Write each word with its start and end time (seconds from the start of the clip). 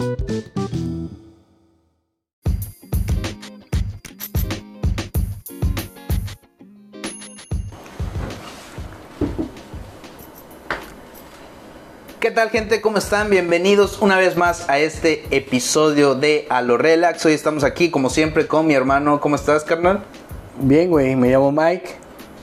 ¿Qué 0.00 0.06
tal 12.30 12.48
gente? 12.48 12.80
¿Cómo 12.80 12.96
están? 12.96 13.28
Bienvenidos 13.28 14.00
una 14.00 14.16
vez 14.16 14.38
más 14.38 14.70
a 14.70 14.78
este 14.78 15.26
episodio 15.30 16.14
de 16.14 16.46
A 16.48 16.62
lo 16.62 16.78
Relax. 16.78 17.26
Hoy 17.26 17.34
estamos 17.34 17.62
aquí 17.62 17.90
como 17.90 18.08
siempre 18.08 18.46
con 18.46 18.66
mi 18.66 18.72
hermano. 18.72 19.20
¿Cómo 19.20 19.36
estás, 19.36 19.64
carnal? 19.64 20.02
Bien, 20.60 20.88
güey, 20.88 21.14
me 21.14 21.28
llamo 21.28 21.52
Mike. 21.52 21.90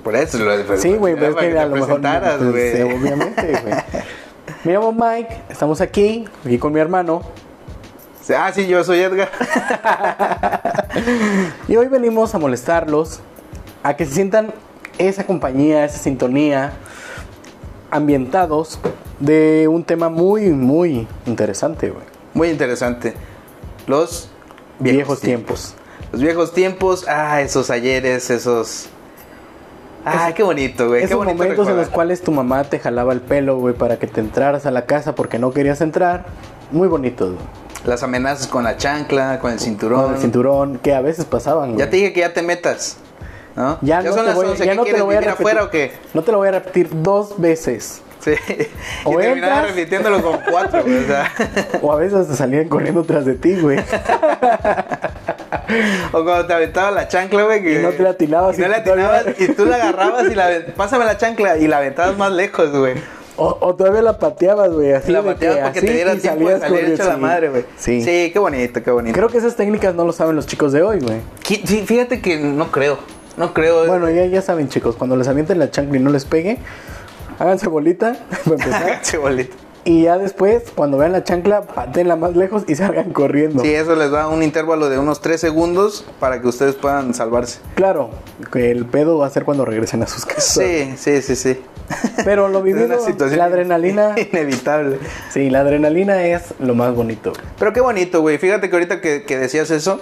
Por 0.03 0.15
eso 0.15 0.37
lo 0.37 0.77
Sí, 0.77 0.93
güey, 0.93 1.15
pero 1.15 1.29
es 1.29 1.35
que 1.35 1.47
te 1.47 1.57
a 1.57 1.65
lo 1.65 1.71
mejor. 1.71 2.01
presentaras, 2.01 2.37
pues, 2.37 2.83
obviamente, 2.83 3.47
güey. 3.63 3.73
Me 4.63 4.73
llamo 4.73 4.91
Mike, 4.91 5.43
estamos 5.49 5.81
aquí, 5.81 6.25
aquí 6.45 6.57
con 6.57 6.73
mi 6.73 6.79
hermano. 6.79 7.21
Ah, 8.35 8.51
sí, 8.53 8.67
yo 8.67 8.83
soy 8.83 8.99
Edgar. 8.99 9.29
Y 11.67 11.75
hoy 11.75 11.87
venimos 11.87 12.33
a 12.33 12.39
molestarlos, 12.39 13.19
a 13.83 13.95
que 13.95 14.05
se 14.05 14.13
sientan 14.15 14.51
esa 14.97 15.25
compañía, 15.25 15.85
esa 15.85 15.99
sintonía, 15.99 16.73
ambientados 17.91 18.79
de 19.19 19.67
un 19.69 19.83
tema 19.83 20.09
muy, 20.09 20.49
muy 20.49 21.07
interesante, 21.25 21.89
güey. 21.89 22.03
Muy 22.33 22.49
interesante. 22.49 23.13
Los 23.85 24.29
Viejos, 24.79 25.21
tiempos. 25.21 25.75
Los 26.11 26.21
viejos 26.21 26.53
tiempos. 26.53 27.05
Ah, 27.07 27.41
esos 27.41 27.69
ayeres, 27.69 28.29
esos. 28.29 28.89
Ah, 30.05 30.31
qué 30.35 30.43
bonito, 30.43 30.87
güey. 30.87 31.01
Qué 31.01 31.05
Esos 31.05 31.17
bonito 31.17 31.37
momentos 31.37 31.67
en 31.67 31.75
los 31.75 31.89
cuales 31.89 32.21
tu 32.21 32.31
mamá 32.31 32.63
te 32.63 32.79
jalaba 32.79 33.11
el 33.11 33.21
pelo, 33.21 33.57
güey, 33.57 33.73
para 33.73 33.97
que 33.97 34.07
te 34.07 34.21
entraras 34.21 34.65
a 34.65 34.71
la 34.71 34.85
casa 34.85 35.15
porque 35.15 35.39
no 35.39 35.51
querías 35.51 35.81
entrar. 35.81 36.25
Muy 36.71 36.87
bonitos, 36.87 37.33
güey. 37.33 37.45
Las 37.85 38.03
amenazas 38.03 38.47
con 38.47 38.63
la 38.63 38.77
chancla, 38.77 39.39
con 39.39 39.51
el 39.51 39.59
cinturón. 39.59 40.03
Con 40.03 40.13
el 40.15 40.19
cinturón, 40.21 40.77
que 40.79 40.93
a 40.93 41.01
veces 41.01 41.25
pasaban, 41.25 41.69
güey. 41.73 41.79
Ya 41.79 41.89
te 41.89 41.97
dije 41.97 42.13
que 42.13 42.19
ya 42.21 42.33
te 42.33 42.41
metas. 42.41 42.97
¿No? 43.55 43.77
Ya, 43.81 44.01
no 44.01 44.09
son 44.11 44.19
te 44.21 44.25
las 44.27 44.35
voy, 44.35 44.45
11, 44.47 44.65
ya 44.65 44.71
¿qué 44.71 44.77
no 44.77 44.83
te 44.83 44.97
lo 44.97 45.05
voy 45.05 45.15
a 45.15 45.19
repetir. 45.21 45.39
afuera 45.39 45.63
o 45.63 45.69
qué? 45.71 45.91
No 46.13 46.21
te 46.21 46.31
lo 46.31 46.37
voy 46.39 46.47
a 46.49 46.51
repetir 46.51 46.89
dos 46.91 47.39
veces. 47.39 48.01
Sí. 48.19 48.33
O 49.05 49.13
y 49.13 49.17
terminaba 49.23 49.61
repitiéndolo 49.63 50.21
con 50.21 50.39
cuatro, 50.49 50.83
güey. 50.83 51.03
O, 51.03 51.07
sea, 51.07 51.31
O 51.81 51.93
a 51.93 51.95
veces 51.95 52.27
te 52.27 52.35
salían 52.35 52.67
corriendo 52.67 53.03
tras 53.03 53.25
de 53.25 53.35
ti, 53.35 53.55
güey. 53.59 53.79
o 56.11 56.23
cuando 56.23 56.45
te 56.45 56.53
aventaba 56.53 56.91
la 56.91 57.07
chancla, 57.07 57.43
güey. 57.43 57.63
que- 57.63 57.79
Y 57.79 57.83
no 57.83 57.89
te 57.89 58.03
la 58.03 58.09
atinabas 58.11 58.57
Y 58.57 58.61
no 58.61 58.67
la 58.67 58.77
atinabas 58.77 59.25
y 59.39 59.47
tú 59.53 59.65
la 59.65 59.75
agarrabas 59.77 60.25
y 60.29 60.35
la 60.35 60.49
Pásame 60.75 61.05
la 61.05 61.17
chancla 61.17 61.57
y 61.57 61.67
la 61.67 61.77
aventabas 61.77 62.17
más 62.17 62.31
lejos, 62.31 62.71
güey. 62.71 62.95
O, 63.37 63.57
o 63.61 63.75
todavía 63.75 64.01
la 64.01 64.17
pateabas, 64.17 64.71
güey. 64.71 64.93
Así 64.93 65.11
la 65.11 65.21
pateabas 65.21 65.59
para 65.59 65.73
que 65.73 65.81
te 65.81 65.93
diera 65.93 66.15
tiempo 66.15 66.49
de 66.49 66.59
salir 66.59 66.85
hecha 66.85 67.05
la 67.05 67.15
sí. 67.15 67.21
madre, 67.21 67.49
güey. 67.49 67.65
Sí. 67.77 68.01
Sí, 68.01 68.31
qué 68.33 68.39
bonito, 68.39 68.83
qué 68.83 68.91
bonito. 68.91 69.15
Creo 69.15 69.29
que 69.29 69.37
esas 69.37 69.55
técnicas 69.55 69.93
no 69.95 70.05
lo 70.05 70.11
saben 70.11 70.35
los 70.35 70.47
chicos 70.47 70.73
de 70.73 70.81
hoy, 70.81 70.99
güey. 70.99 71.21
Sí, 71.43 71.83
fíjate 71.85 72.19
que 72.19 72.37
no 72.39 72.71
creo. 72.71 72.97
No 73.37 73.53
creo. 73.53 73.85
Bueno, 73.85 74.09
ya, 74.09 74.25
ya 74.25 74.41
saben, 74.41 74.67
chicos, 74.67 74.95
cuando 74.95 75.15
les 75.15 75.27
avienten 75.27 75.59
la 75.59 75.69
chancla 75.69 75.97
y 75.97 76.01
no 76.01 76.09
les 76.09 76.25
pegue, 76.25 76.57
háganse 77.37 77.67
bolita, 77.69 78.17
para 78.43 78.55
empezar. 78.55 79.01
Y 79.89 80.03
ya 80.03 80.17
después, 80.17 80.63
cuando 80.75 80.97
vean 80.97 81.13
la 81.13 81.23
chancla, 81.23 81.61
patenla 81.61 82.17
más 82.17 82.35
lejos 82.35 82.63
y 82.67 82.75
salgan 82.75 83.13
corriendo. 83.13 83.63
Sí, 83.63 83.73
eso 83.73 83.95
les 83.95 84.11
da 84.11 84.27
un 84.27 84.43
intervalo 84.43 84.89
de 84.89 84.99
unos 84.99 85.21
3 85.21 85.39
segundos 85.39 86.03
para 86.19 86.41
que 86.41 86.47
ustedes 86.49 86.75
puedan 86.75 87.13
salvarse. 87.13 87.59
Claro, 87.75 88.09
que 88.51 88.69
el 88.69 88.85
pedo 88.85 89.17
va 89.17 89.27
a 89.27 89.29
ser 89.29 89.45
cuando 89.45 89.63
regresen 89.63 90.03
a 90.03 90.07
sus 90.07 90.25
casas. 90.25 90.43
Sí, 90.43 90.93
sí, 90.97 91.21
sí, 91.21 91.35
sí. 91.37 91.61
Pero 92.25 92.49
lo 92.49 92.57
Es 92.59 92.63
vivido, 92.65 92.85
una 92.85 92.99
situación 92.99 93.39
la 93.39 93.45
adrenalina, 93.45 94.15
inevitable. 94.31 94.99
sí, 95.31 95.49
la 95.49 95.61
adrenalina 95.61 96.21
es 96.27 96.53
lo 96.59 96.75
más 96.75 96.93
bonito. 96.93 97.31
Pero 97.57 97.71
qué 97.71 97.79
bonito, 97.79 98.19
güey. 98.19 98.37
Fíjate 98.39 98.69
que 98.69 98.75
ahorita 98.75 98.99
que, 98.99 99.23
que 99.23 99.37
decías 99.37 99.71
eso, 99.71 100.01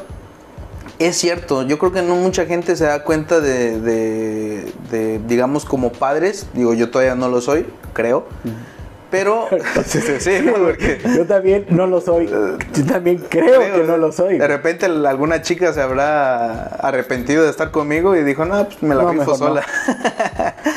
es 0.98 1.16
cierto. 1.16 1.62
Yo 1.62 1.78
creo 1.78 1.92
que 1.92 2.02
no 2.02 2.16
mucha 2.16 2.48
gente 2.48 2.76
se 2.76 2.86
da 2.86 3.04
cuenta 3.04 3.40
de, 3.40 3.80
de- 3.80 4.74
de, 4.90 5.20
digamos, 5.28 5.64
como 5.64 5.92
padres. 5.92 6.48
Digo, 6.56 6.74
yo 6.74 6.90
todavía 6.90 7.14
no 7.14 7.30
lo 7.30 7.40
soy, 7.40 7.68
creo. 7.94 8.26
Pero, 9.12 9.48
sí, 9.86 10.02
sí, 10.06 10.14
sí, 10.20 10.32
¿no? 10.44 10.54
Porque 10.54 11.00
Yo 11.16 11.26
también 11.26 11.66
no 11.70 11.88
lo 11.88 12.02
soy. 12.02 12.28
Yo 12.28 12.86
también 12.86 13.24
creo, 13.30 13.60
que 13.62 13.84
no 13.86 13.98
lo 13.98 14.12
soy. 14.12 14.38
De 14.40 14.48
repente 14.48 14.88
alguna 14.88 15.42
chica 15.42 15.72
se 15.74 15.82
habrá 15.82 16.66
arrepentido 16.66 17.44
de 17.44 17.50
estar 17.50 17.72
conmigo 17.72 18.16
y 18.16 18.24
dijo, 18.24 18.46
no, 18.46 18.66
pues 18.66 18.82
me 18.84 18.96
la 18.96 19.04
No, 19.04 19.12
rifo 19.14 19.32
no. 19.32 19.38
sola. 19.38 19.64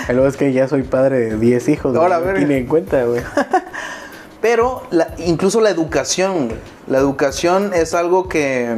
Pero 0.07 0.27
es 0.29 0.37
que 0.37 0.53
ya 0.53 0.69
soy 0.69 0.83
padre 0.83 1.19
de 1.31 1.37
10 1.39 1.69
hijos. 1.71 1.93
güey, 1.93 2.03
Ahora, 2.03 2.19
no 2.19 2.27
verga. 2.27 2.39
tiene 2.39 2.59
en 2.59 2.67
cuenta, 2.67 3.03
güey. 3.05 3.23
Pero 4.41 4.83
la- 4.91 5.09
incluso 5.19 5.61
la 5.61 5.71
educación, 5.71 6.47
güey. 6.49 6.59
la 6.87 6.99
educación 6.99 7.73
es 7.75 7.93
algo 7.95 8.29
que, 8.29 8.77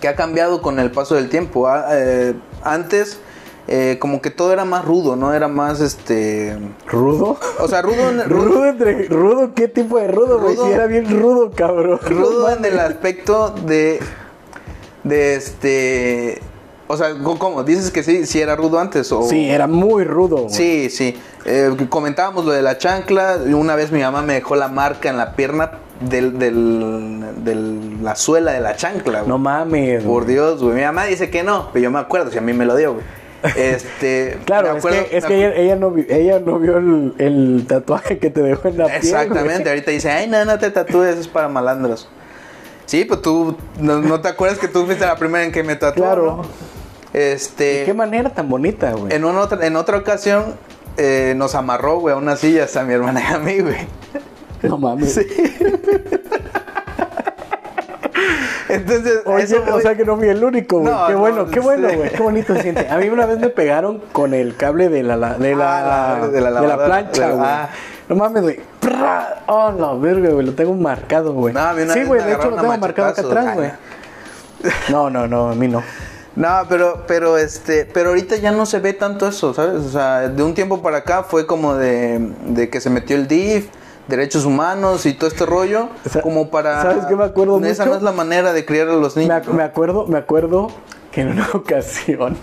que 0.00 0.06
ha 0.08 0.14
cambiado 0.14 0.62
con 0.62 0.78
el 0.78 0.90
paso 0.92 1.16
del 1.16 1.28
tiempo. 1.28 1.66
Ah, 1.66 1.86
eh, 1.90 2.34
antes, 2.62 3.18
eh, 3.68 3.96
como 4.00 4.20
que 4.22 4.30
todo 4.30 4.52
era 4.52 4.64
más 4.64 4.84
rudo, 4.84 5.16
¿no? 5.16 5.32
Era 5.34 5.48
más, 5.48 5.80
este... 5.80 6.56
¿Rudo? 6.86 7.36
O 7.60 7.68
sea, 7.68 7.82
rudo 7.82 8.10
en, 8.10 8.24
rudo, 8.30 8.44
¿Rudo 8.44 8.66
entre 8.66 9.04
rudo? 9.08 9.54
¿Qué 9.54 9.68
tipo 9.68 9.98
de 9.98 10.08
rudo, 10.08 10.38
güey? 10.40 10.54
Rudo. 10.54 10.66
Si 10.66 10.72
era 10.72 10.86
bien 10.86 11.20
rudo, 11.20 11.50
cabrón. 11.50 11.98
rudo 12.04 12.50
en 12.56 12.64
el 12.64 12.78
aspecto 12.78 13.50
de... 13.66 13.98
De 15.04 15.34
este... 15.36 16.40
O 16.88 16.96
sea, 16.96 17.08
¿cómo? 17.20 17.64
¿Dices 17.64 17.90
que 17.90 18.04
sí, 18.04 18.26
sí 18.26 18.40
era 18.40 18.54
rudo 18.54 18.78
antes? 18.78 19.10
O... 19.10 19.22
Sí, 19.24 19.50
era 19.50 19.66
muy 19.66 20.04
rudo. 20.04 20.42
güey. 20.42 20.50
Sí, 20.54 20.88
sí. 20.88 21.16
Eh, 21.44 21.74
comentábamos 21.88 22.44
lo 22.44 22.52
de 22.52 22.62
la 22.62 22.78
chancla. 22.78 23.38
Una 23.52 23.74
vez 23.74 23.90
mi 23.90 24.00
mamá 24.02 24.22
me 24.22 24.34
dejó 24.34 24.54
la 24.54 24.68
marca 24.68 25.08
en 25.10 25.16
la 25.16 25.34
pierna 25.34 25.72
del, 26.00 26.38
del, 26.38 27.24
del- 27.44 28.04
la 28.04 28.14
suela 28.14 28.52
de 28.52 28.60
la 28.60 28.76
chancla. 28.76 29.18
güey. 29.20 29.28
No 29.28 29.36
mames. 29.38 30.04
Por. 30.04 30.26
Dios, 30.26 30.62
güey. 30.62 30.76
Mi 30.76 30.82
mamá 30.82 31.06
dice 31.06 31.28
que 31.28 31.42
no, 31.42 31.70
pero 31.72 31.82
yo 31.82 31.90
me 31.90 31.98
acuerdo, 31.98 32.30
si 32.30 32.38
a 32.38 32.40
mí 32.40 32.52
me 32.52 32.64
lo 32.64 32.76
dio, 32.76 32.92
güey. 32.94 33.04
Este. 33.56 34.38
Claro, 34.44 34.76
es 34.76 34.84
que, 34.84 35.16
es 35.16 35.24
ella, 35.24 35.54
ella 35.54 35.76
no, 35.76 35.94
ella 35.96 36.40
no 36.40 36.58
vio 36.58 36.78
el, 36.78 37.14
el 37.18 37.66
tatuaje 37.66 38.18
que 38.18 38.30
te 38.30 38.42
dejó 38.42 38.68
en 38.68 38.78
la 38.78 38.86
piel. 38.86 38.96
Exactamente, 38.96 39.62
güey. 39.62 39.68
ahorita 39.68 39.90
dice, 39.90 40.10
ay, 40.10 40.26
no, 40.28 40.44
no 40.44 40.58
te 40.58 40.70
tatúes, 40.70 41.16
es 41.16 41.28
para 41.28 41.48
malandros. 41.48 42.08
Sí, 42.86 43.04
pues 43.04 43.20
tú, 43.22 43.56
no, 43.78 44.00
no 44.00 44.20
te 44.20 44.28
acuerdas 44.28 44.58
que 44.58 44.68
tú 44.68 44.86
fuiste 44.86 45.04
la 45.04 45.16
primera 45.16 45.44
en 45.44 45.52
que 45.52 45.62
me 45.62 45.76
tatuó, 45.76 46.04
Claro. 46.04 46.36
¿no? 46.36 46.42
Este. 47.12 47.84
Qué 47.84 47.94
manera 47.94 48.30
tan 48.30 48.48
bonita, 48.48 48.92
güey. 48.92 49.14
En, 49.14 49.24
una 49.24 49.40
otra, 49.40 49.66
en 49.66 49.76
otra 49.76 49.96
ocasión 49.96 50.54
eh, 50.96 51.34
nos 51.36 51.54
amarró, 51.54 51.98
güey, 51.98 52.14
a 52.14 52.18
unas 52.18 52.40
sillas 52.40 52.76
a 52.76 52.84
mi 52.84 52.94
hermana 52.94 53.22
y 53.22 53.34
a 53.34 53.38
mí, 53.38 53.58
güey. 53.60 53.86
No 54.62 54.78
mames. 54.78 55.20
Entonces, 58.68 59.20
Oye, 59.24 59.44
eso 59.44 59.62
o 59.72 59.80
sea 59.80 59.94
que 59.96 60.04
no 60.04 60.16
fui 60.16 60.28
el 60.28 60.42
único, 60.42 60.80
güey. 60.80 60.92
No, 60.92 61.06
qué 61.06 61.12
no, 61.12 61.18
bueno, 61.20 61.46
qué 61.46 61.60
bueno, 61.60 61.88
güey. 61.94 62.10
Qué 62.10 62.22
bonito 62.22 62.54
se 62.54 62.62
siente. 62.62 62.88
A 62.88 62.96
mí 62.98 63.08
una 63.08 63.26
vez 63.26 63.38
me 63.38 63.48
pegaron 63.48 64.00
con 64.12 64.34
el 64.34 64.56
cable 64.56 64.88
de 64.88 65.02
la, 65.02 65.16
la- 65.16 65.34
de 65.34 65.54
la, 65.54 66.14
Ah, 66.14 66.18
la- 66.20 66.28
de 66.28 66.40
la 66.66 66.84
plancha, 66.84 67.30
güey. 67.30 67.46
ah. 67.48 67.68
No 68.08 68.16
mames, 68.16 68.42
güey. 68.42 68.60
Oh, 69.46 69.72
la 69.72 69.94
verga, 69.94 70.30
güey. 70.30 70.46
Lo 70.46 70.52
tengo 70.54 70.74
marcado, 70.74 71.32
güey. 71.32 71.52
No, 71.54 71.60
sí, 71.92 72.04
güey. 72.04 72.22
De 72.22 72.32
hecho, 72.34 72.50
lo 72.50 72.56
tengo 72.56 72.76
marcado 72.78 73.08
acá 73.08 73.20
atrás, 73.22 73.54
güey. 73.54 73.70
No, 74.90 75.10
no, 75.10 75.26
no. 75.26 75.50
A 75.50 75.54
mí 75.54 75.68
no. 75.68 75.82
No, 76.34 76.48
pero, 76.68 77.04
pero 77.06 77.38
este, 77.38 77.86
pero 77.86 78.10
ahorita 78.10 78.36
ya 78.36 78.50
no 78.52 78.66
se 78.66 78.78
ve 78.78 78.92
tanto 78.92 79.26
eso, 79.26 79.54
¿sabes? 79.54 79.80
O 79.82 79.88
sea, 79.88 80.28
de 80.28 80.42
un 80.42 80.54
tiempo 80.54 80.82
para 80.82 80.98
acá 80.98 81.22
fue 81.22 81.46
como 81.46 81.74
de, 81.74 82.30
de 82.46 82.68
que 82.68 82.80
se 82.80 82.90
metió 82.90 83.16
el 83.16 83.26
DIF, 83.26 83.68
derechos 84.08 84.44
humanos 84.44 85.04
y 85.06 85.14
todo 85.14 85.28
este 85.28 85.46
rollo, 85.46 85.88
O 86.04 86.08
sea, 86.08 86.22
como 86.22 86.48
para. 86.50 86.82
¿sabes 86.82 87.06
qué 87.06 87.16
me 87.16 87.24
acuerdo 87.24 87.58
Esa 87.64 87.84
mucho? 87.84 87.90
no 87.92 87.96
es 87.98 88.02
la 88.02 88.12
manera 88.12 88.52
de 88.52 88.64
criar 88.64 88.88
a 88.88 88.94
los 88.94 89.16
Me, 89.16 89.22
niños. 89.22 89.48
me 89.48 89.62
acuerdo, 89.62 90.06
me 90.06 90.18
acuerdo 90.18 90.68
que 91.12 91.22
en 91.22 91.32
una 91.32 91.48
ocasión. 91.54 92.36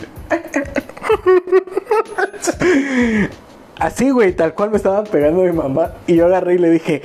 Así, 3.80 4.10
güey, 4.12 4.34
tal 4.34 4.54
cual 4.54 4.70
me 4.72 4.78
estaban 4.78 5.04
pegando 5.06 5.42
mi 5.42 5.52
mamá. 5.52 5.94
Y 6.08 6.16
yo 6.16 6.26
agarré 6.28 6.56
y 6.56 6.58
le 6.58 6.70
dije, 6.70 7.02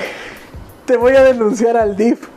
te 0.85 0.97
voy 0.97 1.17
a 1.17 1.23
denunciar 1.25 1.77
al 1.77 1.97
DIF. 1.97 2.29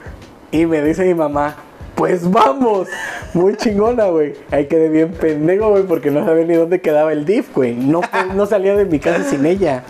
Y 0.51 0.65
me 0.65 0.81
dice 0.81 1.05
mi 1.05 1.13
mamá, 1.13 1.55
pues 1.95 2.29
vamos. 2.29 2.87
Muy 3.33 3.55
chingona, 3.55 4.05
güey. 4.05 4.33
Ahí 4.51 4.67
quedé 4.67 4.89
bien 4.89 5.11
pendejo, 5.11 5.69
güey, 5.69 5.83
porque 5.83 6.11
no 6.11 6.25
sabía 6.25 6.45
ni 6.45 6.55
dónde 6.55 6.81
quedaba 6.81 7.13
el 7.13 7.25
DIF, 7.25 7.53
güey. 7.53 7.73
No, 7.75 8.01
no 8.35 8.45
salía 8.45 8.75
de 8.75 8.85
mi 8.85 8.99
casa 8.99 9.23
sin 9.23 9.45
ella. 9.45 9.83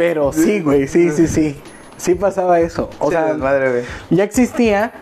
Pero 0.00 0.32
sí, 0.32 0.60
güey, 0.62 0.88
sí, 0.88 1.10
sí, 1.10 1.26
sí. 1.28 1.60
Sí 1.98 2.14
pasaba 2.14 2.58
eso. 2.60 2.88
O 2.98 3.10
Sí, 3.10 3.12
sea, 3.16 3.34
madre, 3.34 3.70
güey. 3.70 3.82
ya 4.08 4.24
existía, 4.24 4.92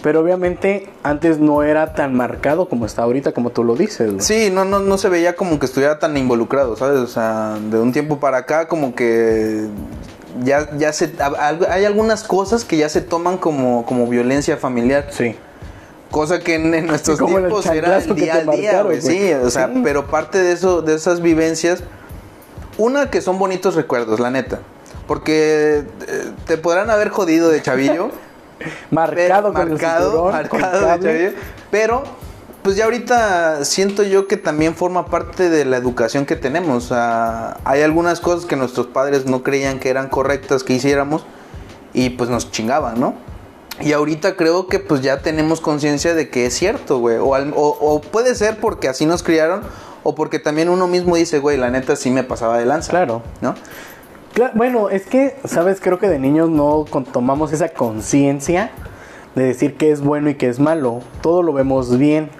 pero 0.00 0.20
obviamente 0.20 0.88
antes 1.02 1.40
no 1.40 1.64
era 1.64 1.92
tan 1.94 2.14
marcado 2.14 2.68
como 2.68 2.86
está 2.86 3.02
ahorita, 3.02 3.32
como 3.32 3.50
tú 3.50 3.64
lo 3.64 3.74
dices. 3.74 4.12
güey. 4.12 4.20
Sí, 4.20 4.50
no, 4.52 4.64
no, 4.64 4.78
no 4.78 4.96
se 4.96 5.08
veía 5.08 5.34
como 5.34 5.58
que 5.58 5.66
estuviera 5.66 5.98
tan 5.98 6.16
involucrado, 6.16 6.76
¿sabes? 6.76 7.00
O 7.00 7.08
sea, 7.08 7.58
de 7.68 7.80
un 7.80 7.90
tiempo 7.92 8.20
para 8.20 8.36
acá 8.38 8.68
como 8.68 8.94
que 8.94 9.66
ya, 10.44 10.68
ya 10.78 10.92
se... 10.92 11.12
Hay 11.68 11.84
algunas 11.84 12.22
cosas 12.22 12.64
que 12.64 12.76
ya 12.76 12.88
se 12.88 13.00
toman 13.00 13.38
como, 13.38 13.84
como 13.84 14.06
violencia 14.06 14.56
familiar. 14.56 15.08
Sí. 15.10 15.34
Cosa 16.12 16.38
que 16.38 16.54
en, 16.54 16.72
en 16.72 16.86
nuestros 16.86 17.18
tiempos 17.18 17.66
era 17.66 17.98
el 17.98 18.14
día 18.14 18.44
te 18.44 18.48
a 18.48 18.52
día, 18.54 18.82
güey. 18.82 19.00
Sí, 19.00 19.32
o 19.32 19.50
sea, 19.50 19.66
Sí. 19.74 19.80
pero 19.82 20.06
parte 20.06 20.38
de 20.38 20.52
eso, 20.52 20.80
de 20.82 20.94
esas 20.94 21.20
vivencias, 21.20 21.82
una 22.78 23.10
que 23.10 23.20
son 23.20 23.38
bonitos 23.38 23.74
recuerdos, 23.74 24.20
la 24.20 24.30
neta. 24.30 24.60
Porque 25.06 25.84
eh, 26.08 26.32
te 26.46 26.56
podrán 26.56 26.90
haber 26.90 27.08
jodido 27.10 27.50
de 27.50 27.60
chavillo, 27.62 28.10
Marcado 28.90 29.52
con 29.52 29.62
el 29.62 29.68
marcado, 29.70 30.04
cinturón, 30.10 30.32
marcado 30.32 30.88
con 30.88 31.00
de 31.00 31.06
chavillo. 31.06 31.30
Pero, 31.70 32.02
pues 32.62 32.76
ya 32.76 32.84
ahorita 32.84 33.64
siento 33.64 34.02
yo 34.02 34.26
que 34.28 34.36
también 34.38 34.74
forma 34.74 35.06
parte 35.06 35.50
de 35.50 35.64
la 35.66 35.76
educación 35.76 36.24
que 36.24 36.36
tenemos. 36.36 36.84
O 36.84 36.88
sea, 36.88 37.58
hay 37.64 37.82
algunas 37.82 38.20
cosas 38.20 38.46
que 38.46 38.56
nuestros 38.56 38.86
padres 38.86 39.26
no 39.26 39.42
creían 39.42 39.78
que 39.80 39.90
eran 39.90 40.08
correctas 40.08 40.62
que 40.64 40.72
hiciéramos 40.72 41.26
y 41.92 42.10
pues 42.10 42.30
nos 42.30 42.50
chingaban, 42.50 42.98
¿no? 42.98 43.14
Y 43.80 43.92
ahorita 43.92 44.36
creo 44.36 44.68
que 44.68 44.78
pues 44.78 45.00
ya 45.02 45.18
tenemos 45.20 45.60
conciencia 45.60 46.14
de 46.14 46.30
que 46.30 46.46
es 46.46 46.54
cierto, 46.54 46.98
güey. 47.00 47.18
O, 47.18 47.34
al- 47.34 47.52
o- 47.56 47.76
o 47.80 48.00
puede 48.00 48.34
ser 48.36 48.58
porque 48.60 48.88
así 48.88 49.04
nos 49.04 49.22
criaron 49.24 49.62
o 50.04 50.14
porque 50.14 50.38
también 50.38 50.68
uno 50.68 50.86
mismo 50.86 51.16
dice, 51.16 51.38
güey, 51.40 51.56
la 51.56 51.70
neta 51.70 51.96
sí 51.96 52.10
me 52.10 52.22
pasaba 52.22 52.58
de 52.58 52.66
lanza. 52.66 52.90
Claro. 52.90 53.22
¿No? 53.40 53.54
Bueno, 54.54 54.90
es 54.90 55.06
que, 55.06 55.36
¿sabes? 55.44 55.80
Creo 55.80 55.98
que 55.98 56.08
de 56.08 56.18
niños 56.18 56.50
no 56.50 56.84
tomamos 57.12 57.52
esa 57.52 57.68
conciencia 57.70 58.70
de 59.34 59.44
decir 59.44 59.76
qué 59.76 59.90
es 59.90 60.00
bueno 60.00 60.28
y 60.30 60.34
qué 60.34 60.48
es 60.48 60.58
malo. 60.60 61.00
Todo 61.22 61.42
lo 61.42 61.52
vemos 61.52 61.96
bien. 61.98 62.30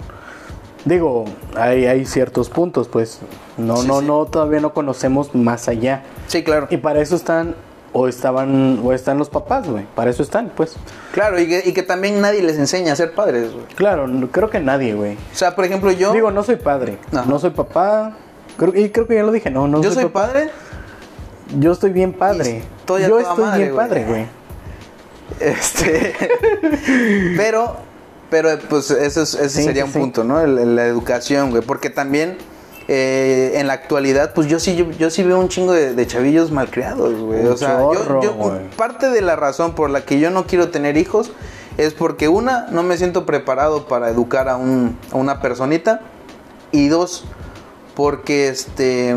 Digo, 0.84 1.24
hay, 1.56 1.86
hay 1.86 2.04
ciertos 2.04 2.50
puntos, 2.50 2.88
pues. 2.88 3.20
No, 3.56 3.76
Sí, 3.78 3.86
no, 3.86 4.00
sí. 4.00 4.06
no, 4.06 4.24
todavía 4.26 4.60
no 4.60 4.74
conocemos 4.74 5.34
más 5.34 5.68
allá. 5.68 6.02
Sí, 6.26 6.42
claro. 6.42 6.66
Y 6.70 6.76
para 6.78 7.00
eso 7.00 7.16
están, 7.16 7.54
o 7.96 8.08
estaban, 8.08 8.80
o 8.84 8.92
están 8.92 9.18
los 9.18 9.30
papás, 9.30 9.68
güey. 9.68 9.86
Para 9.94 10.10
eso 10.10 10.22
están, 10.24 10.50
pues. 10.54 10.74
Claro, 11.12 11.38
y 11.40 11.46
que, 11.48 11.62
y 11.64 11.72
que 11.72 11.82
también 11.84 12.20
nadie 12.20 12.42
les 12.42 12.58
enseña 12.58 12.92
a 12.92 12.96
ser 12.96 13.14
padres, 13.14 13.52
güey. 13.52 13.64
Claro, 13.76 14.08
no- 14.08 14.28
creo 14.32 14.50
que 14.50 14.58
nadie, 14.58 14.94
güey. 14.94 15.14
O 15.14 15.36
sea, 15.36 15.54
por 15.54 15.64
ejemplo, 15.64 15.92
yo... 15.92 16.12
Digo, 16.12 16.30
no 16.32 16.42
soy 16.42 16.56
padre. 16.56 16.98
Ajá. 17.12 17.24
No 17.28 17.38
soy 17.38 17.50
papá. 17.50 18.16
Creo, 18.56 18.74
y 18.74 18.90
creo 18.90 19.06
que 19.06 19.14
ya 19.14 19.22
lo 19.22 19.30
dije, 19.32 19.48
no, 19.50 19.68
no 19.68 19.80
yo 19.80 19.92
soy, 19.92 20.06
padre, 20.06 20.50
Yo 21.58 21.70
estoy 21.72 21.90
bien 21.92 22.12
padre. 22.12 22.62
estoy 22.80 23.02
Yo 23.06 23.18
estoy 23.20 23.44
madre, 23.44 23.62
bien 23.64 23.76
padre, 23.76 24.04
güey. 24.04 24.26
este... 25.40 26.14
pero, 27.36 27.76
pero 28.30 28.58
pues 28.68 28.90
ese, 28.90 29.22
es- 29.22 29.34
ese 29.34 29.48
Sí, 29.48 29.62
sería 29.64 29.84
un 29.84 29.92
sí. 29.92 29.98
punto, 29.98 30.24
¿no? 30.24 30.40
El- 30.40 30.58
el- 30.58 30.76
la 30.76 30.86
educación, 30.86 31.50
güey. 31.50 31.62
Porque 31.62 31.90
también 31.90 32.38
eh, 32.88 33.52
en 33.56 33.66
la 33.66 33.72
actualidad, 33.74 34.34
pues 34.34 34.46
yo 34.48 34.58
sí, 34.60 34.76
yo, 34.76 34.90
yo 34.92 35.10
sí 35.10 35.22
veo 35.22 35.38
un 35.38 35.48
chingo 35.48 35.72
de, 35.72 35.94
de 35.94 36.06
chavillos 36.06 36.50
malcriados, 36.50 37.14
güey. 37.14 37.46
O 37.46 37.56
sea, 37.56 37.78
yo- 37.78 37.94
chorro, 37.94 38.22
yo, 38.22 38.34
güey. 38.34 38.70
parte 38.76 39.08
de 39.10 39.22
la 39.22 39.36
razón 39.36 39.74
por 39.74 39.90
la 39.90 40.04
que 40.04 40.18
yo 40.20 40.30
no 40.30 40.46
quiero 40.46 40.70
tener 40.70 40.96
hijos 40.96 41.32
es 41.78 41.92
porque 41.94 42.28
una, 42.28 42.66
no 42.70 42.82
me 42.82 42.96
siento 42.96 43.26
preparado 43.26 43.88
para 43.88 44.08
educar 44.10 44.48
a, 44.48 44.56
un, 44.56 44.96
a 45.12 45.16
una 45.16 45.40
personita. 45.40 46.00
Y 46.72 46.88
dos, 46.88 47.24
porque 47.94 48.48
este... 48.48 49.16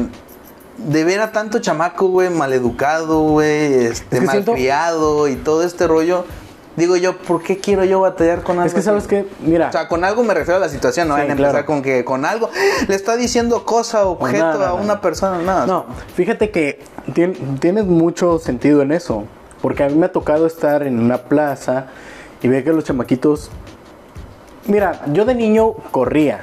De 0.78 1.04
ver 1.04 1.22
a 1.22 1.32
tanto 1.32 1.58
chamaco, 1.58 2.08
güey, 2.08 2.30
maleducado, 2.30 3.22
güey, 3.22 3.74
este, 3.86 4.18
Es 4.18 4.22
que 4.24 4.28
siento- 4.30 4.52
malcriado 4.52 5.28
y 5.28 5.36
todo 5.36 5.64
este 5.64 5.88
rollo. 5.88 6.24
Digo 6.78 6.96
yo, 6.96 7.18
¿por 7.18 7.42
qué 7.44 7.58
quiero 7.58 7.84
yo 7.84 8.00
batallar 8.02 8.44
con 8.44 8.58
algo 8.58 8.68
Es 8.68 8.74
que 8.74 8.80
así? 8.80 8.86
sabes 8.86 9.08
que, 9.08 9.26
mira, 9.42 9.68
O 9.70 9.72
sea, 9.72 9.88
con 9.90 10.04
algo 10.04 10.24
me 10.24 10.34
refiero 10.34 10.58
a 10.58 10.60
la 10.60 10.70
situación, 10.70 11.08
no 11.10 11.16
Sí, 11.16 11.22
empezar 11.24 11.38
claro. 11.52 11.66
con 11.66 11.82
que 11.82 12.06
con 12.06 12.24
algo 12.24 12.50
le 12.88 12.94
está 12.96 13.16
diciendo 13.18 13.66
cosa, 13.66 14.06
objeto 14.06 14.54
no, 14.54 14.60
no, 14.60 14.66
a 14.66 14.74
una 14.76 15.02
persona, 15.02 15.40
nada. 15.42 15.66
no, 15.66 15.86
fíjate 16.16 16.52
que 16.52 16.80
tien- 17.14 17.60
tienes 17.60 17.86
mucho 17.86 18.38
sentido 18.40 18.82
en 18.84 18.92
eso. 18.94 19.26
Porque 19.62 19.84
a 19.84 19.90
mí 19.90 19.96
me 19.96 20.06
ha 20.06 20.12
tocado 20.12 20.46
estar 20.46 20.84
en 20.84 21.00
una 21.00 21.18
plaza 21.18 21.88
y 22.44 22.48
ver 22.48 22.64
que 22.64 22.72
los 22.72 22.84
chamaquitos. 22.84 23.50
Mira, 24.68 25.02
yo 25.14 25.26
de 25.26 25.34
niño 25.34 25.74
corría. 25.90 26.42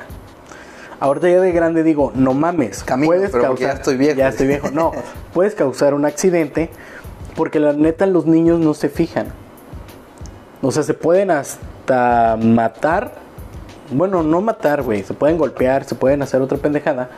Ahorita 0.98 1.28
ya 1.28 1.40
de 1.40 1.52
grande 1.52 1.84
digo, 1.84 2.10
no 2.16 2.34
mames, 2.34 2.82
Camino, 2.82 3.06
puedes 3.06 3.30
pero 3.30 3.46
porque 3.48 3.64
ya 3.64 3.72
estoy 3.72 3.96
viejo. 3.96 4.18
Ya 4.18 4.28
estoy 4.30 4.48
viejo. 4.48 4.70
No, 4.72 4.90
puedes 5.32 5.54
causar 5.54 5.94
un 5.94 6.04
accidente 6.06 6.70
porque 7.36 7.60
la 7.60 7.72
neta 7.72 8.06
los 8.06 8.26
niños 8.26 8.58
no 8.58 8.74
se 8.74 8.88
fijan. 8.88 9.28
O 10.64 10.70
sea, 10.70 10.82
se 10.82 10.94
pueden 10.94 11.30
hasta 11.30 12.38
matar. 12.40 13.12
Bueno, 13.90 14.22
no 14.22 14.40
matar, 14.40 14.82
güey. 14.82 15.02
Se 15.02 15.12
pueden 15.12 15.36
golpear, 15.36 15.84
se 15.84 15.94
pueden 15.94 16.22
hacer 16.22 16.40
otra 16.40 16.56
pendejada. 16.56 17.10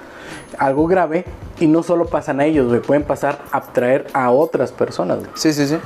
Algo 0.58 0.88
grave. 0.88 1.24
Y 1.60 1.68
no 1.68 1.84
solo 1.84 2.06
pasan 2.06 2.40
a 2.40 2.44
ellos, 2.44 2.66
güey. 2.66 2.80
Pueden 2.80 3.04
pasar 3.04 3.38
a 3.52 3.60
traer 3.60 4.08
a 4.14 4.32
otras 4.32 4.72
personas, 4.72 5.18
güey. 5.20 5.30
Sí, 5.34 5.52
sí, 5.52 5.68
sí. 5.68 5.78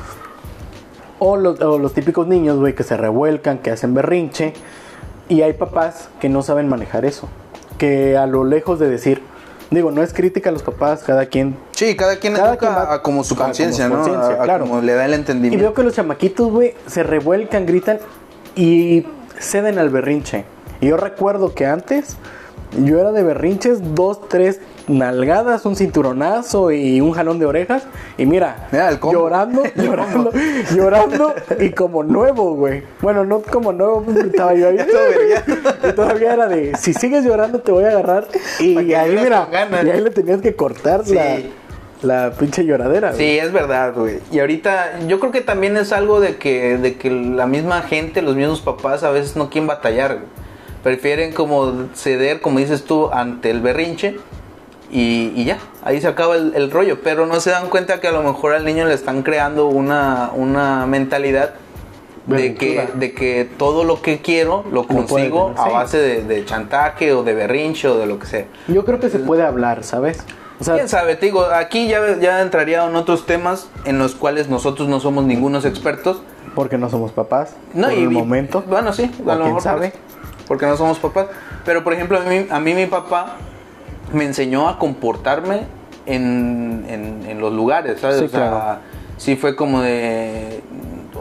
O 1.19 1.37
los, 1.37 1.61
o 1.61 1.79
los 1.79 1.93
típicos 1.93 2.27
niños, 2.27 2.59
güey, 2.59 2.75
que 2.75 2.83
se 2.83 2.97
revuelcan, 2.97 3.59
que 3.59 3.71
hacen 3.71 3.93
berrinche. 3.93 4.55
Y 5.29 5.43
hay 5.43 5.53
papás 5.53 6.09
que 6.19 6.31
no 6.31 6.43
saben 6.43 6.67
manejar 6.67 7.05
eso. 7.05 7.29
Que 7.77 8.17
a 8.17 8.27
lo 8.27 8.45
lejos 8.45 8.79
de 8.79 8.89
decir, 8.89 9.23
digo, 9.71 9.91
no 9.91 10.03
es 10.03 10.13
crítica 10.13 10.51
a 10.51 10.53
los 10.53 10.63
papás, 10.63 11.03
cada 11.05 11.27
quien. 11.27 11.57
Sí, 11.73 11.95
cada 11.97 12.17
quien 12.17 12.35
Cada 12.35 12.51
educa 12.51 12.59
quien 12.59 12.73
va- 12.73 12.95
a 12.95 13.03
como 13.03 13.23
su 13.25 13.37
conciencia, 13.37 13.89
¿no? 13.89 13.97
conciencia, 13.97 14.35
A, 14.37 14.43
a 14.43 14.45
claro. 14.45 14.65
como 14.67 14.81
le 14.81 14.95
da 14.95 15.05
el 15.05 15.13
Y 15.13 15.15
entendimiento. 15.15 15.63
veo 15.65 15.75
que 15.75 15.83
los 15.83 15.95
chamaquitos, 15.95 16.51
güey, 16.51 16.75
se 16.87 17.03
revuelcan, 17.03 17.67
gritan 17.67 17.99
y 18.57 19.07
ceden 19.39 19.79
al 19.79 19.91
berrinche. 19.91 20.45
Y 20.81 20.89
yo 20.89 20.97
recuerdo 20.97 21.55
que 21.55 21.67
antes 21.67 22.17
yo 22.79 22.99
era 23.01 23.13
de 23.13 23.23
berrinches, 23.23 23.95
dos, 23.95 24.29
tres 24.29 24.61
nalgadas, 24.89 25.65
un 25.67 25.77
cinturonazo 25.77 26.71
y 26.71 27.01
un 27.01 27.13
jalón 27.13 27.39
de 27.39 27.47
orejas. 27.47 27.85
Y 28.19 28.27
mira, 28.27 28.69
llorando, 29.03 29.63
llorando, 29.77 30.31
llorando 30.75 31.35
y 31.59 31.71
como 31.71 32.03
nuevo, 32.05 32.55
güey. 32.55 32.83
Bueno, 33.01 33.25
no 33.25 33.41
como 33.43 33.73
nuevo, 33.73 34.05
estaba 34.25 34.55
yo 34.55 34.69
ahí. 34.69 34.79
Y 35.89 35.93
todavía 35.93 36.35
era 36.35 36.47
de, 36.47 36.77
si 36.77 36.93
sigues 36.95 37.25
llorando 37.25 37.61
te 37.61 37.73
voy 37.73 37.85
a 37.85 37.89
agarrar. 37.89 38.27
Y 38.61 38.93
ahí, 38.95 39.17
mira, 39.23 39.49
y 39.85 39.89
ahí 39.91 40.01
le 40.01 40.11
tenías 40.11 40.41
que 40.41 40.55
cortar 40.55 41.05
Sí. 41.05 41.15
la, 41.15 41.39
la 42.03 42.31
pinche 42.33 42.65
lloradera. 42.65 43.13
güey. 43.13 43.19
Sí, 43.21 43.39
es 43.39 43.53
verdad, 43.53 43.93
güey. 43.95 44.19
Y 44.31 44.39
ahorita 44.41 45.01
yo 45.07 45.19
creo 45.21 45.33
que 45.33 45.41
también 45.41 45.77
es 45.77 45.93
algo 45.93 46.21
de 46.21 46.37
que, 46.37 46.79
de 46.79 46.97
que 46.97 47.11
la 47.11 47.47
misma 47.47 47.83
gente, 47.83 48.23
los 48.23 48.37
mismos 48.37 48.61
papás 48.61 49.03
a 49.03 49.11
veces 49.11 49.37
no 49.37 49.51
quieren 49.51 49.67
batallar. 49.67 50.15
güey. 50.17 50.27
Prefieren 50.83 51.33
como 51.33 51.89
ceder, 51.95 52.41
como 52.41 52.59
dices 52.59 52.85
tú, 52.85 53.11
ante 53.13 53.51
el 53.51 53.61
berrinche 53.61 54.17
y, 54.91 55.33
y 55.37 55.45
ya, 55.45 55.59
ahí 55.85 56.01
se 56.01 56.09
acaba 56.09 56.37
el, 56.37 56.55
el 56.55 56.71
rollo. 56.71 57.01
Pero 57.03 57.27
no 57.27 57.39
se 57.41 57.51
dan 57.51 57.69
cuenta 57.69 58.01
que 58.01 58.09
a 58.09 58.13
lo 58.13 58.23
mejor 58.23 58.55
al 58.55 58.65
niño 58.65 58.87
le 58.87 58.95
están 58.95 59.23
creando 59.23 59.67
una, 59.67 60.31
una 60.35 60.87
mentalidad 60.87 61.55
de 62.27 62.55
que, 62.55 62.89
de 62.95 63.13
que 63.13 63.49
todo 63.59 63.83
lo 63.85 64.03
que 64.03 64.21
quiero 64.21 64.65
lo 64.71 64.87
consigo 64.87 65.53
a 65.57 65.69
base 65.69 65.99
de, 65.99 66.23
de 66.23 66.45
chantaje 66.45 67.13
o 67.13 67.23
de 67.25 67.35
berrinche 67.35 67.89
o 67.89 67.99
de 67.99 68.07
lo 68.07 68.19
que 68.19 68.27
sea. 68.27 68.45
Yo 68.69 68.85
creo 68.85 69.01
que 69.01 69.11
se 69.11 69.19
puede 69.19 69.43
hablar, 69.43 69.83
¿sabes? 69.85 70.25
O 70.61 70.65
sea, 70.65 70.75
Quién 70.75 70.89
sabe, 70.89 71.17
te 71.17 71.27
digo, 71.27 71.43
aquí 71.47 71.89
ya, 71.89 72.19
ya 72.21 72.43
entraría 72.43 72.85
en 72.87 72.95
otros 72.95 73.25
temas 73.27 73.69
en 73.85 73.99
los 73.99 74.15
cuales 74.15 74.49
nosotros 74.49 74.89
no 74.89 75.01
somos 75.01 75.25
ningunos 75.25 75.65
expertos. 75.65 76.23
porque 76.55 76.77
no 76.79 76.91
somos 76.91 77.13
papás. 77.13 77.55
No, 77.75 77.89
por 77.89 77.97
y, 77.97 78.03
el 78.03 78.11
momento. 78.11 78.63
Bueno, 78.69 78.93
sí, 78.93 79.05
a 79.05 79.23
lo 79.23 79.25
quién 79.25 79.45
mejor 79.47 79.63
sabe. 79.63 79.91
por- 79.91 80.20
Porque 80.51 80.67
no 80.67 80.77
somos 80.77 80.99
papás. 80.99 81.27
Pero 81.65 81.85
por 81.85 81.93
ejemplo, 81.93 82.19
a 82.19 82.23
mí, 82.23 82.45
a 82.51 82.59
mí 82.59 82.75
mi 82.75 82.87
papá 82.87 83.37
me 84.13 84.25
enseñó 84.25 84.69
a 84.69 84.81
comportarme 84.81 85.61
en, 86.07 86.85
en- 86.89 87.25
en 87.31 87.41
los 87.41 87.53
lugares, 87.53 88.01
¿sabes? 88.01 88.19
Sí, 88.19 88.25
o 88.25 88.29
sea, 88.29 88.49
claro. 88.51 88.79
sí 89.17 89.37
fue 89.37 89.55
como 89.55 89.81
de. 89.81 90.61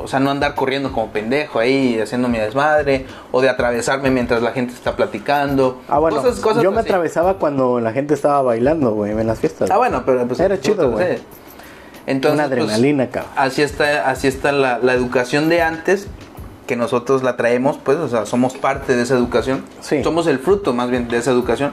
O 0.01 0.07
sea, 0.07 0.19
no 0.19 0.31
andar 0.31 0.55
corriendo 0.55 0.91
como 0.91 1.12
pendejo 1.12 1.59
ahí, 1.59 2.00
haciendo 2.01 2.27
mi 2.27 2.39
desmadre, 2.39 3.05
o 3.31 3.39
de 3.41 3.50
atravesarme 3.50 4.09
mientras 4.09 4.41
la 4.41 4.51
gente 4.51 4.74
está 4.74 4.95
platicando. 4.95 5.79
Ah, 5.88 6.00
bueno, 6.00 6.17
Cosas- 6.24 6.39
cosas 6.39 6.63
yo 6.63 6.71
me 6.71 6.79
así. 6.79 6.88
atravesaba 6.89 7.36
cuando 7.36 7.79
la 7.79 7.91
gente 7.91 8.15
estaba 8.15 8.41
bailando, 8.41 8.93
güey, 8.95 9.12
en 9.12 9.27
las 9.27 9.38
fiestas. 9.39 9.69
Ah, 9.69 9.77
bueno, 9.77 10.01
pero 10.07 10.25
pues 10.25 10.39
Era 10.39 10.59
chido, 10.59 10.89
güey. 10.89 11.19
Entonces, 12.07 12.39
Una 12.39 12.48
pues, 12.48 12.62
adrenalina, 12.63 13.09
cabrón. 13.09 13.31
así 13.36 13.62
está, 13.62 14.09
así 14.09 14.27
está 14.27 14.51
la, 14.53 14.79
la 14.79 14.93
educación 14.93 15.50
de 15.50 15.62
antes, 15.62 16.07
que 16.69 16.75
nosotros 16.75 17.23
la 17.23 17.35
traemos, 17.35 17.79
pues, 17.83 17.97
o 17.97 18.07
sea, 18.07 18.27
somos 18.27 18.55
parte 18.55 18.95
de 18.95 19.01
esa 19.01 19.15
educación. 19.15 19.63
Sí. 19.81 20.03
Somos 20.03 20.27
el 20.27 20.38
fruto 20.38 20.71
más 20.71 20.91
bien 20.91 21.07
de 21.07 21.17
esa 21.17 21.31
educación. 21.31 21.71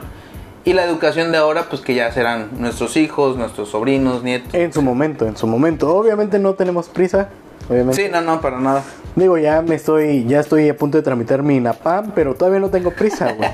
Y 0.65 0.73
la 0.73 0.85
educación 0.85 1.31
de 1.31 1.37
ahora, 1.37 1.69
pues 1.69 1.83
que 1.83 1.93
ya 1.93 2.11
serán 2.11 2.49
nuestros 2.57 2.97
hijos, 2.97 3.37
nuestros 3.37 3.69
sobrinos, 3.69 4.23
nietos. 4.23 4.55
En 4.55 4.73
su 4.73 4.81
momento, 4.81 5.27
en 5.27 5.37
su 5.37 5.45
momento. 5.45 5.95
Obviamente 5.95 6.39
no 6.39 6.55
tenemos 6.55 6.89
prisa. 6.89 7.29
Obviamente. 7.69 8.01
Sí, 8.01 8.09
no, 8.11 8.21
no, 8.21 8.41
para 8.41 8.59
nada. 8.59 8.81
Digo, 9.15 9.37
ya 9.37 9.61
me 9.61 9.75
estoy, 9.75 10.25
ya 10.25 10.39
estoy 10.39 10.67
a 10.67 10.75
punto 10.75 10.97
de 10.97 11.03
tramitar 11.03 11.43
mi 11.43 11.59
NAPAM, 11.59 12.13
pero 12.15 12.33
todavía 12.33 12.59
no 12.59 12.71
tengo 12.71 12.89
prisa, 12.89 13.33
güey. 13.33 13.49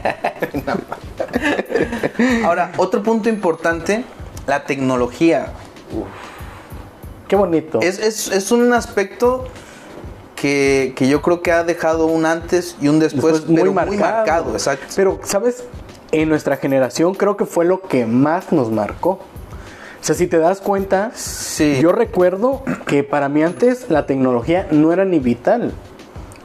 Ahora, 2.45 2.71
otro 2.77 3.03
punto 3.03 3.27
importante, 3.27 4.05
la 4.47 4.63
tecnología. 4.63 5.47
Qué 7.27 7.35
bonito. 7.35 7.81
Es, 7.81 8.00
es, 8.00 8.29
es 8.29 8.50
un 8.53 8.71
aspecto 8.71 9.50
que, 10.36 10.94
que 10.96 11.08
yo 11.08 11.22
creo 11.22 11.42
que 11.42 11.52
ha 11.52 11.63
dejado 11.63 12.06
un 12.08 12.25
antes 12.25 12.75
y 12.82 12.88
un 12.88 13.00
después, 13.00 13.36
Después 13.36 13.60
pero 13.60 13.74
muy 13.74 13.98
marcado, 13.98 14.54
exacto. 14.54 14.86
Pero, 14.96 15.20
¿sabes? 15.24 15.63
En 16.12 16.30
nuestra 16.30 16.58
generación 16.58 17.13
creo 17.16 17.38
que 17.38 17.46
fue 17.46 17.66
lo 17.66 17.82
que 17.82 18.06
más 18.06 18.52
nos 18.52 18.70
marcó. 18.72 19.12
O 20.02 20.06
sea, 20.06 20.16
si 20.16 20.28
te 20.28 20.38
das 20.38 20.60
cuenta, 20.60 21.12
Sí. 21.16 21.80
yo 21.82 21.92
recuerdo 21.94 22.63
que 22.86 23.04
para 23.04 23.30
mí 23.30 23.42
antes 23.42 23.90
la 23.90 24.06
tecnología 24.06 24.68
no 24.72 24.92
era 24.92 25.06
ni 25.06 25.20
vital. 25.20 25.72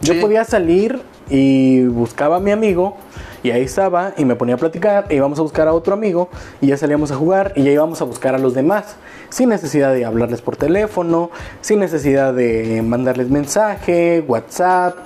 Yo 0.00 0.14
Sí. 0.14 0.21
podía 0.21 0.45
salir 0.45 1.02
y 1.28 1.83
buscaba 1.85 2.37
a 2.37 2.40
mi 2.40 2.52
amigo 2.52 2.97
Y 3.42 3.50
ahí 3.50 3.62
estaba 3.62 4.14
y 4.16 4.25
me 4.25 4.37
ponía 4.37 4.57
a 4.57 4.59
platicar, 4.59 5.07
e 5.09 5.14
íbamos 5.14 5.38
a 5.38 5.42
buscar 5.42 5.68
a 5.68 5.73
otro 5.73 5.95
amigo 5.95 6.28
y 6.61 6.68
ya 6.68 6.76
salíamos 6.76 7.11
a 7.12 7.16
jugar 7.16 7.52
y 7.54 7.62
ya 7.62 7.71
íbamos 7.71 8.00
a 8.00 8.04
buscar 8.04 8.35
a 8.35 8.38
los 8.38 8.54
demás. 8.54 8.97
Sin 9.28 9.49
necesidad 9.49 9.92
de 9.92 10.04
hablarles 10.04 10.42
por 10.42 10.57
teléfono, 10.57 11.30
sin 11.61 11.80
necesidad 11.80 12.35
de 12.35 12.83
mandarles 12.83 13.30
mensaje, 13.30 14.25
WhatsApp, 14.26 14.97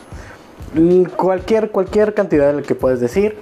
cualquier, 1.17 1.71
cualquier 1.71 2.15
cantidad 2.15 2.47
de 2.49 2.61
lo 2.61 2.63
que 2.63 2.75
puedes 2.75 3.01
decir. 3.01 3.37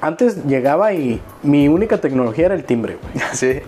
Antes 0.00 0.44
llegaba 0.44 0.92
y 0.92 1.20
mi 1.42 1.68
única 1.68 1.98
tecnología 1.98 2.46
era 2.46 2.54
el 2.54 2.64
timbre. 2.64 2.98
Sí. 3.32 3.60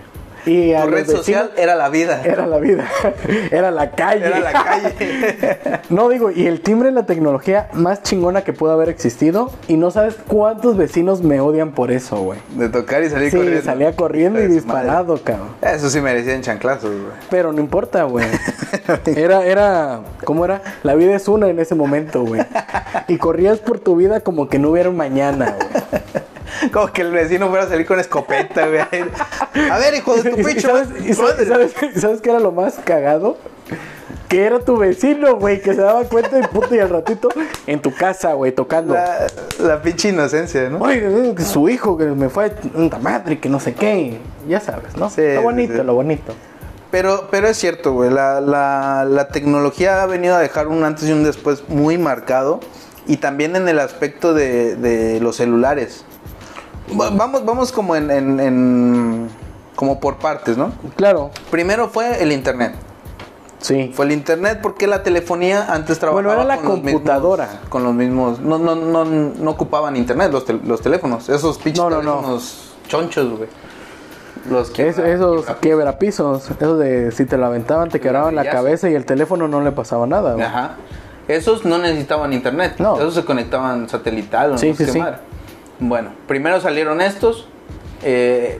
Y 0.45 0.73
Tu 0.73 0.87
red 0.89 1.05
social 1.05 1.49
vecinos- 1.49 1.59
era 1.63 1.75
la 1.75 1.89
vida. 1.89 2.21
era 2.23 2.47
la 2.47 2.57
vida, 2.59 2.89
era 3.51 3.71
la 3.71 3.91
calle. 3.91 4.25
Era 4.25 4.39
la 4.39 4.51
calle. 4.53 5.79
No 5.89 6.07
digo, 6.09 6.31
y 6.31 6.47
el 6.47 6.61
timbre 6.61 6.89
es 6.89 6.95
la 6.95 7.05
tecnología 7.05 7.69
más 7.73 8.01
chingona 8.01 8.43
que 8.43 8.53
pudo 8.53 8.71
haber 8.71 8.89
existido. 8.89 9.51
Y 9.67 9.75
no 9.77 9.91
sabes 9.91 10.15
cuántos 10.27 10.77
vecinos 10.77 11.21
me 11.21 11.41
odian 11.41 11.71
por 11.73 11.91
eso, 11.91 12.17
güey. 12.21 12.39
De 12.55 12.69
tocar 12.69 13.03
y 13.03 13.09
salir 13.09 13.29
Sí, 13.31 13.37
corriendo. 13.37 13.61
salía 13.63 13.95
corriendo 13.95 14.39
y 14.39 14.43
su 14.43 14.47
madre. 14.49 14.55
disparado, 14.61 15.17
cabrón. 15.23 15.49
Eso 15.61 15.89
sí 15.89 15.99
merecían 16.01 16.41
chanclazos, 16.41 16.91
güey. 16.91 17.11
Pero 17.29 17.51
no 17.51 17.59
importa, 17.59 18.03
güey. 18.03 18.25
Era, 19.05 19.45
era, 19.45 19.99
¿cómo 20.23 20.45
era? 20.45 20.61
La 20.83 20.95
vida 20.95 21.15
es 21.15 21.27
una 21.27 21.47
en 21.49 21.59
ese 21.59 21.75
momento, 21.75 22.23
güey. 22.23 22.41
Y 23.07 23.17
corrías 23.17 23.59
por 23.59 23.79
tu 23.79 23.95
vida 23.97 24.21
como 24.21 24.47
que 24.49 24.59
no 24.59 24.69
hubiera 24.71 24.89
un 24.89 24.95
mañana, 24.97 25.55
güey. 25.57 26.23
Como 26.71 26.87
que 26.91 27.01
el 27.01 27.11
vecino 27.11 27.49
fuera 27.49 27.65
a 27.65 27.69
salir 27.69 27.85
con 27.85 27.99
escopeta, 27.99 28.67
güey. 28.67 28.81
A 29.69 29.77
ver, 29.77 29.95
hijo 29.95 30.15
de 30.15 30.29
tu 30.31 30.37
¿Y 30.39 30.43
pinche 30.43 30.61
sabes, 30.61 30.87
y 31.05 31.13
sabes, 31.13 31.47
sabes- 31.47 31.73
sabes 31.99 32.21
qué 32.21 32.29
era 32.29 32.39
lo 32.39 32.51
más 32.51 32.75
cagado? 32.83 33.37
Que 34.27 34.45
era 34.45 34.59
tu 34.59 34.77
vecino, 34.77 35.35
güey, 35.35 35.61
que 35.61 35.73
se 35.73 35.81
daba 35.81 36.05
cuenta 36.05 36.39
y 36.39 36.43
puto 36.43 36.73
y 36.73 36.79
al 36.79 36.89
ratito 36.89 37.27
en 37.67 37.81
tu 37.81 37.93
casa, 37.93 38.31
güey, 38.33 38.53
tocando. 38.53 38.93
La, 38.93 39.27
la 39.59 39.81
pinche 39.81 40.07
inocencia, 40.09 40.69
¿no? 40.69 40.79
Oye, 40.79 41.33
que 41.35 41.43
su 41.43 41.67
hijo 41.67 41.97
que 41.97 42.05
me 42.05 42.29
fue 42.29 42.45
a 42.91 42.97
madre, 42.99 43.39
que 43.39 43.49
no 43.49 43.59
sé 43.59 43.73
qué. 43.73 44.19
Ya 44.47 44.61
sabes, 44.61 44.95
¿no? 44.95 45.09
Sí, 45.09 45.21
lo 45.35 45.41
bonito, 45.41 45.73
sí. 45.75 45.83
lo 45.83 45.95
bonito. 45.95 46.33
Pero, 46.91 47.27
pero 47.29 47.47
es 47.49 47.57
cierto, 47.57 47.91
güey. 47.93 48.09
La, 48.09 48.39
la, 48.39 49.05
la 49.07 49.27
tecnología 49.27 50.01
ha 50.01 50.05
venido 50.05 50.35
a 50.35 50.39
dejar 50.39 50.67
un 50.69 50.83
antes 50.85 51.07
y 51.09 51.11
un 51.11 51.23
después 51.23 51.67
muy 51.67 51.97
marcado. 51.97 52.61
Y 53.07 53.17
también 53.17 53.55
en 53.57 53.67
el 53.67 53.79
aspecto 53.79 54.33
de, 54.33 54.75
de 54.77 55.19
los 55.19 55.35
celulares. 55.37 56.05
Va- 56.99 57.09
Vamos, 57.11 57.45
vamos 57.45 57.71
como 57.71 57.95
en, 57.95 58.09
en- 58.11 58.39
en- 58.39 59.29
como 59.75 59.99
por 59.99 60.17
partes, 60.17 60.57
¿no? 60.57 60.71
Claro, 60.95 61.31
Primero 61.49 61.89
fue 61.89 62.21
el 62.21 62.31
internet. 62.31 62.73
sí. 63.59 63.91
Fue 63.93 64.05
el 64.05 64.11
internet 64.11 64.59
porque 64.61 64.87
la 64.87 65.03
telefonía 65.03 65.71
antes 65.73 65.99
trabajaba 65.99 66.21
Bueno, 66.27 66.41
era 66.41 66.43
la 66.43 66.57
con 66.57 66.65
los 66.65 66.77
mismos- 66.79 66.91
computadora. 66.93 67.49
con 67.69 67.83
los 67.83 67.93
mismos, 67.93 68.39
no, 68.39 68.57
no, 68.59 68.75
no, 68.75 69.05
no 69.05 69.51
ocupaban 69.51 69.95
internet 69.95 70.31
los, 70.31 70.45
tel- 70.45 70.61
los 70.65 70.81
teléfonos, 70.81 71.29
esos 71.29 71.57
pinches 71.57 71.83
No, 71.83 71.89
no, 71.89 72.01
no. 72.01 72.11
teléfonos 72.15 72.73
chonchos, 72.87 73.37
güey. 73.37 73.49
Los 74.49 74.69
Es- 74.69 74.73
quiebra- 74.73 75.09
esos 75.13 75.45
quiebra- 75.45 75.59
quiebrapisos, 75.59 76.49
eso 76.49 76.77
de 76.77 77.11
si 77.11 77.25
te 77.25 77.37
lo 77.37 77.45
aventaban 77.45 77.89
te 77.89 77.99
quebraban 77.99 78.35
la 78.35 78.43
cabeza 78.49 78.89
y 78.89 78.95
el 78.95 79.05
teléfono 79.05 79.47
no 79.47 79.61
le 79.61 79.71
pasaba 79.71 80.07
nada, 80.07 80.33
güey. 80.33 80.45
Ajá. 80.45 80.75
Esos 81.27 81.63
no 81.63 81.77
necesitaban 81.77 82.33
internet. 82.33 82.75
No. 82.79 82.95
Esos 82.95 83.13
se 83.13 83.23
conectaban 83.23 83.87
satelital 83.87 84.53
o 84.53 84.57
Sí, 84.57 84.69
no 84.69 84.75
sé 84.75 84.85
sí. 84.87 84.99
Bueno, 85.81 86.11
primero 86.27 86.61
salieron 86.61 87.01
estos. 87.01 87.47
eh, 88.03 88.59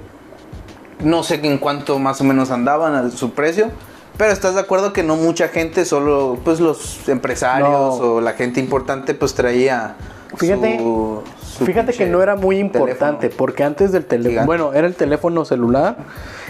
no 1.03 1.23
sé 1.23 1.39
en 1.41 1.57
cuánto 1.57 1.97
más 1.97 2.21
o 2.21 2.23
menos 2.23 2.51
andaban 2.51 2.93
a 2.93 3.09
su 3.09 3.31
precio. 3.31 3.69
Pero 4.17 4.31
estás 4.31 4.53
de 4.53 4.61
acuerdo 4.61 4.93
que 4.93 5.01
no 5.01 5.15
mucha 5.15 5.47
gente, 5.47 5.83
solo 5.85 6.37
pues 6.43 6.59
los 6.59 7.07
empresarios 7.09 7.69
No. 7.69 7.87
o 7.89 8.21
la 8.21 8.33
gente 8.33 8.59
importante 8.59 9.15
pues 9.15 9.33
traía 9.33 9.95
Fíjate, 10.35 10.77
su- 10.77 11.23
su 11.57 11.65
Fíjate 11.65 11.93
que 11.93 12.05
no 12.05 12.21
era 12.21 12.35
muy 12.35 12.59
importante 12.59 13.21
teléfono. 13.21 13.37
porque 13.37 13.63
antes 13.63 13.91
del 13.91 14.05
teléfono, 14.05 14.45
bueno, 14.45 14.73
era 14.73 14.85
el 14.85 14.93
teléfono 14.93 15.43
celular 15.43 15.97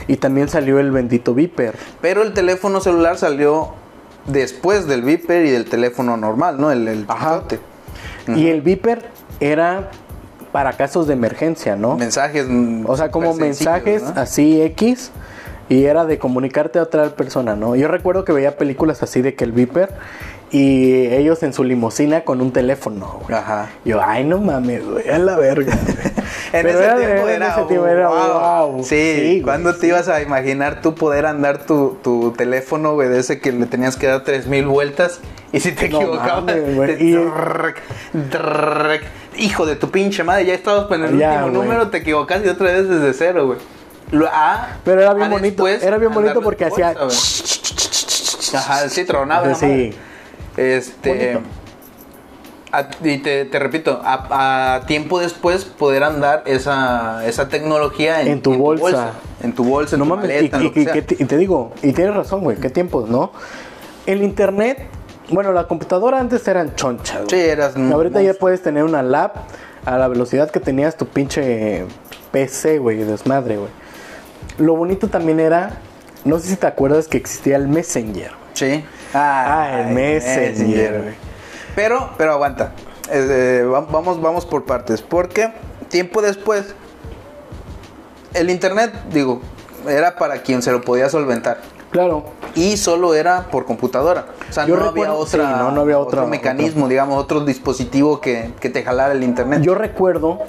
y 0.08 0.18
también 0.18 0.50
salió 0.50 0.80
el 0.80 0.92
bendito 0.92 1.34
Viper. 1.34 1.76
Pero 2.02 2.22
el 2.24 2.34
teléfono 2.34 2.82
celular 2.82 3.18
salió 3.18 3.70
después 4.28 4.86
del 4.88 5.04
Viper 5.04 5.46
y 5.46 5.50
del 5.52 5.66
teléfono 5.70 6.18
normal, 6.18 6.60
¿no? 6.60 6.72
El, 6.72 6.88
el 6.90 7.06
Ajá. 7.08 7.44
Y 8.28 8.48
el 8.50 8.62
Viper 8.62 9.10
era 9.40 9.92
para 10.52 10.74
casos 10.74 11.08
de 11.08 11.14
emergencia, 11.14 11.76
¿no? 11.76 11.96
Mensajes. 11.98 12.46
mm, 12.48 12.86
O 12.88 12.98
sea, 12.98 13.10
como 13.12 13.28
sencillos, 13.34 13.74
mensajes 13.74 14.04
¿no? 14.04 14.14
así 14.22 14.62
X 14.62 15.12
y 15.70 15.86
era 15.86 16.06
de 16.06 16.18
comunicarte 16.20 16.80
a 16.80 16.84
otra 16.84 17.10
persona, 17.12 17.56
¿no? 17.56 17.76
Yo 17.76 17.88
recuerdo 17.88 18.26
que 18.26 18.34
veía 18.34 18.58
películas 18.58 19.02
así 19.04 19.22
de 19.22 19.36
que 19.36 19.46
el 19.46 19.54
Viper 19.54 19.90
y 20.54 21.06
ellos 21.06 21.44
en 21.44 21.54
su 21.54 21.64
limusina 21.64 22.22
con 22.26 22.42
un 22.42 22.52
teléfono, 22.52 23.22
güey. 23.26 23.40
Ajá. 23.40 23.70
Yo, 23.86 24.02
ay, 24.04 24.26
no 24.26 24.38
mames, 24.40 24.86
güey, 24.86 25.08
a 25.10 25.18
la 25.18 25.38
verga. 25.38 25.74
güey". 25.86 25.98
En 26.52 26.68
ese 26.68 26.84
era- 26.84 26.98
tiempo 26.98 27.30
en 27.30 27.36
era, 27.36 27.52
ese 27.56 27.62
tiempo 27.64 27.88
era 27.88 28.10
wow. 28.10 28.72
wow. 28.74 28.84
Sí, 28.84 29.40
¿cuándo 29.46 29.74
te 29.74 29.88
ibas 29.88 30.10
a 30.10 30.22
imaginar 30.22 30.82
tú 30.82 30.94
poder 30.94 31.26
andar 31.26 31.60
tu, 31.66 31.98
tu 32.04 32.32
teléfono, 32.34 32.96
güey, 32.96 33.08
de 33.08 33.20
ese 33.20 33.40
que 33.40 33.54
le 33.54 33.66
tenías 33.68 33.96
que 33.96 34.08
dar 34.08 34.26
3000 34.26 34.66
vueltas? 34.68 35.22
Y 35.54 35.62
si 35.62 35.72
te 35.72 35.88
No 35.88 35.98
equivocabas, 36.02 36.44
mames, 36.44 36.98
te- 36.98 37.04
y- 37.06 37.16
hijo 39.38 39.66
de 39.66 39.76
tu 39.76 39.90
pinche 39.90 40.24
madre, 40.24 40.46
ya 40.46 40.54
estabas 40.54 40.90
en 40.92 41.04
el 41.04 41.18
Ya, 41.18 41.44
último 41.46 41.64
número, 41.64 41.90
te 41.90 41.98
equivocaste 42.00 42.48
y 42.48 42.50
otra 42.50 42.72
vez 42.72 42.88
desde 42.90 43.14
cero, 43.14 43.48
güey. 43.48 43.60
Ah, 44.32 44.76
Pero 44.84 45.02
era 45.02 45.14
bien 45.14 45.28
ah, 45.28 45.32
bonito, 45.32 45.68
era 45.68 45.98
bien 45.98 46.14
bonito 46.14 46.42
porque 46.42 46.66
hacía... 46.66 46.96
Ajá, 48.54 48.90
sí, 48.90 49.06
tronaba. 49.06 49.56
Sí. 49.56 49.94
Este. 50.58 51.36
Bonito. 51.36 51.50
a- 52.74 52.90
y 53.04 53.18
te, 53.20 53.46
te 53.46 53.60
repito, 53.60 54.02
a, 54.04 54.76
a 54.76 54.82
tiempo 54.86 55.20
después 55.20 55.64
poder 55.64 56.04
andar 56.04 56.44
esa, 56.46 57.26
esa 57.26 57.48
tecnología 57.48 58.22
en, 58.22 58.28
En 58.28 58.42
tu 58.42 58.54
bolsa. 58.56 59.12
En 59.42 59.54
tu 59.54 59.64
bolsa, 59.64 59.96
en 59.96 60.00
No 60.00 60.06
tu 60.06 60.10
mames, 60.10 60.26
y, 60.30 60.34
maleta, 60.50 60.58
en 60.58 60.64
y- 60.64 60.68
y- 60.82 61.02
te- 61.02 61.24
y 61.24 61.26
te 61.26 61.38
digo, 61.38 61.72
y 61.82 61.94
tienes 61.94 62.14
razón, 62.16 62.42
güey, 62.42 62.58
qué 62.58 62.70
tiempos, 62.70 63.10
¿no? 63.10 63.32
El 64.06 64.22
internet, 64.24 64.88
bueno, 65.32 65.52
la 65.54 65.68
computadora 65.68 66.20
antes 66.20 66.48
eran 66.48 66.76
chonchas. 66.76 67.24
Sí, 67.30 67.36
eras 67.40 67.76
Ahorita 67.76 68.22
ya 68.22 68.34
puedes 68.34 68.62
tener 68.62 68.84
una 68.84 69.02
lap 69.02 69.36
a 69.86 69.98
la 69.98 70.08
velocidad 70.08 70.52
que 70.52 70.60
tenías 70.60 70.96
tu 70.96 71.08
pinche 71.08 71.86
PC, 72.32 72.78
güey, 72.80 72.98
desmadre, 72.98 73.58
güey. 73.58 73.70
Lo 74.58 74.76
bonito 74.76 75.08
también 75.08 75.40
era, 75.40 75.78
no 76.26 76.38
sé 76.40 76.50
si 76.50 76.56
te 76.56 76.68
acuerdas 76.68 77.08
que 77.08 77.18
existía 77.18 77.56
el 77.56 77.68
Messenger. 77.68 78.32
Sí. 78.54 78.84
Ah, 79.14 79.82
el 79.88 79.94
Messenger, 79.94 81.02
güey. 81.02 81.14
Pero, 81.76 82.12
pero 82.18 82.34
aguanta. 82.34 82.74
Eh, 83.10 83.66
va- 83.66 83.82
vamos, 83.82 84.22
vamos 84.22 84.46
por 84.46 84.66
partes. 84.66 85.02
Porque 85.02 85.52
tiempo 85.90 86.22
después, 86.22 86.76
el 88.34 88.50
internet, 88.50 88.92
digo, 89.12 89.42
era 89.88 90.16
para 90.16 90.42
quien 90.44 90.62
se 90.62 90.72
lo 90.72 90.82
podía 90.82 91.10
solventar. 91.10 91.60
Claro, 91.92 92.24
Y 92.56 92.78
solo 92.78 93.14
era 93.16 93.48
por 93.52 93.66
computadora. 93.66 94.26
O 94.50 94.54
sea, 94.54 94.66
Yo 94.66 94.76
no, 94.76 94.82
había 94.82 94.92
recuerdo- 95.06 95.18
otra, 95.18 95.46
sí, 95.46 95.54
no, 95.60 95.72
no 95.72 95.82
había 95.82 96.00
otro 96.00 96.20
otra- 96.22 96.30
mecanismo, 96.30 96.88
digamos, 96.88 97.18
otro 97.22 97.42
dispositivo 97.42 98.20
que, 98.22 98.52
que 98.60 98.70
te 98.70 98.84
jalara 98.84 99.14
el 99.14 99.24
internet. 99.24 99.62
Yo 99.62 99.76
recuerdo, 99.76 100.40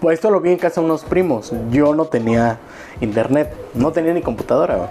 pues 0.00 0.14
esto 0.14 0.30
lo 0.30 0.40
vi 0.40 0.52
en 0.52 0.58
casa 0.58 0.80
de 0.80 0.86
unos 0.86 1.04
primos. 1.04 1.52
Yo 1.70 1.94
no 1.94 2.04
tenía 2.06 2.58
internet, 3.00 3.54
no 3.74 3.92
tenía 3.92 4.12
ni 4.14 4.22
computadora. 4.22 4.90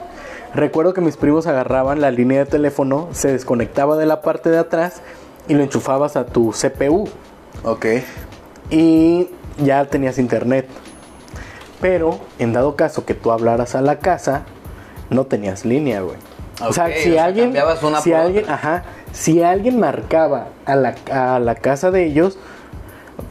Recuerdo 0.53 0.93
que 0.93 1.01
mis 1.01 1.17
primos 1.17 1.47
agarraban 1.47 1.99
la 2.01 2.11
línea 2.11 2.39
de 2.39 2.45
teléfono, 2.45 3.07
se 3.11 3.31
desconectaba 3.31 3.97
de 3.97 4.05
la 4.05 4.21
parte 4.21 4.49
de 4.49 4.57
atrás 4.57 5.01
y 5.47 5.53
lo 5.53 5.63
enchufabas 5.63 6.15
a 6.15 6.25
tu 6.25 6.51
CPU 6.51 7.07
Ok. 7.63 7.85
y 8.71 9.29
ya 9.57 9.85
tenías 9.85 10.17
internet. 10.17 10.67
Pero 11.81 12.19
en 12.39 12.53
dado 12.53 12.75
caso 12.75 13.05
que 13.05 13.13
tú 13.13 13.31
hablaras 13.31 13.75
a 13.75 13.81
la 13.81 13.99
casa, 13.99 14.43
no 15.09 15.25
tenías 15.25 15.65
línea, 15.65 16.01
güey. 16.01 16.17
o 16.61 16.73
sea, 16.73 16.87
si 16.95 17.11
o 17.11 17.13
sea, 17.13 17.25
alguien, 17.25 17.55
una 17.81 18.01
si 18.01 18.13
alguien, 18.13 18.43
otra. 18.43 18.55
ajá, 18.55 18.83
si 19.11 19.41
alguien 19.43 19.79
marcaba 19.79 20.47
a 20.65 20.75
la, 20.75 20.95
a 21.11 21.39
la 21.39 21.55
casa 21.55 21.91
de 21.91 22.05
ellos, 22.05 22.37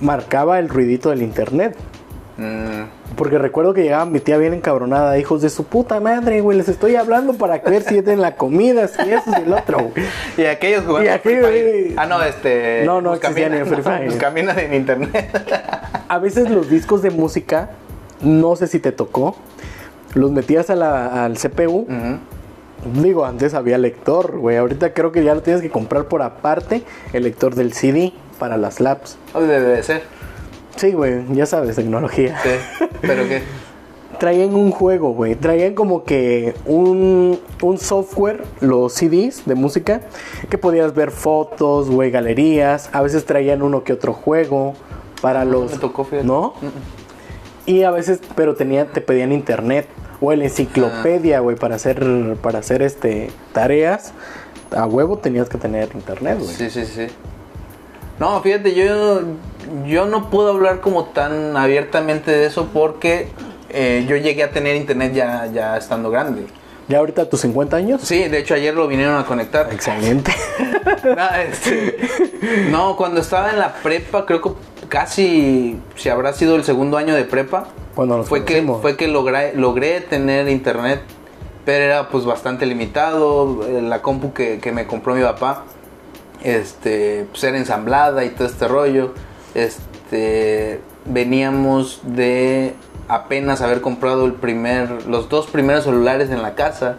marcaba 0.00 0.58
el 0.58 0.68
ruidito 0.68 1.10
del 1.10 1.22
internet. 1.22 1.76
Mm, 2.36 3.14
Porque 3.16 3.38
recuerdo 3.38 3.74
que 3.74 3.84
llegaba 3.84 4.06
mi 4.06 4.18
tía 4.18 4.36
bien 4.38 4.54
encabronada, 4.54 5.16
hijos 5.18 5.40
de 5.40 5.50
su 5.50 5.64
puta 5.64 6.00
madre, 6.00 6.40
güey, 6.40 6.58
les 6.58 6.68
estoy 6.68 6.96
hablando 6.96 7.34
para 7.34 7.58
ver 7.58 7.82
si 7.82 7.98
en 7.98 8.20
la 8.20 8.34
comida, 8.34 8.88
si 8.88 9.02
eso, 9.08 9.32
si 9.32 9.42
el 9.42 9.52
otro, 9.52 9.78
güey. 9.78 10.04
Y 10.36 10.44
aquellos 10.46 10.84
jugando 10.84 11.08
Y 11.08 11.12
aquellos, 11.12 11.46
Free 11.48 11.94
Ah, 11.96 12.06
no, 12.06 12.20
este. 12.22 12.82
No, 12.84 13.00
no 13.00 13.10
Buscamina, 13.10 13.46
existía 13.46 13.48
ni 13.48 13.76
el 13.76 13.84
Free 13.84 14.00
no. 14.06 14.12
Buscamina 14.12 14.52
en 14.60 14.74
internet. 14.74 15.30
A 16.08 16.18
veces 16.18 16.50
los 16.50 16.68
discos 16.68 17.02
de 17.02 17.10
música, 17.10 17.70
no 18.20 18.56
sé 18.56 18.66
si 18.66 18.80
te 18.80 18.90
tocó, 18.90 19.36
los 20.14 20.30
metías 20.30 20.70
a 20.70 20.76
la- 20.76 21.24
al 21.24 21.36
CPU. 21.38 21.86
Digo, 23.02 23.24
antes 23.24 23.54
había 23.54 23.78
lector, 23.78 24.36
güey. 24.38 24.56
Ahorita 24.58 24.92
creo 24.92 25.10
que 25.10 25.24
ya 25.24 25.34
lo 25.34 25.40
tienes 25.42 25.62
que 25.62 25.70
comprar 25.70 26.04
por 26.06 26.20
aparte, 26.22 26.82
el 27.14 27.22
lector 27.22 27.54
del 27.54 27.72
CD 27.72 28.12
para 28.38 28.56
las 28.58 28.78
labs. 28.80 29.16
Oh, 29.32 29.40
Debe 29.40 29.68
de 29.76 29.82
ser. 29.82 30.02
Sí, 30.76 30.92
güey, 30.92 31.22
ya 31.32 31.46
sabes, 31.46 31.76
tecnología. 31.76 32.36
Sí. 32.42 32.50
¿Pero 33.00 33.26
qué? 33.28 33.42
Traían 34.18 34.54
un 34.54 34.70
juego, 34.70 35.12
güey. 35.12 35.34
Traían 35.34 35.74
como 35.74 36.04
que 36.04 36.54
un, 36.66 37.40
un 37.62 37.78
software, 37.78 38.44
los 38.60 38.92
CDs 38.92 39.44
de 39.46 39.54
música, 39.54 40.02
que 40.50 40.58
podías 40.58 40.94
ver 40.94 41.10
fotos, 41.10 41.90
güey, 41.90 42.10
galerías. 42.10 42.90
A 42.92 43.02
veces 43.02 43.24
traían 43.24 43.62
uno 43.62 43.82
que 43.82 43.92
otro 43.92 44.12
juego. 44.12 44.74
para 45.22 45.44
No, 45.44 45.52
los... 45.52 45.72
me 45.72 45.78
tocó. 45.78 46.06
¿No? 46.22 46.54
Y 47.66 47.82
a 47.82 47.90
veces, 47.90 48.20
pero 48.36 48.54
tenía, 48.54 48.86
te 48.86 49.00
pedían 49.00 49.32
internet 49.32 49.86
o 50.32 50.34
la 50.34 50.44
enciclopedia, 50.44 51.40
güey, 51.40 51.56
para 51.56 51.76
hacer, 51.76 52.36
para 52.42 52.60
hacer 52.60 52.82
este 52.82 53.30
tareas. 53.52 54.12
A 54.74 54.86
huevo 54.86 55.18
tenías 55.18 55.48
que 55.48 55.58
tener 55.58 55.90
internet, 55.94 56.38
güey. 56.40 56.54
Sí, 56.54 56.70
sí, 56.70 56.84
sí. 56.84 57.06
No, 58.18 58.40
fíjate, 58.40 58.74
yo, 58.74 59.22
yo 59.86 60.06
no 60.06 60.30
puedo 60.30 60.50
hablar 60.50 60.80
como 60.80 61.06
tan 61.06 61.56
abiertamente 61.56 62.30
de 62.30 62.46
eso 62.46 62.68
porque 62.72 63.28
eh, 63.70 64.04
yo 64.08 64.16
llegué 64.16 64.44
a 64.44 64.50
tener 64.50 64.76
internet 64.76 65.12
ya, 65.14 65.46
ya 65.52 65.76
estando 65.76 66.10
grande. 66.10 66.46
Ya 66.86 66.98
ahorita 66.98 67.22
a 67.22 67.28
tus 67.28 67.40
50 67.40 67.76
años. 67.76 68.02
Sí, 68.02 68.28
de 68.28 68.38
hecho 68.38 68.54
ayer 68.54 68.74
lo 68.74 68.86
vinieron 68.86 69.16
a 69.16 69.24
conectar. 69.24 69.72
Excelente. 69.72 70.32
No, 71.04 71.34
este, 71.50 71.98
no, 72.70 72.96
cuando 72.96 73.20
estaba 73.20 73.50
en 73.50 73.58
la 73.58 73.72
prepa, 73.74 74.26
creo 74.26 74.42
que 74.42 74.50
casi, 74.88 75.78
si 75.96 76.08
habrá 76.08 76.32
sido 76.34 76.56
el 76.56 76.64
segundo 76.64 76.98
año 76.98 77.14
de 77.14 77.24
prepa, 77.24 77.68
Cuando 77.94 78.16
nos 78.16 78.28
fue 78.28 78.44
que, 78.44 78.62
fue 78.82 78.96
que 78.96 79.08
logré, 79.08 79.54
logré 79.54 80.00
tener 80.00 80.48
internet, 80.48 81.00
pero 81.64 81.84
era 81.84 82.08
pues 82.08 82.24
bastante 82.24 82.66
limitado. 82.66 83.66
eh, 83.66 83.82
La 83.82 84.02
compu 84.02 84.32
que, 84.32 84.58
que 84.60 84.72
me 84.72 84.86
compró 84.86 85.14
mi 85.14 85.22
papá, 85.22 85.64
este, 86.42 87.26
pues 87.30 87.44
era 87.44 87.56
ensamblada 87.56 88.24
y 88.24 88.30
todo 88.30 88.46
este 88.46 88.68
rollo. 88.68 89.14
Este, 89.54 90.80
veníamos 91.04 92.00
de 92.02 92.74
apenas 93.08 93.60
haber 93.60 93.80
comprado 93.80 94.26
el 94.26 94.32
primer, 94.32 95.06
los 95.06 95.28
dos 95.28 95.46
primeros 95.46 95.84
celulares 95.84 96.30
en 96.30 96.42
la 96.42 96.54
casa. 96.54 96.96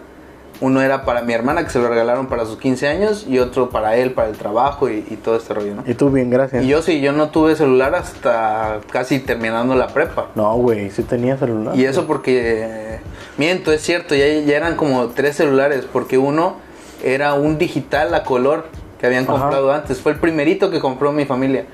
Uno 0.60 0.80
era 0.80 1.04
para 1.04 1.22
mi 1.22 1.34
hermana 1.34 1.64
que 1.64 1.70
se 1.70 1.78
lo 1.78 1.88
regalaron 1.88 2.28
para 2.28 2.46
sus 2.46 2.58
15 2.58 2.88
años 2.88 3.26
y 3.28 3.38
otro 3.38 3.68
para 3.68 3.96
él, 3.96 4.12
para 4.12 4.28
el 4.28 4.36
trabajo 4.36 4.88
y, 4.88 5.06
y 5.10 5.16
todo 5.16 5.36
este 5.36 5.52
rollo, 5.52 5.74
¿no? 5.74 5.84
Y 5.86 5.94
tú 5.94 6.10
bien, 6.10 6.30
gracias. 6.30 6.64
Y 6.64 6.68
yo 6.68 6.80
sí, 6.80 7.00
yo 7.00 7.12
no 7.12 7.28
tuve 7.28 7.56
celular 7.56 7.94
hasta 7.94 8.80
casi 8.90 9.18
terminando 9.18 9.74
la 9.74 9.88
prepa. 9.88 10.28
No, 10.34 10.54
güey, 10.56 10.90
sí 10.90 11.02
tenía 11.02 11.36
celular. 11.36 11.76
Y 11.76 11.84
eso 11.84 12.06
porque, 12.06 12.64
eh, 12.64 13.00
miento, 13.36 13.70
es 13.70 13.82
cierto, 13.82 14.14
ya, 14.14 14.26
ya 14.26 14.56
eran 14.56 14.76
como 14.76 15.08
tres 15.08 15.36
celulares, 15.36 15.86
porque 15.92 16.16
uno 16.16 16.56
era 17.04 17.34
un 17.34 17.58
digital 17.58 18.14
a 18.14 18.22
color 18.24 18.66
que 18.98 19.06
habían 19.06 19.24
Ajá. 19.24 19.32
comprado 19.34 19.72
antes. 19.72 20.00
Fue 20.00 20.12
el 20.12 20.18
primerito 20.18 20.70
que 20.70 20.80
compró 20.80 21.12
mi 21.12 21.26
familia. 21.26 21.66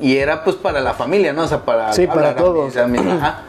Y 0.00 0.16
era 0.16 0.42
pues 0.44 0.56
para 0.56 0.80
la 0.80 0.94
familia, 0.94 1.32
¿no? 1.32 1.42
O 1.42 1.48
sea, 1.48 1.64
para... 1.64 1.92
Sí, 1.92 2.06
para 2.06 2.30
a 2.30 2.36
todos. 2.36 2.74
mis 2.88 3.00
ajá. 3.00 3.42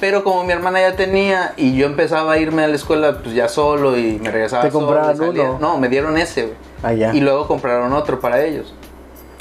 Pero 0.00 0.24
como 0.24 0.44
mi 0.44 0.52
hermana 0.52 0.80
ya 0.80 0.96
tenía 0.96 1.52
y 1.56 1.76
yo 1.76 1.86
empezaba 1.86 2.32
a 2.32 2.38
irme 2.38 2.64
a 2.64 2.68
la 2.68 2.74
escuela 2.74 3.18
pues 3.22 3.34
ya 3.34 3.48
solo 3.48 3.96
y 3.96 4.18
me 4.18 4.30
regresaba 4.30 4.62
Te 4.64 4.70
solo, 4.70 4.86
compraron 4.86 5.16
salía. 5.16 5.42
uno. 5.50 5.58
No, 5.60 5.78
me 5.78 5.88
dieron 5.88 6.16
ese, 6.18 6.42
güey. 6.42 6.54
Ah, 6.82 6.92
ya. 6.92 7.14
Y 7.14 7.20
luego 7.20 7.46
compraron 7.46 7.92
otro 7.92 8.20
para 8.20 8.42
ellos. 8.44 8.74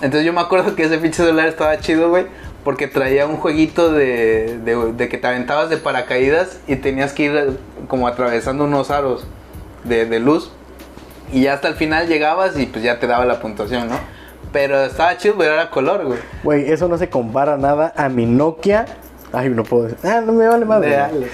Entonces 0.02 0.26
yo 0.26 0.34
me 0.34 0.42
acuerdo 0.42 0.76
que 0.76 0.84
ese 0.84 0.98
pinche 1.00 1.24
celular 1.24 1.48
estaba 1.48 1.78
chido, 1.80 2.10
güey, 2.10 2.28
porque 2.64 2.88
traía 2.88 3.26
un 3.26 3.38
jueguito 3.38 3.92
de, 3.92 4.60
de, 4.64 4.94
de 4.94 5.10
que 5.10 5.18
te 5.18 5.28
aventabas 5.28 5.70
de 5.70 5.78
paracaídas 5.78 6.60
y 6.68 6.76
tenías 6.78 7.14
que 7.14 7.24
ir 7.24 7.60
como 7.88 8.08
atravesando 8.08 8.64
unos 8.66 8.92
aros 8.92 9.26
de, 9.84 10.06
de 10.06 10.20
luz. 10.20 10.52
Y 11.32 11.44
ya 11.44 11.54
hasta 11.54 11.68
el 11.68 11.76
final 11.76 12.08
llegabas 12.08 12.58
y 12.60 12.68
pues 12.68 12.84
ya 12.84 13.00
te 13.00 13.08
daba 13.08 13.26
la 13.26 13.40
puntuación, 13.40 13.90
¿no? 13.90 13.96
Pero 14.52 14.84
estaba 14.84 15.18
chido, 15.18 15.36
pero 15.38 15.54
era 15.54 15.70
color, 15.72 16.06
güey. 16.06 16.20
Güey, 16.44 16.72
eso 16.72 16.88
no 16.88 16.98
se 16.98 17.10
compara 17.10 17.58
nada 17.58 17.92
a 17.98 18.08
mi 18.08 18.26
Nokia. 18.28 18.86
Ay, 19.34 19.50
no 19.50 19.64
puedo 19.64 19.84
decir. 19.84 19.98
Ah, 20.04 20.22
no 20.24 20.32
me 20.32 20.48
vale 20.48 20.64
madre. 20.64 20.92
Dale. 20.92 21.28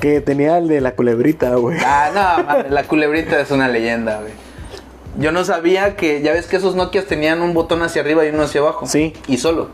Que 0.00 0.20
tenía 0.20 0.58
el 0.58 0.68
de 0.68 0.80
la 0.80 0.94
culebrita, 0.94 1.54
güey. 1.54 1.78
Ah, 1.82 2.10
no, 2.12 2.44
mames, 2.44 2.70
la 2.70 2.82
culebrita 2.82 3.40
es 3.40 3.50
una 3.50 3.68
leyenda, 3.68 4.20
güey. 4.20 4.32
Yo 5.18 5.32
no 5.32 5.44
sabía 5.44 5.96
que, 5.96 6.20
ya 6.20 6.32
ves 6.32 6.46
que 6.46 6.56
esos 6.56 6.74
Nokias 6.74 7.06
tenían 7.06 7.40
un 7.40 7.54
botón 7.54 7.82
hacia 7.82 8.02
arriba 8.02 8.26
y 8.26 8.28
uno 8.28 8.42
hacia 8.42 8.60
abajo. 8.60 8.86
Sí. 8.86 9.14
Y 9.28 9.38
solo. 9.38 9.70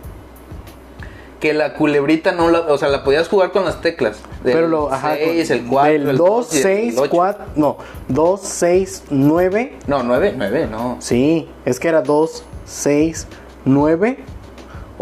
Que 1.41 1.52
la 1.55 1.75
culebrita 1.75 2.31
no 2.31 2.49
la, 2.50 2.61
o 2.61 2.79
sea, 2.79 2.88
la 2.88 3.02
podías 3.02 3.26
jugar 3.26 3.50
con 3.50 3.64
las 3.64 3.81
teclas. 3.81 4.21
Del 4.45 4.55
Pero 4.55 4.69
lo, 4.69 4.93
ajá. 4.93 5.17
6, 5.17 5.50
el 5.50 5.67
4, 5.67 5.93
Del 5.93 6.09
el 6.11 6.17
2, 6.17 6.29
2 6.29 6.55
y 6.55 6.57
el 6.59 6.62
6, 6.62 6.95
8. 6.99 7.11
4. 7.11 7.45
No, 7.57 7.79
2, 8.07 8.41
6, 8.41 9.05
9. 9.11 9.79
No, 9.88 10.02
9, 10.05 10.35
9, 10.37 10.69
no. 10.71 10.97
Sí, 11.00 11.49
es 11.64 11.81
que 11.81 11.88
era 11.88 12.02
2, 12.02 12.45
6, 12.64 13.26
9 13.64 14.19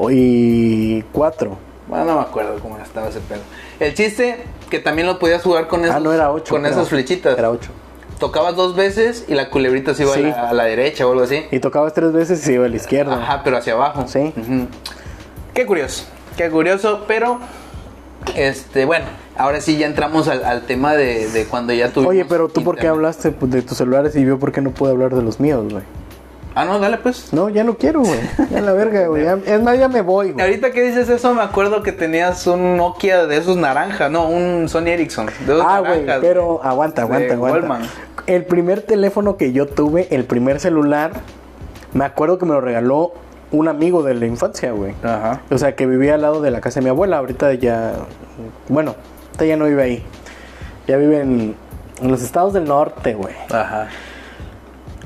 y 0.08 1.02
4. 1.02 1.70
Bueno, 1.90 2.04
no 2.06 2.14
me 2.16 2.20
acuerdo 2.22 2.58
cómo 2.60 2.78
estaba 2.78 3.08
ese 3.08 3.20
pedo. 3.20 3.40
El 3.80 3.92
chiste 3.94 4.44
que 4.70 4.78
también 4.78 5.06
lo 5.08 5.18
podías 5.18 5.42
jugar 5.42 5.66
con 5.66 5.82
esos, 5.84 5.96
Ah, 5.96 6.00
no 6.00 6.12
era 6.12 6.30
8. 6.32 6.48
con 6.54 6.64
esas 6.64 6.88
flechitas. 6.88 7.36
Era 7.36 7.50
8. 7.50 7.68
Tocabas 8.20 8.54
dos 8.54 8.76
veces 8.76 9.24
y 9.28 9.34
la 9.34 9.50
culebrita 9.50 9.92
se 9.94 10.04
iba 10.04 10.14
Sí. 10.14 10.22
a, 10.22 10.28
la, 10.28 10.48
a 10.50 10.52
la 10.52 10.64
derecha 10.64 11.06
o 11.06 11.10
algo 11.12 11.24
así. 11.24 11.44
Y 11.50 11.58
tocabas 11.58 11.92
tres 11.92 12.12
veces 12.12 12.40
y 12.40 12.42
se 12.44 12.52
iba 12.54 12.66
a 12.66 12.68
la 12.68 12.76
izquierda. 12.76 13.14
Ajá, 13.20 13.42
pero 13.42 13.56
hacia 13.56 13.72
abajo. 13.72 14.04
Sí. 14.06 14.32
Qué 15.52 15.66
curioso, 15.66 16.04
qué 16.36 16.48
curioso, 16.48 17.04
pero 17.08 17.40
este, 18.36 18.84
bueno, 18.84 19.06
ahora 19.36 19.60
sí 19.60 19.76
ya 19.78 19.86
entramos 19.86 20.28
al, 20.28 20.44
al 20.44 20.62
tema 20.66 20.94
de, 20.94 21.28
de 21.30 21.46
cuando 21.46 21.72
ya 21.72 21.88
tuvimos. 21.88 22.10
Oye, 22.12 22.24
pero 22.24 22.48
tú 22.48 22.62
por 22.62 22.76
qué 22.76 22.86
hablaste 22.86 23.30
pues, 23.32 23.50
de 23.50 23.62
tus 23.62 23.78
celulares 23.78 24.14
y 24.14 24.24
yo 24.24 24.38
por 24.38 24.52
qué 24.52 24.60
no 24.60 24.70
puedo 24.70 24.92
hablar 24.92 25.14
de 25.14 25.22
los 25.22 25.40
míos, 25.40 25.64
güey. 25.70 25.82
Ah, 26.54 26.65
no, 26.65 26.78
dale 26.78 26.99
pues. 26.99 27.32
No, 27.32 27.49
ya 27.49 27.63
no 27.65 27.76
quiero, 27.76 28.00
güey. 28.00 28.19
Ya 28.50 28.60
la 28.60 28.73
verga, 28.73 29.06
güey. 29.06 29.25
Es 29.47 29.63
más, 29.63 29.78
ya 29.78 29.89
me 29.89 30.00
voy, 30.02 30.32
güey. 30.32 30.45
Ahorita 30.45 30.73
que 30.73 30.82
dices 30.82 31.08
eso, 31.08 31.32
me 31.34 31.43
acuerdo 31.43 31.82
que 31.82 31.93
tenías 31.93 32.47
un 32.47 32.76
Nokia 32.76 33.26
de 33.26 33.36
esos 33.36 33.56
naranja, 33.56 34.08
no, 34.08 34.28
un 34.28 34.69
Sony 34.69 34.89
Ericsson. 34.89 35.26
De 35.47 35.52
esos 35.54 35.65
Ah, 35.67 35.78
güey, 35.80 36.00
naranjas, 36.02 36.19
pero 36.21 36.60
aguanta, 36.63 37.02
de 37.02 37.06
aguanta, 37.06 37.34
aguanta. 37.34 37.58
Wallman. 37.60 37.82
El 38.26 38.45
primer 38.45 38.82
teléfono 38.82 39.36
que 39.36 39.52
yo 39.52 39.67
tuve, 39.67 40.08
el 40.10 40.25
primer 40.25 40.60
celular, 40.60 41.13
me 41.93 42.04
acuerdo 42.04 42.39
que 42.39 42.47
me 42.47 42.52
lo 42.52 42.60
regaló 42.60 43.13
un 43.52 43.67
amigo 43.69 44.02
de 44.02 44.15
la 44.15 44.26
infancia, 44.26 44.73
güey. 44.73 44.95
Ajá. 45.02 45.41
O 45.50 45.58
sea, 45.58 45.75
que 45.75 45.86
vivía 45.86 46.15
al 46.15 46.23
lado 46.23 46.41
de 46.41 46.50
la 46.50 46.60
casa 46.60 46.80
de 46.80 46.84
mi 46.84 46.91
abuela. 46.91 47.19
Ahorita 47.19 47.52
ya. 47.54 47.93
Bueno, 48.69 48.95
ahorita 49.26 49.45
ya 49.47 49.56
no 49.56 49.65
vive 49.67 49.82
ahí. 49.82 50.04
Ya 50.86 50.97
vive 50.97 51.21
en, 51.21 51.54
en 52.00 52.10
los 52.10 52.23
estados 52.23 52.52
del 52.52 52.65
norte, 52.65 53.15
güey. 53.15 53.34
Ajá. 53.52 53.89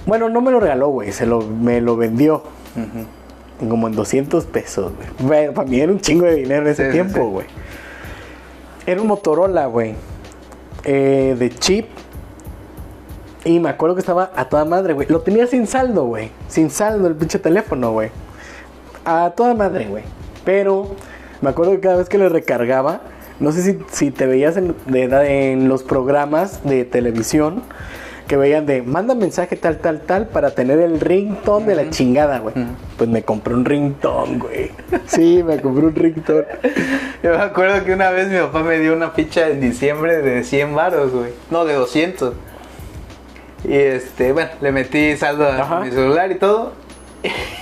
Bueno, 0.06 0.28
no 0.28 0.40
me 0.40 0.50
lo 0.50 0.60
regaló, 0.60 0.88
güey. 0.88 1.12
Se 1.12 1.26
lo, 1.26 1.40
me 1.42 1.80
lo 1.80 1.96
vendió. 1.96 2.42
Como 3.68 3.86
en 3.88 3.94
200 3.94 4.44
pesos, 4.46 4.92
güey. 5.20 5.52
Para 5.52 5.68
mí 5.68 5.80
era 5.80 5.92
un 5.92 6.00
chingo 6.00 6.26
de 6.26 6.34
dinero 6.34 6.62
en 6.62 6.72
ese 6.72 6.86
Sí, 6.86 6.92
tiempo, 6.92 7.14
sí. 7.20 7.20
güey. 7.30 7.46
Era 8.86 9.00
un 9.00 9.06
Motorola, 9.06 9.66
güey. 9.66 9.94
Eh, 10.84 11.36
de 11.38 11.50
chip. 11.50 11.86
Y 13.44 13.60
me 13.60 13.68
acuerdo 13.68 13.94
que 13.94 14.00
estaba 14.00 14.30
a 14.36 14.48
toda 14.48 14.64
madre, 14.64 14.92
güey. 14.94 15.06
Lo 15.08 15.20
tenía 15.20 15.46
sin 15.46 15.66
saldo, 15.66 16.04
güey. 16.06 16.30
Sin 16.48 16.70
saldo 16.70 17.08
el 17.08 17.14
pinche 17.14 17.38
teléfono, 17.38 17.92
güey. 17.92 18.10
A 19.04 19.32
toda 19.36 19.54
madre, 19.54 19.86
güey. 19.86 20.02
Pero 20.44 20.88
me 21.40 21.50
acuerdo 21.50 21.72
que 21.72 21.80
cada 21.80 21.96
vez 21.96 22.08
que 22.08 22.18
le 22.18 22.28
recargaba, 22.28 23.00
no 23.40 23.52
sé 23.52 23.62
si, 23.62 23.78
si 23.92 24.10
te 24.10 24.26
veías 24.26 24.56
en, 24.56 24.74
de- 24.86 25.52
en 25.52 25.68
los 25.68 25.82
programas 25.82 26.64
de 26.64 26.84
televisión 26.84 27.62
que 28.26 28.36
veían 28.36 28.64
de 28.66 28.82
manda 28.82 29.14
mensaje 29.14 29.56
tal, 29.56 29.78
tal, 29.78 30.00
tal 30.00 30.28
para 30.28 30.50
tener 30.52 30.78
el 30.80 31.00
ringtone 31.00 31.66
de 31.66 31.74
la 31.74 31.90
chingada, 31.90 32.38
güey. 32.38 32.54
Pues 32.96 33.08
me 33.08 33.22
compré 33.22 33.54
un 33.54 33.64
ringtone, 33.64 34.38
güey. 34.38 34.70
Sí, 35.06 35.42
me 35.44 35.60
compré 35.60 35.86
un 35.86 35.94
ringtone. 35.94 36.46
Yo 37.22 37.30
me 37.30 37.36
acuerdo 37.42 37.84
que 37.84 37.92
una 37.92 38.10
vez 38.10 38.28
mi 38.28 38.38
papá 38.38 38.62
me 38.62 38.78
dio 38.78 38.94
una 38.94 39.10
ficha 39.10 39.48
en 39.48 39.60
diciembre 39.60 40.22
de 40.22 40.42
100 40.44 40.74
varos, 40.74 41.12
güey. 41.12 41.32
No, 41.50 41.64
de 41.64 41.74
200. 41.74 42.32
Y 43.66 43.74
este, 43.74 44.32
bueno, 44.32 44.50
le 44.60 44.72
metí 44.72 45.16
saldo 45.16 45.46
a 45.46 45.56
Ajá. 45.56 45.80
mi 45.80 45.90
celular 45.90 46.30
y 46.30 46.36
todo. 46.36 46.72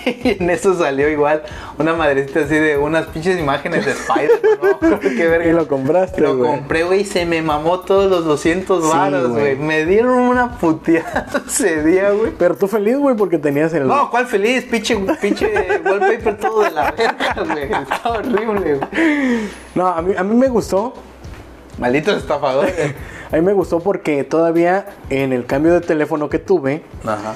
Y 0.04 0.36
en 0.40 0.50
eso 0.50 0.74
salió 0.76 1.08
igual 1.08 1.42
una 1.78 1.94
madrecita 1.94 2.40
así 2.40 2.54
de 2.56 2.76
unas 2.76 3.06
pinches 3.06 3.38
imágenes 3.38 3.84
de 3.86 3.92
Spider, 3.92 4.40
¿no? 4.80 5.00
Qué 5.00 5.28
verga. 5.28 5.46
Y 5.48 5.52
lo 5.52 5.68
compraste, 5.68 6.20
Lo 6.20 6.36
güey. 6.36 6.50
compré, 6.50 6.82
güey, 6.82 7.00
y 7.00 7.04
se 7.04 7.24
me 7.26 7.40
mamó 7.42 7.80
todos 7.80 8.10
los 8.10 8.24
200 8.24 8.82
Sí, 8.84 8.90
varos, 8.90 9.28
güey. 9.30 9.54
güey. 9.54 9.56
Me 9.56 9.84
dieron 9.86 10.18
una 10.18 10.58
puteada 10.58 11.26
ese 11.46 11.82
día, 11.84 12.10
güey. 12.10 12.32
Pero 12.38 12.56
tú 12.56 12.66
feliz, 12.66 12.96
güey, 12.96 13.16
porque 13.16 13.38
tenías 13.38 13.72
el... 13.74 13.86
No, 13.86 14.10
¿cuál 14.10 14.26
feliz? 14.26 14.64
Pinche, 14.64 14.96
pinche 15.20 15.46
wallpaper 15.84 16.36
todo 16.38 16.62
de 16.64 16.70
la 16.72 16.90
verga, 16.90 17.36
güey. 17.46 17.64
Está 17.72 18.10
horrible, 18.10 18.74
güey. 18.74 19.48
No, 19.74 19.86
a 19.86 20.02
mí, 20.02 20.14
a 20.16 20.22
mí 20.24 20.34
me 20.34 20.48
gustó. 20.48 20.94
Malditos 21.78 22.18
estafadores. 22.18 22.94
A 23.30 23.36
mí 23.36 23.40
me 23.42 23.54
gustó 23.54 23.80
porque 23.80 24.24
todavía 24.24 24.86
en 25.08 25.32
el 25.32 25.46
cambio 25.46 25.72
de 25.72 25.80
teléfono 25.80 26.28
que 26.28 26.38
tuve, 26.38 26.82
Ajá. 27.02 27.34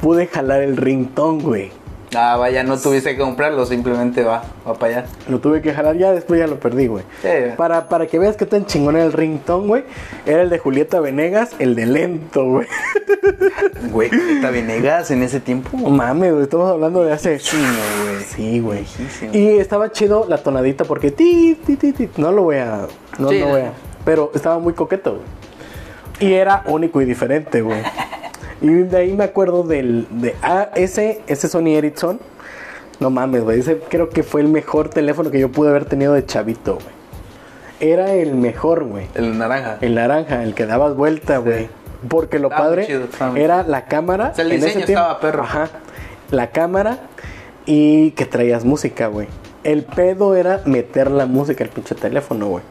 Pude 0.00 0.26
jalar 0.26 0.62
el 0.62 0.76
ringtone, 0.76 1.42
güey. 1.42 1.72
Ah, 2.16 2.36
vaya, 2.36 2.64
no 2.64 2.76
tuviste 2.76 3.12
que 3.14 3.18
comprarlo, 3.22 3.64
simplemente 3.66 4.24
va, 4.24 4.42
va 4.66 4.74
para 4.74 4.98
allá. 5.02 5.08
Lo 5.28 5.38
tuve 5.38 5.62
que 5.62 5.72
jalar 5.72 5.96
ya, 5.96 6.10
después 6.10 6.40
ya 6.40 6.48
lo 6.48 6.58
perdí, 6.58 6.88
güey. 6.88 7.04
Sí. 7.22 7.28
Para, 7.56 7.88
para 7.88 8.08
que 8.08 8.18
veas 8.18 8.34
que 8.36 8.46
tan 8.46 8.66
chingón 8.66 8.96
era 8.96 9.04
el 9.04 9.12
ringtone, 9.12 9.66
güey. 9.68 9.84
Era 10.26 10.42
el 10.42 10.50
de 10.50 10.58
Julieta 10.58 10.98
Venegas, 10.98 11.50
el 11.60 11.76
de 11.76 11.86
lento, 11.86 12.44
güey. 12.44 12.66
Güey, 13.92 14.08
Julieta 14.10 14.50
Venegas 14.50 15.10
en 15.10 15.22
ese 15.22 15.40
tiempo. 15.40 15.70
No 15.76 15.90
mames, 15.90 16.32
güey, 16.32 16.42
estamos 16.44 16.68
hablando 16.70 17.02
de 17.02 17.12
hace... 17.12 17.38
Chino, 17.38 17.62
güey. 18.04 18.24
Sí, 18.24 18.60
güey. 18.60 18.84
Y 19.32 19.58
estaba 19.58 19.90
chido 19.92 20.26
la 20.28 20.38
tonadita 20.38 20.84
porque 20.84 21.10
ti, 21.10 21.56
ti, 21.64 21.76
ti, 21.76 21.92
ti. 21.92 22.08
No 22.16 22.30
lo 22.32 22.42
voy 22.42 22.56
a. 22.56 22.86
No, 23.18 23.28
Sí, 23.30 23.38
no. 23.40 23.46
voy 23.48 23.60
a. 23.62 23.72
Pero 24.04 24.30
estaba 24.34 24.58
muy 24.58 24.72
coqueto, 24.74 25.12
güey. 25.12 26.30
Y 26.30 26.34
era 26.34 26.62
único 26.66 27.00
y 27.00 27.04
diferente, 27.04 27.62
güey. 27.62 27.80
Y 28.60 28.68
de 28.68 28.96
ahí 28.96 29.12
me 29.14 29.24
acuerdo 29.24 29.62
del. 29.62 30.06
De, 30.10 30.34
ah, 30.42 30.68
ese, 30.74 31.22
ese 31.26 31.48
Sony 31.48 31.68
Ericsson. 31.76 32.20
No 32.98 33.08
mames, 33.10 33.42
güey. 33.42 33.60
Ese 33.60 33.78
creo 33.78 34.10
que 34.10 34.22
fue 34.22 34.42
el 34.42 34.48
mejor 34.48 34.90
teléfono 34.90 35.30
que 35.30 35.40
yo 35.40 35.50
pude 35.50 35.70
haber 35.70 35.86
tenido 35.86 36.12
de 36.12 36.26
chavito, 36.26 36.74
güey. 36.74 37.00
Era 37.80 38.12
el 38.12 38.34
mejor, 38.34 38.84
güey. 38.84 39.06
El 39.14 39.38
naranja. 39.38 39.78
El 39.80 39.94
naranja, 39.94 40.42
el 40.44 40.54
que 40.54 40.66
dabas 40.66 40.94
vuelta, 40.94 41.38
güey. 41.38 41.68
Porque 42.08 42.38
lo 42.38 42.48
Estaba 42.48 42.66
padre 42.68 42.86
chido, 42.86 43.06
era 43.36 43.62
la 43.62 43.86
cámara. 43.86 44.30
O 44.32 44.34
sea, 44.34 44.44
el 44.44 44.52
en 44.52 44.58
ese 44.58 44.66
diseño 44.66 44.86
tiempo- 44.86 45.00
estaba 45.02 45.20
perro. 45.20 45.42
Ajá. 45.44 45.68
La 46.30 46.50
cámara 46.50 46.98
y 47.66 48.10
que 48.12 48.26
traías 48.26 48.64
música, 48.64 49.06
güey. 49.06 49.28
El 49.64 49.82
pedo 49.84 50.36
era 50.36 50.60
meter 50.66 51.10
la 51.10 51.26
música 51.26 51.64
al 51.64 51.70
pinche 51.70 51.94
teléfono, 51.94 52.48
güey. 52.48 52.64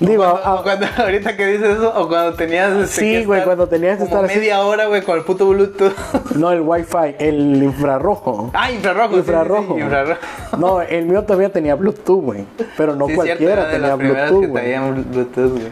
Digo, 0.00 0.24
Cuando- 0.24 0.40
ah, 0.44 0.60
cuando- 0.62 0.86
ahorita 0.98 1.36
que 1.36 1.46
dices 1.46 1.76
eso, 1.78 1.92
o 1.96 2.08
cuando 2.08 2.34
tenías. 2.34 2.72
este, 2.72 3.00
Sí, 3.20 3.24
güey, 3.24 3.44
cuando 3.44 3.68
tenías 3.68 3.98
que 3.98 4.04
estar 4.04 4.24
así. 4.24 4.34
media 4.36 4.60
hora, 4.62 4.86
güey, 4.86 5.02
con 5.02 5.16
el 5.18 5.24
puto 5.24 5.46
Bluetooth. 5.48 5.92
no 6.36 6.50
el 6.50 6.60
wifi, 6.62 7.14
el 7.18 7.62
infrarrojo. 7.62 8.50
ah, 8.54 8.70
infrarrojo. 8.72 9.14
sí, 9.16 9.20
sí, 9.20 9.24
sí, 9.26 9.80
infrarrojo. 9.80 10.16
No, 10.58 10.80
el 10.82 11.04
mío 11.06 11.22
todavía 11.22 11.50
tenía 11.52 11.74
Bluetooth, 11.76 12.20
güey. 12.22 12.44
Pero 12.76 12.96
no 12.96 13.06
Sí, 13.06 13.12
es 13.12 13.20
cierto, 13.22 13.44
cualquiera 13.44 13.70
tenía 13.70 13.94
Bluetooth, 13.94 14.46
güey. 14.48 14.52
traían 14.64 15.06
Bluetooth, 15.10 15.52
güey. 15.52 15.68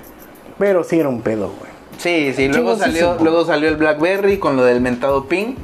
Pero 0.58 0.84
sí 0.84 1.00
era 1.00 1.08
un 1.08 1.22
pedo, 1.22 1.48
güey. 1.58 1.70
Sí, 1.98 2.32
sí, 2.34 2.48
luego 2.48 2.76
salió, 2.76 3.16
luego 3.20 3.44
salió 3.44 3.68
el 3.68 3.76
BlackBerry 3.76 4.38
con 4.38 4.56
lo 4.56 4.64
del 4.64 4.80
mentado 4.80 5.24
ping, 5.26 5.54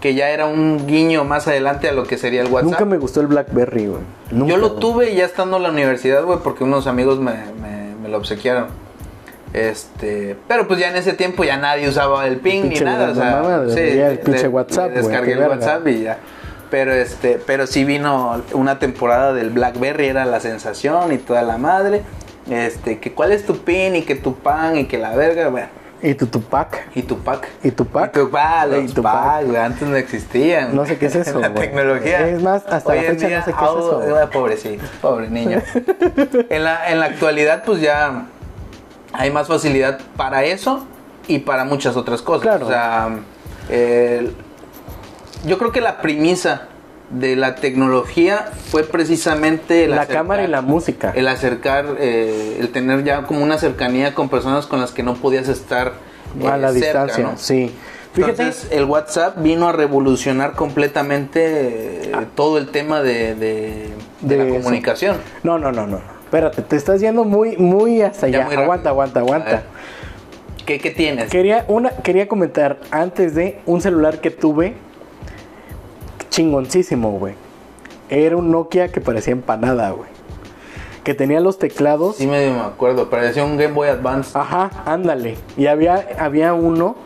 que 0.00 0.14
ya 0.14 0.30
era 0.30 0.46
un 0.46 0.86
guiño 0.86 1.24
más 1.24 1.46
adelante 1.48 1.88
a 1.88 1.92
lo 1.92 2.04
que 2.04 2.18
sería 2.18 2.40
el 2.42 2.48
WhatsApp. 2.48 2.70
Nunca 2.70 2.84
me 2.86 2.98
gustó 2.98 3.20
el 3.20 3.28
BlackBerry, 3.28 3.86
güey. 3.86 4.00
Yo 4.48 4.56
lo 4.56 4.72
tuve 4.72 5.14
ya 5.14 5.24
estando 5.24 5.56
en 5.58 5.62
la 5.62 5.70
universidad, 5.70 6.24
güey, 6.24 6.38
porque 6.42 6.64
unos 6.64 6.86
amigos 6.86 7.18
me, 7.18 7.32
me- 7.62 7.79
me 8.10 8.12
lo 8.12 8.18
obsequiaron. 8.18 8.66
Este, 9.52 10.36
pero 10.46 10.68
pues 10.68 10.78
ya 10.78 10.90
en 10.90 10.96
ese 10.96 11.12
tiempo 11.12 11.42
ya 11.42 11.56
nadie 11.56 11.88
usaba 11.88 12.26
el 12.26 12.36
ping 12.36 12.64
ni 12.68 12.80
nada, 12.80 13.10
o 13.10 13.14
sea, 13.14 13.64
sí, 13.74 13.96
ya 13.96 14.10
el 14.10 14.18
pinche 14.20 14.46
WhatsApp, 14.46 14.92
descargué 14.92 15.32
el. 15.32 15.40
WhatsApp 15.40 15.86
y 15.88 16.02
ya. 16.02 16.18
Pero 16.70 16.92
este, 16.92 17.40
pero 17.44 17.66
sí 17.66 17.84
vino 17.84 18.42
una 18.52 18.78
temporada 18.78 19.32
del 19.32 19.50
BlackBerry 19.50 20.06
era 20.06 20.24
la 20.24 20.38
sensación 20.38 21.12
y 21.12 21.18
toda 21.18 21.42
la 21.42 21.58
madre. 21.58 22.02
Este, 22.48 22.98
que 22.98 23.12
cuál 23.12 23.32
es 23.32 23.44
tu 23.44 23.58
pin 23.58 23.96
y 23.96 24.02
que 24.02 24.14
tu 24.14 24.36
pan 24.36 24.76
y 24.76 24.86
que 24.86 24.98
la 24.98 25.16
verga, 25.16 25.48
bueno, 25.48 25.68
Y 26.02 26.14
tu 26.14 26.26
Tupac. 26.26 26.88
y 26.94 27.02
tu 27.02 27.18
pack. 27.18 27.48
Y 27.62 27.70
Tupac. 27.72 28.16
Y 28.16 28.18
Tupac, 28.18 28.68
Y 28.72 28.82
los 28.82 28.94
Tupac. 28.94 29.12
pack, 29.12 29.46
güey, 29.46 29.56
antes 29.58 29.86
no 29.88 29.96
existían. 29.96 30.74
No 30.74 30.86
sé 30.86 30.96
qué 30.98 31.06
es 31.06 31.14
eso, 31.16 31.38
La 31.40 31.52
tecnología. 31.52 32.26
Es 32.28 32.42
más, 32.42 32.64
hasta 32.66 32.90
Hoy 32.90 32.96
la 32.96 33.02
fecha 33.10 33.22
no 33.22 33.28
día, 33.28 33.42
sé 33.44 33.52
qué 33.52 33.64
es 33.64 33.70
eso, 33.70 34.00
ah, 34.02 34.10
güey. 34.10 34.30
pobrecito, 34.30 34.84
pobre 35.02 35.28
niño. 35.28 35.60
en, 36.48 36.64
la, 36.64 36.90
en 36.90 37.00
la 37.00 37.06
actualidad, 37.06 37.64
pues 37.64 37.80
ya 37.80 38.26
hay 39.12 39.30
más 39.30 39.46
facilidad 39.48 40.00
para 40.16 40.44
eso 40.44 40.86
y 41.28 41.40
para 41.40 41.64
muchas 41.64 41.96
otras 41.96 42.22
cosas. 42.22 42.42
Claro. 42.42 42.66
O 42.66 42.68
sea, 42.70 43.10
yo 45.44 45.58
creo 45.58 45.72
que 45.72 45.80
la 45.80 46.00
premisa 46.00 46.68
de 47.10 47.34
la 47.36 47.56
tecnología 47.56 48.50
fue 48.70 48.84
precisamente 48.84 49.84
el 49.84 49.90
La 49.90 50.02
acercar- 50.02 50.14
cámara 50.16 50.44
y 50.44 50.46
la 50.46 50.60
música. 50.62 51.12
el 51.14 51.26
acercar, 51.28 51.84
eh, 51.98 52.58
el 52.60 52.68
tener 52.70 53.02
ya 53.04 53.22
como 53.22 53.42
una 53.42 53.58
cercanía 53.58 54.14
con 54.14 54.28
personas 54.28 54.66
con 54.66 54.80
las 54.80 54.92
que 54.92 55.02
no 55.02 55.14
podías 55.14 55.48
estar 55.48 55.92
eh, 56.40 56.46
a 56.46 56.56
la 56.56 56.68
cerca, 56.72 57.04
distancia, 57.04 57.24
¿no? 57.24 57.36
sí. 57.36 57.74
Fíjate, 58.12 58.42
Entonces 58.42 58.68
el 58.72 58.84
WhatsApp 58.86 59.40
vino 59.40 59.68
a 59.68 59.72
revolucionar 59.72 60.52
completamente 60.54 62.10
eh, 62.10 62.12
todo 62.34 62.58
el 62.58 62.68
tema 62.68 63.02
de, 63.02 63.34
de- 63.36 63.88
de 64.20 64.36
De 64.36 64.36
la 64.36 64.44
eso. 64.44 64.54
comunicación. 64.64 65.16
no, 65.44 65.58
no, 65.58 65.70
no, 65.72 65.86
no. 65.86 66.00
Espérate, 66.24 66.62
te 66.62 66.76
estás 66.76 67.00
yendo 67.00 67.24
muy, 67.24 67.56
muy 67.56 68.02
hasta 68.02 68.28
Ya 68.28 68.38
allá. 68.38 68.46
muy 68.46 68.56
aguanta, 68.56 68.88
aguanta, 68.90 69.20
aguanta. 69.20 69.62
¿Qué, 70.66 70.78
qué 70.78 70.90
tienes? 70.90 71.30
Quería, 71.30 71.64
una, 71.68 71.90
quería 71.90 72.28
comentar 72.28 72.78
antes 72.92 73.34
de 73.34 73.58
un 73.66 73.80
celular 73.80 74.20
que 74.20 74.30
tuve 74.30 74.74
chingoncísimo, 76.30 77.10
güey. 77.12 77.34
Era 78.08 78.36
un 78.36 78.50
Nokia 78.50 78.88
que 78.88 79.00
parecía 79.00 79.32
empanada, 79.32 79.90
güey. 79.90 80.08
Que 81.04 81.14
tenía 81.14 81.40
los 81.40 81.58
teclados. 81.58 82.16
Sí 82.16 82.26
medio 82.26 82.52
me 82.54 82.60
acuerdo, 82.60 83.08
parecía 83.10 83.44
un 83.44 83.56
Game 83.56 83.72
Boy 83.74 83.88
Advance. 83.88 84.36
Ajá, 84.38 84.70
ándale. 84.84 85.36
Y 85.56 85.66
había, 85.66 86.06
había 86.18 86.52
uno, 86.54 86.96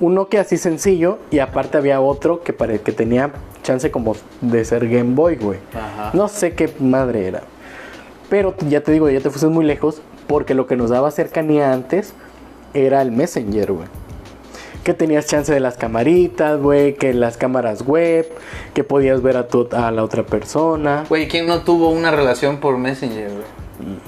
un 0.00 0.14
Nokia 0.14 0.42
así 0.42 0.56
sencillo, 0.56 1.18
y 1.30 1.38
aparte 1.40 1.78
había 1.78 2.00
otro 2.00 2.42
que, 2.42 2.52
pare- 2.52 2.80
que 2.80 2.92
tenía 2.92 3.32
chance 3.62 3.90
como 3.90 4.14
de 4.40 4.64
ser 4.64 4.88
Game 4.88 5.14
Boy, 5.14 5.36
güey. 5.36 5.58
Ajá. 5.74 6.10
No 6.12 6.28
sé 6.28 6.52
qué 6.54 6.72
madre 6.80 7.26
era. 7.26 7.42
Pero 8.28 8.54
ya 8.68 8.82
te 8.82 8.92
digo, 8.92 9.08
ya 9.10 9.20
te 9.20 9.30
fuiste 9.30 9.48
muy 9.48 9.64
lejos, 9.64 10.00
porque 10.26 10.54
lo 10.54 10.66
que 10.66 10.76
nos 10.76 10.90
daba 10.90 11.10
cercanía 11.10 11.72
antes 11.72 12.12
era 12.72 13.02
el 13.02 13.10
Messenger, 13.12 13.72
güey. 13.72 13.88
Que 14.84 14.92
tenías 14.92 15.26
chance 15.26 15.52
de 15.52 15.60
las 15.60 15.76
camaritas, 15.76 16.60
güey, 16.60 16.94
que 16.94 17.14
las 17.14 17.38
cámaras 17.38 17.86
web, 17.86 18.30
que 18.74 18.84
podías 18.84 19.22
ver 19.22 19.38
a, 19.38 19.48
tu, 19.48 19.66
a 19.72 19.90
la 19.90 20.04
otra 20.04 20.24
persona. 20.24 21.04
Güey, 21.08 21.26
¿quién 21.26 21.46
no 21.46 21.62
tuvo 21.62 21.88
una 21.88 22.10
relación 22.10 22.58
por 22.58 22.76
Messenger, 22.76 23.30
güey? 23.30 23.98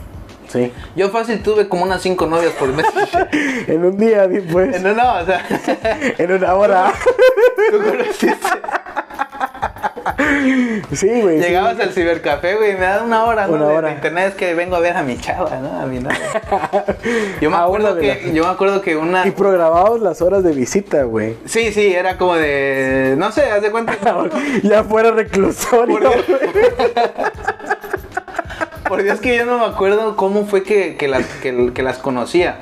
Sí. 0.48 0.72
Yo 0.94 1.08
fácil 1.08 1.42
tuve 1.42 1.68
como 1.68 1.82
unas 1.84 2.02
cinco 2.02 2.26
novias 2.26 2.52
por 2.52 2.68
Messenger. 2.68 3.28
En 3.68 3.84
un 3.84 3.96
día, 3.96 4.28
pues. 4.52 4.82
no, 4.82 4.94
no, 4.94 5.14
o 5.14 5.24
sea, 5.24 5.44
En 6.18 6.32
una 6.32 6.54
hora. 6.54 6.92
tú 7.70 7.78
conociste. 7.78 8.36
Sí, 10.92 11.08
güey. 11.22 11.40
sí. 11.40 11.46
Llegabas 11.46 11.78
al 11.80 11.90
cibercafé, 11.92 12.54
güey, 12.56 12.74
me 12.74 12.80
da 12.80 13.02
una 13.02 13.24
hora, 13.24 13.46
¿no? 13.46 13.54
Una 13.54 13.64
De- 13.66 13.70
de 13.72 13.76
hora. 13.78 13.92
internet 13.92 14.28
es 14.28 14.34
que 14.34 14.54
vengo 14.54 14.76
a 14.76 14.80
ver 14.80 14.96
a 14.96 15.02
mi 15.02 15.18
chava, 15.18 15.56
¿no? 15.56 15.80
A 15.80 15.86
mi 15.86 15.98
novia. 15.98 16.18
Yo 17.40 17.50
me 17.50 17.56
acuerdo 17.56 17.96
que, 17.96 18.30
yo 18.34 18.44
me 18.44 18.50
acuerdo 18.50 18.80
que 18.82 18.96
una. 18.96 19.26
Y 19.26 19.30
programábamos 19.32 20.00
las 20.00 20.20
horas 20.22 20.42
de 20.42 20.52
visita, 20.52 21.02
güey. 21.04 21.36
Sí, 21.44 21.72
sí, 21.72 21.92
era 21.94 22.16
como 22.16 22.34
de. 22.36 23.14
No 23.16 23.30
sé, 23.32 23.50
haz 23.50 23.62
de 23.62 23.70
cuenta. 23.70 23.96
ya 24.62 24.84
fuera 24.84 25.10
reclusorio. 25.10 25.98
Por 25.98 26.00
Dios. 26.26 26.40
Por 28.88 29.02
Dios 29.02 29.20
que 29.20 29.36
yo 29.36 29.46
no 29.46 29.58
me 29.58 29.64
acuerdo 29.66 30.14
cómo 30.16 30.46
fue 30.46 30.62
que, 30.62 30.96
que 30.96 31.08
las, 31.08 31.26
que, 31.26 31.72
que 31.74 31.82
las 31.82 31.98
conocía. 31.98 32.58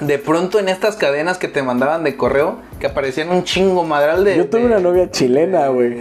De 0.00 0.18
pronto 0.18 0.58
en 0.58 0.68
estas 0.68 0.96
cadenas 0.96 1.38
que 1.38 1.48
te 1.48 1.62
mandaban 1.62 2.02
de 2.04 2.16
correo, 2.16 2.56
que 2.80 2.86
aparecían 2.86 3.30
un 3.30 3.44
chingo 3.44 3.84
madral 3.84 4.24
de. 4.24 4.36
Yo 4.36 4.46
tuve 4.48 4.60
de- 4.62 4.66
una 4.66 4.78
novia 4.80 5.10
chilena, 5.10 5.68
güey. 5.68 5.94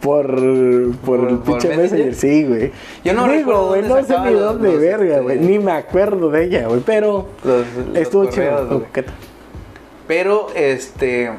Por, 0.00 0.26
por, 1.04 1.20
¿Por- 1.20 1.28
el 1.28 1.38
por 1.38 1.58
pinche 1.58 1.76
Messenger? 1.76 2.14
Sí, 2.14 2.44
güey. 2.44 2.70
Yo 3.04 3.14
no 3.14 3.26
Digo, 3.26 3.74
recuerdo 3.74 4.00
no 4.00 4.04
sé 4.06 4.18
ni 4.30 4.34
dónde 4.34 4.68
los, 4.72 4.80
verga, 4.80 5.06
este, 5.14 5.20
güey. 5.22 5.38
Ni 5.40 5.58
me 5.58 5.72
acuerdo 5.72 6.30
de 6.30 6.44
ella, 6.44 6.66
güey. 6.68 6.80
Pero 6.86 7.26
Los- 7.42 7.66
los 7.88 7.96
estuvo 7.96 8.26
chido. 8.26 8.84
Pero, 10.06 10.48
este. 10.54 11.30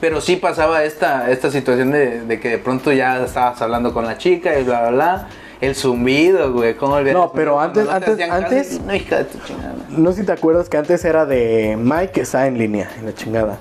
Pero 0.00 0.20
sí 0.20 0.36
pasaba 0.36 0.82
esta, 0.84 1.30
esta 1.30 1.50
situación 1.50 1.92
de, 1.92 2.22
de 2.22 2.40
que 2.40 2.48
de 2.48 2.58
pronto 2.58 2.90
ya 2.92 3.22
estabas 3.24 3.62
hablando 3.62 3.92
con 3.94 4.04
la 4.04 4.18
chica 4.18 4.58
y 4.58 4.64
bla, 4.64 4.80
bla, 4.80 4.90
bla. 4.90 5.28
El 5.62 5.74
zumbido, 5.76 6.52
güey. 6.52 6.74
¿Cómo 6.76 6.94
olvidar 6.96 7.14
No, 7.16 7.32
pero 7.32 7.58
antes- 7.60 7.86
no 7.86 7.92
antes- 7.92 8.20
antes- 8.30 8.80
No, 8.84 8.94
hija 8.94 9.18
de 9.18 9.24
tu 9.24 9.38
chingada. 9.46 9.74
No 9.88 10.10
sé 10.12 10.20
si 10.20 10.26
te 10.26 10.32
acuerdas 10.32 10.68
que 10.68 10.76
antes 10.76 11.04
era 11.04 11.24
de 11.24 11.78
Mike 11.80 12.10
que 12.12 12.20
está 12.22 12.46
en 12.46 12.58
línea, 12.58 12.90
en 12.98 13.06
la 13.06 13.14
chingada. 13.14 13.58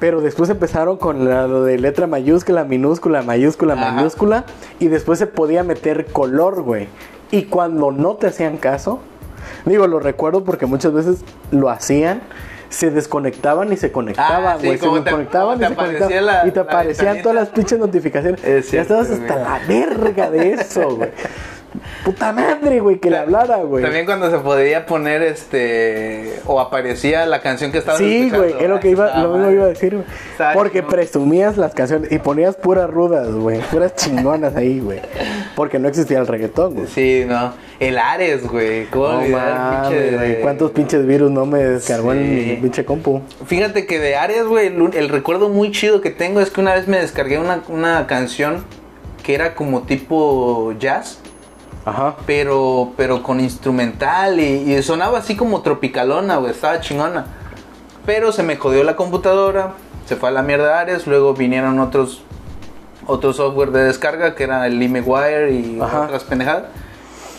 Pero 0.00 0.20
después 0.20 0.48
empezaron 0.48 0.96
con 0.96 1.28
la- 1.28 1.46
lo 1.46 1.62
de 1.64 1.78
letra 1.78 2.06
mayúscula, 2.06 2.64
minúscula, 2.64 3.22
mayúscula, 3.22 3.74
Ajá. 3.74 3.92
mayúscula. 3.92 4.44
Y 4.80 4.88
después 4.88 5.18
se 5.18 5.26
podía 5.26 5.62
meter 5.62 6.06
color, 6.06 6.62
güey. 6.62 6.88
Y 7.30 7.42
cuando 7.44 7.92
no 7.92 8.14
te 8.14 8.28
hacían 8.28 8.56
caso, 8.56 9.00
digo, 9.66 9.86
lo 9.86 10.00
recuerdo 10.00 10.42
porque 10.44 10.66
muchas 10.66 10.92
veces 10.94 11.20
lo 11.50 11.68
hacían. 11.68 12.22
Se 12.70 12.90
desconectaban 12.90 13.72
y 13.72 13.76
se 13.76 13.90
conectaban, 13.90 14.46
Ah, 14.46 14.56
sí, 14.60 14.66
güey. 14.66 14.78
se 14.78 14.86
te- 14.86 15.00
desconectaban 15.00 15.56
y 15.56 15.60
te 15.60 15.68
se 15.68 15.74
conectaban. 15.74 16.26
la- 16.26 16.46
y 16.46 16.50
te 16.50 16.60
aparecían 16.60 17.22
todas 17.22 17.34
las 17.36 17.48
pinches 17.48 17.78
notificaciones. 17.78 18.44
Es 18.44 18.66
ya 18.66 18.84
cierto, 18.84 19.00
estabas 19.02 19.10
hasta 19.20 19.36
la 19.36 19.60
verga 19.66 20.30
de 20.30 20.52
eso, 20.52 20.96
güey. 20.96 21.10
Puta 22.04 22.32
madre, 22.32 22.80
güey, 22.80 22.98
que 22.98 23.10
le 23.10 23.18
hablara, 23.18 23.56
güey. 23.58 23.82
También 23.82 24.06
cuando 24.06 24.30
se 24.30 24.38
podía 24.38 24.86
poner 24.86 25.22
este. 25.22 26.40
O 26.46 26.60
aparecía 26.60 27.26
la 27.26 27.40
canción 27.40 27.72
que 27.72 27.78
estabas 27.78 27.98
Sí, 28.00 28.30
güey, 28.30 28.54
es 28.60 28.68
lo 28.68 28.80
que 28.80 28.90
iba, 28.90 29.06
estaba 29.06 29.24
lo 29.24 29.34
mismo 29.34 29.50
iba 29.50 29.64
a 29.64 29.68
decir, 29.68 29.94
güey. 29.94 30.06
Estaba 30.32 30.52
Porque 30.54 30.82
presumías 30.82 31.56
las 31.56 31.74
canciones 31.74 32.10
y 32.12 32.18
ponías 32.18 32.56
puras 32.56 32.88
rudas, 32.90 33.30
güey. 33.30 33.60
Puras 33.70 33.94
chingonas 33.94 34.54
ahí, 34.56 34.80
güey. 34.80 35.00
Porque 35.56 35.78
no 35.78 35.88
existía 35.88 36.18
el 36.18 36.26
reggaetón, 36.26 36.74
güey. 36.74 36.86
Sí, 36.86 37.24
no. 37.26 37.52
El 37.80 37.98
Ares, 37.98 38.46
güey. 38.46 38.86
¿Cómo 38.86 39.20
No 39.22 39.28
mames, 39.28 39.88
pinche 39.88 40.10
de-. 40.18 40.40
¿Cuántos 40.40 40.70
pinches 40.72 41.06
virus 41.06 41.30
no 41.30 41.46
me 41.46 41.58
descargó 41.62 42.12
Sí. 42.12 42.18
en 42.18 42.48
mi 42.48 42.56
pinche 42.56 42.84
compu? 42.84 43.22
Fíjate 43.46 43.86
que 43.86 43.98
de 43.98 44.16
Ares, 44.16 44.44
güey, 44.46 44.66
el, 44.68 44.90
el 44.94 45.08
recuerdo 45.08 45.48
muy 45.48 45.70
chido 45.70 46.00
que 46.00 46.10
tengo 46.10 46.40
es 46.40 46.50
que 46.50 46.60
una 46.60 46.74
vez 46.74 46.88
me 46.88 46.98
descargué 46.98 47.38
una, 47.38 47.62
una 47.68 48.06
canción 48.06 48.64
que 49.22 49.34
era 49.34 49.54
como 49.54 49.82
tipo 49.82 50.72
jazz, 50.78 51.20
Ajá. 51.84 52.16
pero, 52.26 52.92
pero 52.96 53.22
con 53.22 53.40
instrumental 53.40 54.40
y, 54.40 54.74
y 54.74 54.82
sonaba 54.82 55.18
así 55.18 55.36
como 55.36 55.62
tropicalona, 55.62 56.36
güey, 56.36 56.52
estaba 56.52 56.80
chingona. 56.80 57.26
Pero 58.04 58.32
se 58.32 58.42
me 58.42 58.56
jodió 58.56 58.84
la 58.84 58.96
computadora, 58.96 59.74
se 60.06 60.16
fue 60.16 60.28
a 60.30 60.32
la 60.32 60.42
mierda 60.42 60.80
Ares, 60.80 61.06
luego 61.06 61.34
vinieron 61.34 61.78
otros 61.80 62.22
otro 63.06 63.32
software 63.32 63.70
de 63.70 63.84
descarga 63.84 64.34
que 64.34 64.44
era 64.44 64.66
el 64.66 64.78
LimeWire 64.78 65.50
y 65.50 65.80
Ajá. 65.80 66.02
otras 66.02 66.24
pendejadas. 66.24 66.64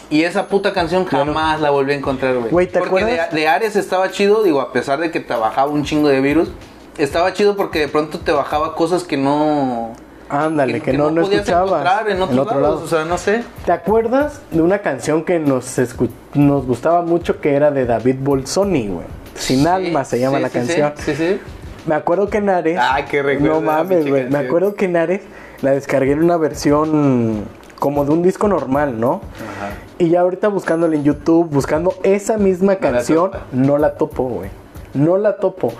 Y 0.09 0.23
esa 0.23 0.47
puta 0.47 0.73
canción 0.73 1.05
jamás 1.05 1.61
la 1.61 1.69
volví 1.69 1.91
a 1.93 1.95
encontrar, 1.95 2.35
güey. 2.35 2.49
Güey, 2.49 2.67
¿te 2.67 2.79
Porque 2.79 3.05
de, 3.05 3.19
de 3.31 3.47
Ares 3.47 3.75
estaba 3.75 4.09
chido, 4.09 4.41
digo, 4.41 4.59
a 4.61 4.71
pesar 4.73 4.99
de 4.99 5.11
que 5.11 5.19
te 5.19 5.35
bajaba 5.35 5.69
un 5.69 5.83
chingo 5.83 6.07
de 6.07 6.19
virus, 6.19 6.49
estaba 6.97 7.31
chido 7.33 7.55
porque 7.55 7.79
de 7.79 7.87
pronto 7.87 8.17
te 8.19 8.31
bajaba 8.31 8.73
cosas 8.75 9.03
que 9.03 9.17
no 9.17 9.93
Ándale, 10.29 10.79
que 10.81 10.93
no- 10.93 11.09
no 11.11 11.21
encontrar 11.21 12.07
en 12.09 12.17
en 12.17 12.21
otro 12.21 12.59
lados, 12.59 12.61
lado. 12.61 12.83
o 12.83 12.87
sea, 12.87 13.03
no 13.05 13.17
sé. 13.17 13.43
¿Te 13.65 13.71
acuerdas 13.71 14.41
de 14.51 14.61
una 14.61 14.79
canción 14.79 15.23
que 15.23 15.39
nos, 15.39 15.77
escu- 15.79 16.09
nos 16.35 16.65
gustaba 16.67 17.01
mucho 17.01 17.41
que 17.41 17.55
era 17.55 17.71
de 17.71 17.85
David 17.85 18.17
Bolsoni, 18.19 18.87
güey? 18.89 19.05
Sin 19.35 19.61
Sí, 19.61 19.67
alma 19.67 20.05
se 20.05 20.19
llama 20.19 20.37
sí, 20.37 20.43
la 20.43 20.49
sí, 20.49 20.53
canción. 20.53 20.93
Sí, 20.97 21.15
sí. 21.15 21.39
Me 21.87 21.95
acuerdo 21.95 22.29
que 22.29 22.37
en 22.37 22.49
Ares. 22.49 22.77
Ay, 22.79 23.05
qué 23.09 23.23
recuerdo 23.23 23.55
No 23.55 23.61
mames, 23.61 24.07
güey. 24.07 24.29
Me 24.29 24.37
acuerdo 24.37 24.75
que 24.75 24.85
en 24.85 24.97
Ares 24.97 25.21
la 25.61 25.71
descargué 25.71 26.11
en 26.11 26.23
una 26.23 26.37
versión 26.37 27.45
como 27.79 28.03
de 28.05 28.11
un 28.11 28.21
disco 28.21 28.47
normal, 28.47 28.99
¿no? 28.99 29.21
Ajá. 29.35 29.71
Y 29.97 30.09
ya 30.09 30.21
ahorita 30.21 30.49
buscándole 30.49 30.97
en 30.97 31.03
YouTube, 31.05 31.49
buscando 31.49 31.93
esa 32.03 32.37
misma 32.37 32.75
canción, 32.75 33.31
no 33.51 33.77
la 33.77 33.93
topo, 33.95 34.23
güey. 34.23 34.49
No 34.93 35.17
la 35.17 35.37
topo. 35.37 35.73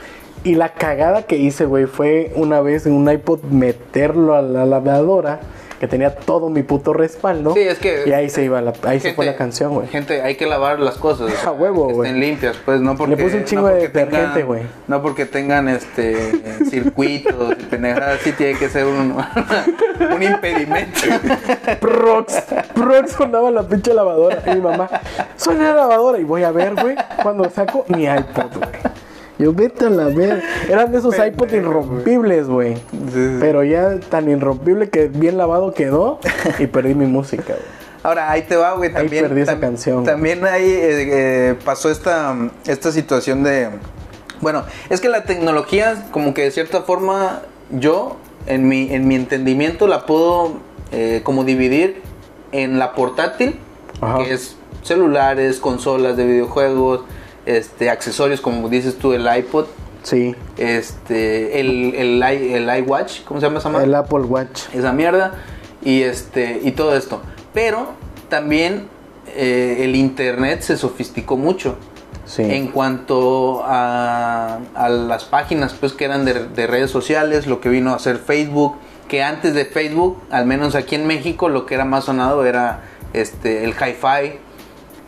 Y 0.44 0.56
la 0.56 0.70
cagada 0.74 1.24
que 1.24 1.38
hice, 1.38 1.66
güey, 1.66 1.86
fue 1.86 2.32
una 2.36 2.62
vez 2.62 2.86
en 2.86 2.94
un 2.94 3.10
iPod 3.12 3.42
meterlo 3.44 4.36
a 4.36 4.42
la 4.42 4.66
lavadora, 4.66 5.40
que 5.82 5.88
tenía 5.88 6.14
todo 6.16 6.50
mi 6.50 6.62
puto 6.62 6.92
respaldo. 6.92 7.54
Sí, 7.54 7.62
es 7.62 7.78
que- 7.80 8.04
Y 8.06 8.12
ahí 8.12 8.30
se 8.30 8.44
iba 8.44 8.60
la, 8.62 8.74
ahí 8.84 9.00
se 9.00 9.14
fue 9.14 9.26
la 9.26 9.36
canción, 9.38 9.74
güey. 9.74 9.88
Gente, 9.88 10.22
hay 10.22 10.36
que 10.36 10.46
lavar 10.46 10.80
las 10.80 10.96
cosas. 10.96 11.32
A 11.46 11.52
huevo, 11.52 11.90
güey. 11.90 12.10
Estén 12.10 12.20
limpias, 12.22 12.58
pues, 12.66 12.82
no 12.82 12.98
porque... 12.98 13.16
puse 13.16 13.38
un 13.38 13.46
chingo 13.46 13.62
no 13.70 13.76
de 13.76 13.82
detergente, 13.82 14.44
güey. 14.44 14.64
No 14.88 15.02
porque 15.02 15.26
tengan, 15.26 15.70
este, 15.70 16.66
circuitos 16.70 17.54
y 17.60 17.64
pendejadas, 17.64 18.20
sí 18.22 18.34
tiene 18.34 18.60
que 18.60 18.68
ser 18.70 18.86
un, 18.88 19.16
un 20.16 20.24
impedimento. 20.24 21.00
Prox, 21.80 22.44
Prox 22.76 23.12
sonaba 23.14 23.50
la 23.52 23.64
pinche 23.64 23.94
lavadora. 23.94 24.42
Y 24.48 24.56
mi 24.56 24.62
mamá, 24.62 24.90
suena 25.38 25.64
la 25.70 25.76
lavadora. 25.76 26.20
Y 26.20 26.24
voy 26.26 26.44
a 26.44 26.52
ver, 26.52 26.76
güey, 26.76 26.96
cuando 27.24 27.50
saco 27.50 27.86
mi 27.88 28.04
iPod, 28.04 28.54
güey. 28.58 28.70
Yo 29.40 29.54
vete 29.54 29.86
a 29.86 29.90
la 29.90 30.06
ver. 30.06 30.44
Eran 30.70 30.92
de 30.92 30.98
esos 31.00 31.16
iPods 31.18 31.54
irrompibles, 31.54 32.48
güey. 32.48 32.76
Pero 33.40 33.64
ya 33.64 34.00
tan 34.00 34.30
irrompible 34.30 34.90
que 34.90 35.08
bien 35.08 35.38
lavado 35.38 35.74
quedó 35.74 36.20
y 36.60 36.68
perdí 36.68 36.94
mi 36.94 37.06
música, 37.08 37.54
güey. 37.54 37.80
Ahora, 38.04 38.32
ahí 38.32 38.44
te 38.44 38.56
va, 38.56 38.74
güey, 38.74 38.90
Ahí 38.90 38.96
también... 38.96 39.24
perdí 39.24 39.42
esa 39.42 39.56
tam- 39.56 39.60
canción. 39.62 40.04
También 40.04 40.46
ahí 40.46 40.64
eh, 40.70 41.10
eh, 41.52 41.56
pasó 41.66 41.90
esta, 41.90 42.36
esta 42.66 42.92
situación 42.92 43.44
de... 43.44 43.70
Bueno, 44.42 44.64
es 44.90 45.02
que 45.02 45.10
la 45.10 45.24
tecnología, 45.24 46.06
como 46.12 46.34
que 46.34 46.44
de 46.44 46.52
cierta 46.52 46.82
forma, 46.84 47.42
yo, 47.72 48.16
en 48.46 48.70
mi, 48.70 48.94
en 48.94 49.06
mi 49.08 49.16
entendimiento, 49.16 49.86
la 49.88 50.06
puedo 50.06 50.54
eh, 50.94 51.22
como 51.24 51.44
dividir 51.44 52.02
en 52.54 52.80
la 52.80 52.94
portátil, 52.94 53.60
Ajá. 54.00 54.24
que 54.24 54.34
es 54.34 54.56
celulares, 54.84 55.60
consolas 55.60 56.16
de 56.16 56.26
videojuegos, 56.26 57.02
este, 57.46 57.90
accesorios, 57.90 58.42
como 58.42 58.70
dices 58.70 58.98
tú, 58.98 59.14
el 59.14 59.28
iPod, 59.38 59.66
Sí, 60.02 60.34
este, 60.58 61.60
el, 61.60 61.94
el, 61.94 62.18
i- 62.24 62.54
el 62.54 62.78
iWatch, 62.84 63.24
¿cómo 63.26 63.40
se 63.42 63.46
llama 63.48 63.60
esa 63.60 63.84
el 63.84 63.94
Apple 63.96 64.20
Watch. 64.22 64.64
esa 64.74 64.94
mierda. 64.94 65.34
Y 65.84 66.04
este 66.04 66.62
y 66.64 66.72
todo 66.72 66.96
esto. 66.96 67.22
Pero 67.54 67.90
también 68.30 68.88
eh, 69.36 69.80
el 69.82 69.96
internet 69.96 70.62
se 70.62 70.78
sofisticó 70.78 71.36
mucho. 71.38 71.76
Sí. 72.26 72.44
en 72.44 72.68
cuanto 72.68 73.64
a, 73.66 74.60
a 74.76 74.88
las 74.90 75.26
páginas 75.26 75.74
pues 75.74 75.94
que 75.94 76.06
eran 76.06 76.26
de, 76.26 76.46
de 76.48 76.68
redes 76.68 76.92
sociales 76.92 77.48
lo 77.48 77.60
que 77.60 77.70
vino 77.70 77.92
a 77.92 77.98
ser 77.98 78.18
Facebook 78.20 78.76
que 79.08 79.24
antes 79.24 79.56
de 79.56 79.66
Facebook 79.66 80.22
al 80.30 80.46
menos 80.46 80.76
aquí 80.76 80.94
en 80.94 81.08
México 81.08 81.50
lo 81.50 81.66
que 81.66 81.74
era 81.74 81.86
más 81.86 82.04
sonado 82.04 82.46
era 82.46 82.82
este 83.14 83.64
el 83.64 83.72
hi-fi 83.72 84.38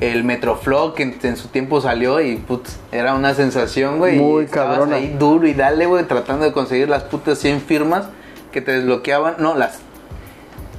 el 0.01 0.23
Metroflog 0.25 0.95
que 0.95 1.03
en, 1.03 1.15
en 1.23 1.37
su 1.37 1.47
tiempo 1.47 1.79
salió 1.79 2.19
y 2.19 2.35
put, 2.35 2.67
era 2.91 3.13
una 3.15 3.33
sensación, 3.33 3.97
güey. 3.99 4.17
Muy 4.19 4.47
cabrona. 4.47 4.97
ahí 4.97 5.15
duro 5.17 5.47
y 5.47 5.53
dale, 5.53 5.85
güey, 5.85 6.03
tratando 6.05 6.43
de 6.45 6.51
conseguir 6.51 6.89
las 6.89 7.03
putas 7.03 7.37
100 7.37 7.61
firmas 7.61 8.05
que 8.51 8.61
te 8.61 8.71
desbloqueaban. 8.73 9.35
No, 9.39 9.55
las 9.55 9.79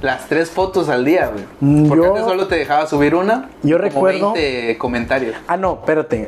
las 0.01 0.27
tres 0.27 0.49
fotos 0.51 0.89
al 0.89 1.05
día, 1.05 1.27
güey. 1.31 1.45
Mm, 1.61 1.87
Porque 1.87 2.03
yo- 2.05 2.09
antes 2.11 2.25
solo 2.27 2.47
te 2.47 2.55
dejaba 2.57 2.85
subir 2.87 3.15
una. 3.15 3.49
Yo 3.63 3.77
como 3.77 3.83
recuerdo- 3.89 4.33
20 4.33 4.77
comentarios. 4.77 5.35
Ah, 5.47 5.55
no, 5.55 5.75
espérate. 5.75 6.27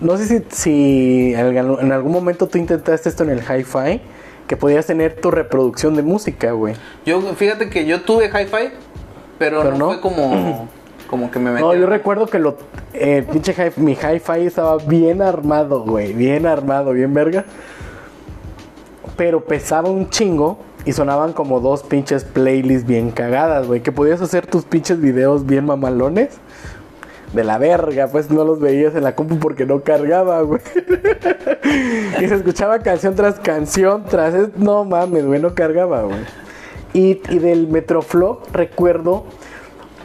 No 0.00 0.16
sé 0.16 0.26
si, 0.26 0.42
si 0.50 1.32
en 1.34 1.56
algún- 1.56 1.80
en 1.80 1.92
algún 1.92 2.10
momento 2.10 2.48
tú 2.48 2.58
intentaste 2.58 3.08
esto 3.08 3.22
en 3.22 3.30
el 3.30 3.38
hi-fi, 3.40 4.00
que 4.48 4.56
podías 4.56 4.86
tener 4.86 5.14
tu 5.20 5.30
reproducción 5.30 5.94
de 5.94 6.02
música, 6.02 6.50
güey. 6.50 6.74
Yo, 7.06 7.20
fíjate 7.36 7.70
que 7.70 7.86
yo 7.86 8.00
tuve 8.00 8.26
hi-fi, 8.26 8.70
pero, 9.38 9.62
Pero 9.62 9.70
no, 9.70 9.78
no. 9.78 9.86
fue 9.86 10.00
como, 10.00 10.68
como 11.12 11.30
que 11.30 11.38
me 11.38 11.50
metí. 11.50 11.62
No, 11.62 11.74
yo 11.74 11.84
recuerdo 11.86 12.26
que 12.26 12.38
lo, 12.38 12.56
el 12.94 13.24
pinche 13.24 13.52
hi- 13.52 13.78
mi 13.78 13.92
hi-fi 13.92 14.46
estaba 14.46 14.78
bien 14.78 15.20
armado, 15.20 15.84
güey. 15.84 16.14
Bien 16.14 16.46
armado, 16.46 16.92
bien 16.92 17.12
verga. 17.12 17.44
Pero 19.18 19.44
pesaba 19.44 19.90
un 19.90 20.08
chingo 20.08 20.58
y 20.86 20.92
sonaban 20.94 21.34
como 21.34 21.60
dos 21.60 21.82
pinches 21.82 22.24
playlists 22.24 22.86
bien 22.88 23.10
cagadas, 23.10 23.66
güey. 23.66 23.82
Que 23.82 23.92
podías 23.92 24.22
hacer 24.22 24.46
tus 24.46 24.64
pinches 24.64 25.00
videos 25.02 25.44
bien 25.44 25.66
mamalones. 25.66 26.30
De 27.34 27.44
la 27.44 27.58
verga, 27.58 28.08
pues 28.08 28.30
no 28.30 28.42
los 28.44 28.58
veías 28.58 28.94
en 28.94 29.04
la 29.04 29.14
compu 29.14 29.38
porque 29.38 29.66
no 29.66 29.82
cargaba, 29.82 30.40
güey. 30.40 30.62
y 32.22 32.26
se 32.26 32.34
escuchaba 32.34 32.78
canción 32.78 33.14
tras 33.14 33.38
canción, 33.38 34.04
tras... 34.08 34.34
No 34.56 34.84
mames, 34.84 35.26
güey, 35.26 35.40
no 35.42 35.54
cargaba, 35.54 36.02
güey. 36.04 36.20
Y, 36.94 37.20
y 37.30 37.38
del 37.38 37.68
Metroflow 37.68 38.40
recuerdo 38.52 39.24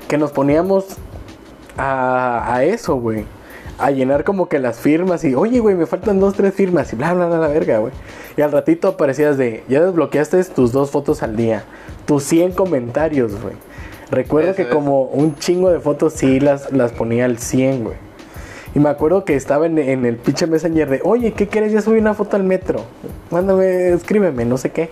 que 0.08 0.17
nos 0.17 0.32
poníamos 0.32 0.86
a, 1.78 2.54
a 2.56 2.63
eso, 2.63 2.96
güey. 2.96 3.26
A 3.80 3.91
llenar 3.91 4.24
como 4.24 4.50
que 4.50 4.58
las 4.58 4.80
firmas 4.80 5.24
y, 5.24 5.36
oye, 5.36 5.60
güey, 5.60 5.76
me 5.76 5.86
faltan 5.86 6.20
dos, 6.20 6.34
tres 6.34 6.54
firmas 6.54 6.91
y 6.93 6.96
bla, 6.96 7.13
bla, 7.13 7.28
bla, 7.28 7.38
la 7.38 7.48
verga, 7.48 7.78
güey. 7.78 7.93
Y 8.36 8.41
al 8.41 8.52
ratito 8.52 8.88
aparecías 8.88 9.38
de, 9.38 9.63
ya 9.67 9.84
desbloqueaste 9.84 10.43
tus 10.46 10.72
dos 10.72 10.89
fotos 10.89 11.22
al 11.22 11.36
día, 11.36 11.63
tus 12.06 12.24
100 12.24 12.54
comentarios, 12.54 13.39
güey. 13.41 13.54
Recuerdo 14.10 14.52
Eso 14.52 14.56
que 14.56 14.62
es. 14.63 14.67
como 14.70 15.04
un 15.04 15.36
chingo 15.36 15.70
de 15.70 15.80
fotos 15.80 16.13
sí 16.13 16.39
las, 16.39 16.72
las 16.72 16.91
ponía 16.91 17.26
al 17.26 17.38
100, 17.38 17.84
güey. 17.84 17.96
Y 18.74 18.80
me 18.80 18.89
acuerdo 18.89 19.26
que 19.26 19.36
estaba 19.36 19.65
en, 19.65 19.78
en 19.78 20.06
el 20.06 20.17
pinche 20.17 20.48
messenger 20.48 20.89
de, 20.89 21.02
oye, 21.04 21.34
¿qué 21.34 21.48
quieres? 21.48 21.72
Ya 21.72 21.82
subí 21.82 22.00
una 22.00 22.13
foto 22.13 22.36
al 22.36 22.43
metro. 22.43 22.82
Mándame, 23.32 23.89
escríbeme, 23.89 24.46
no 24.46 24.58
sé 24.58 24.72
qué. 24.72 24.89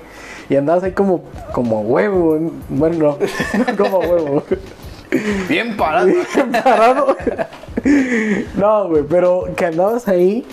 Y 0.49 0.55
andabas 0.55 0.83
ahí 0.83 0.91
como, 0.91 1.23
como 1.53 1.81
huevo. 1.81 2.39
Bueno, 2.69 3.17
no, 3.17 3.77
como 3.77 3.99
huevo. 3.99 4.43
Bien 5.49 5.75
parado. 5.77 6.09
Parado. 6.63 7.17
No, 8.57 8.87
güey, 8.87 9.03
pero 9.07 9.45
que 9.55 9.65
andabas 9.65 10.07
ahí 10.07 10.43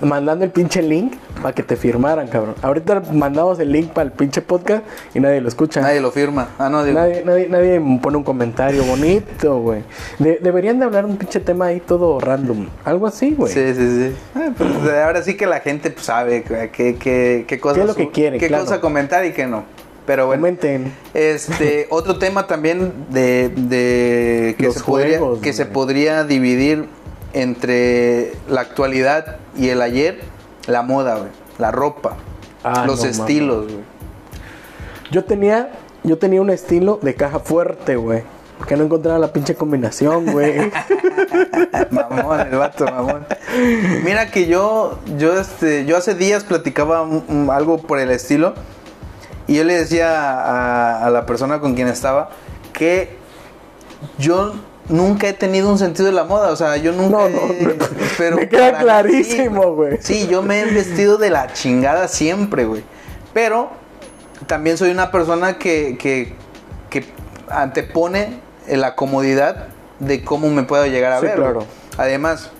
mandando 0.00 0.44
el 0.44 0.50
pinche 0.50 0.82
link 0.82 1.14
para 1.40 1.54
que 1.54 1.62
te 1.62 1.76
firmaran, 1.76 2.26
cabrón. 2.26 2.54
Ahorita 2.62 3.00
mandamos 3.12 3.58
el 3.60 3.70
link 3.70 3.90
para 3.90 4.06
el 4.06 4.12
pinche 4.12 4.42
podcast 4.42 4.82
y 5.14 5.20
nadie 5.20 5.40
lo 5.40 5.48
escucha. 5.48 5.80
Nadie 5.80 6.00
lo 6.00 6.10
firma. 6.10 6.48
Ah, 6.58 6.68
no, 6.68 6.82
digo. 6.82 6.98
Nadie, 6.98 7.22
nadie, 7.24 7.48
nadie 7.48 7.80
pone 8.02 8.16
un 8.16 8.24
comentario 8.24 8.82
bonito, 8.84 9.58
güey. 9.60 9.82
De- 10.18 10.38
deberían 10.42 10.78
de 10.80 10.86
hablar 10.86 11.04
un 11.04 11.16
pinche 11.16 11.38
tema 11.40 11.66
ahí 11.66 11.80
todo 11.80 12.18
random. 12.18 12.66
Algo 12.84 13.06
así, 13.06 13.34
güey. 13.36 13.52
Sí, 13.52 13.72
sí, 13.74 13.88
sí. 14.10 14.16
Ah, 14.34 14.48
pues, 14.56 14.70
ahora 15.04 15.22
sí 15.22 15.36
que 15.36 15.46
la 15.46 15.60
gente 15.60 15.90
pues, 15.90 16.06
sabe 16.06 16.42
qué, 16.42 16.96
qué, 16.98 17.44
qué 17.46 17.60
cosas 17.60 17.76
¿Qué 17.76 17.82
es 17.82 17.88
lo 17.88 17.94
que 17.94 18.10
quiere, 18.10 18.38
qué 18.38 18.48
claro. 18.48 18.64
cosa 18.64 18.80
comentar 18.80 19.24
y 19.24 19.32
qué 19.32 19.46
no. 19.46 19.62
Pero 20.10 20.26
bueno. 20.26 20.40
Comenten. 20.40 20.92
Este, 21.14 21.86
otro 21.90 22.18
tema 22.18 22.48
también 22.48 22.92
de, 23.10 23.48
de 23.50 24.56
que, 24.58 24.64
Los 24.66 24.74
se 24.74 24.80
podría, 24.82 25.20
que 25.40 25.52
se 25.52 25.66
podría 25.66 26.24
dividir 26.24 26.88
entre 27.32 28.32
la 28.48 28.62
actualidad 28.62 29.36
y 29.56 29.68
el 29.68 29.80
ayer, 29.80 30.18
la 30.66 30.82
moda, 30.82 31.14
güey, 31.18 31.30
la 31.58 31.70
ropa, 31.70 32.16
Ah, 32.64 32.82
los 32.88 33.04
no 33.04 33.08
estilos, 33.08 33.66
güey. 33.66 33.84
Yo 35.12 35.22
tenía, 35.24 35.70
yo 36.02 36.18
tenía 36.18 36.40
un 36.40 36.50
estilo 36.50 36.98
de 37.00 37.14
caja 37.14 37.38
fuerte, 37.38 37.94
güey. 37.94 38.24
Porque 38.58 38.76
no 38.76 38.82
encontraba 38.82 39.16
la 39.20 39.32
pinche 39.32 39.54
combinación, 39.54 40.26
güey. 40.26 40.72
Mamón, 41.92 42.40
el 42.40 42.58
vato, 42.58 42.84
mamón. 42.84 43.24
Mira 44.04 44.28
que 44.32 44.46
yo, 44.48 44.98
yo, 45.16 45.38
este, 45.40 45.86
yo 45.86 45.96
hace 45.96 46.14
días 46.16 46.42
platicaba 46.42 47.02
un- 47.02 47.24
un- 47.28 47.48
algo 47.50 47.78
por 47.78 48.00
el 48.00 48.10
estilo 48.10 48.54
y 49.50 49.56
yo 49.56 49.64
le 49.64 49.74
decía 49.78 50.08
a, 50.40 51.04
a 51.06 51.10
la 51.10 51.26
persona 51.26 51.60
con 51.60 51.74
quien 51.74 51.88
estaba 51.88 52.30
que 52.72 53.16
yo 54.18 54.54
nunca 54.88 55.28
he 55.28 55.32
tenido 55.32 55.68
un 55.68 55.78
sentido 55.78 56.06
de 56.06 56.12
la 56.12 56.24
moda, 56.24 56.50
o 56.50 56.56
sea, 56.56 56.76
yo 56.76 56.92
nunca. 56.92 57.18
No, 57.18 57.28
no, 57.28 57.52
he- 57.52 57.76
pero 58.18 58.36
me 58.36 58.48
queda 58.48 58.78
clarísimo, 58.78 59.74
güey. 59.74 59.98
Sí, 60.00 60.26
yo 60.28 60.42
me 60.42 60.60
he 60.60 60.64
vestido 60.66 61.16
de 61.18 61.30
la 61.30 61.52
chingada 61.52 62.08
siempre, 62.08 62.64
güey. 62.64 62.82
Pero 63.34 63.70
también 64.46 64.78
soy 64.78 64.90
una 64.90 65.10
persona 65.10 65.58
que, 65.58 65.96
que, 65.98 66.32
que 66.88 67.04
antepone 67.48 68.40
la 68.68 68.94
comodidad 68.94 69.66
de 69.98 70.24
cómo 70.24 70.48
me 70.50 70.62
puedo 70.62 70.86
llegar 70.86 71.12
a 71.12 71.20
Sí, 71.20 71.26
ver. 71.26 71.36
claro. 71.36 71.64
Además, 71.98 72.50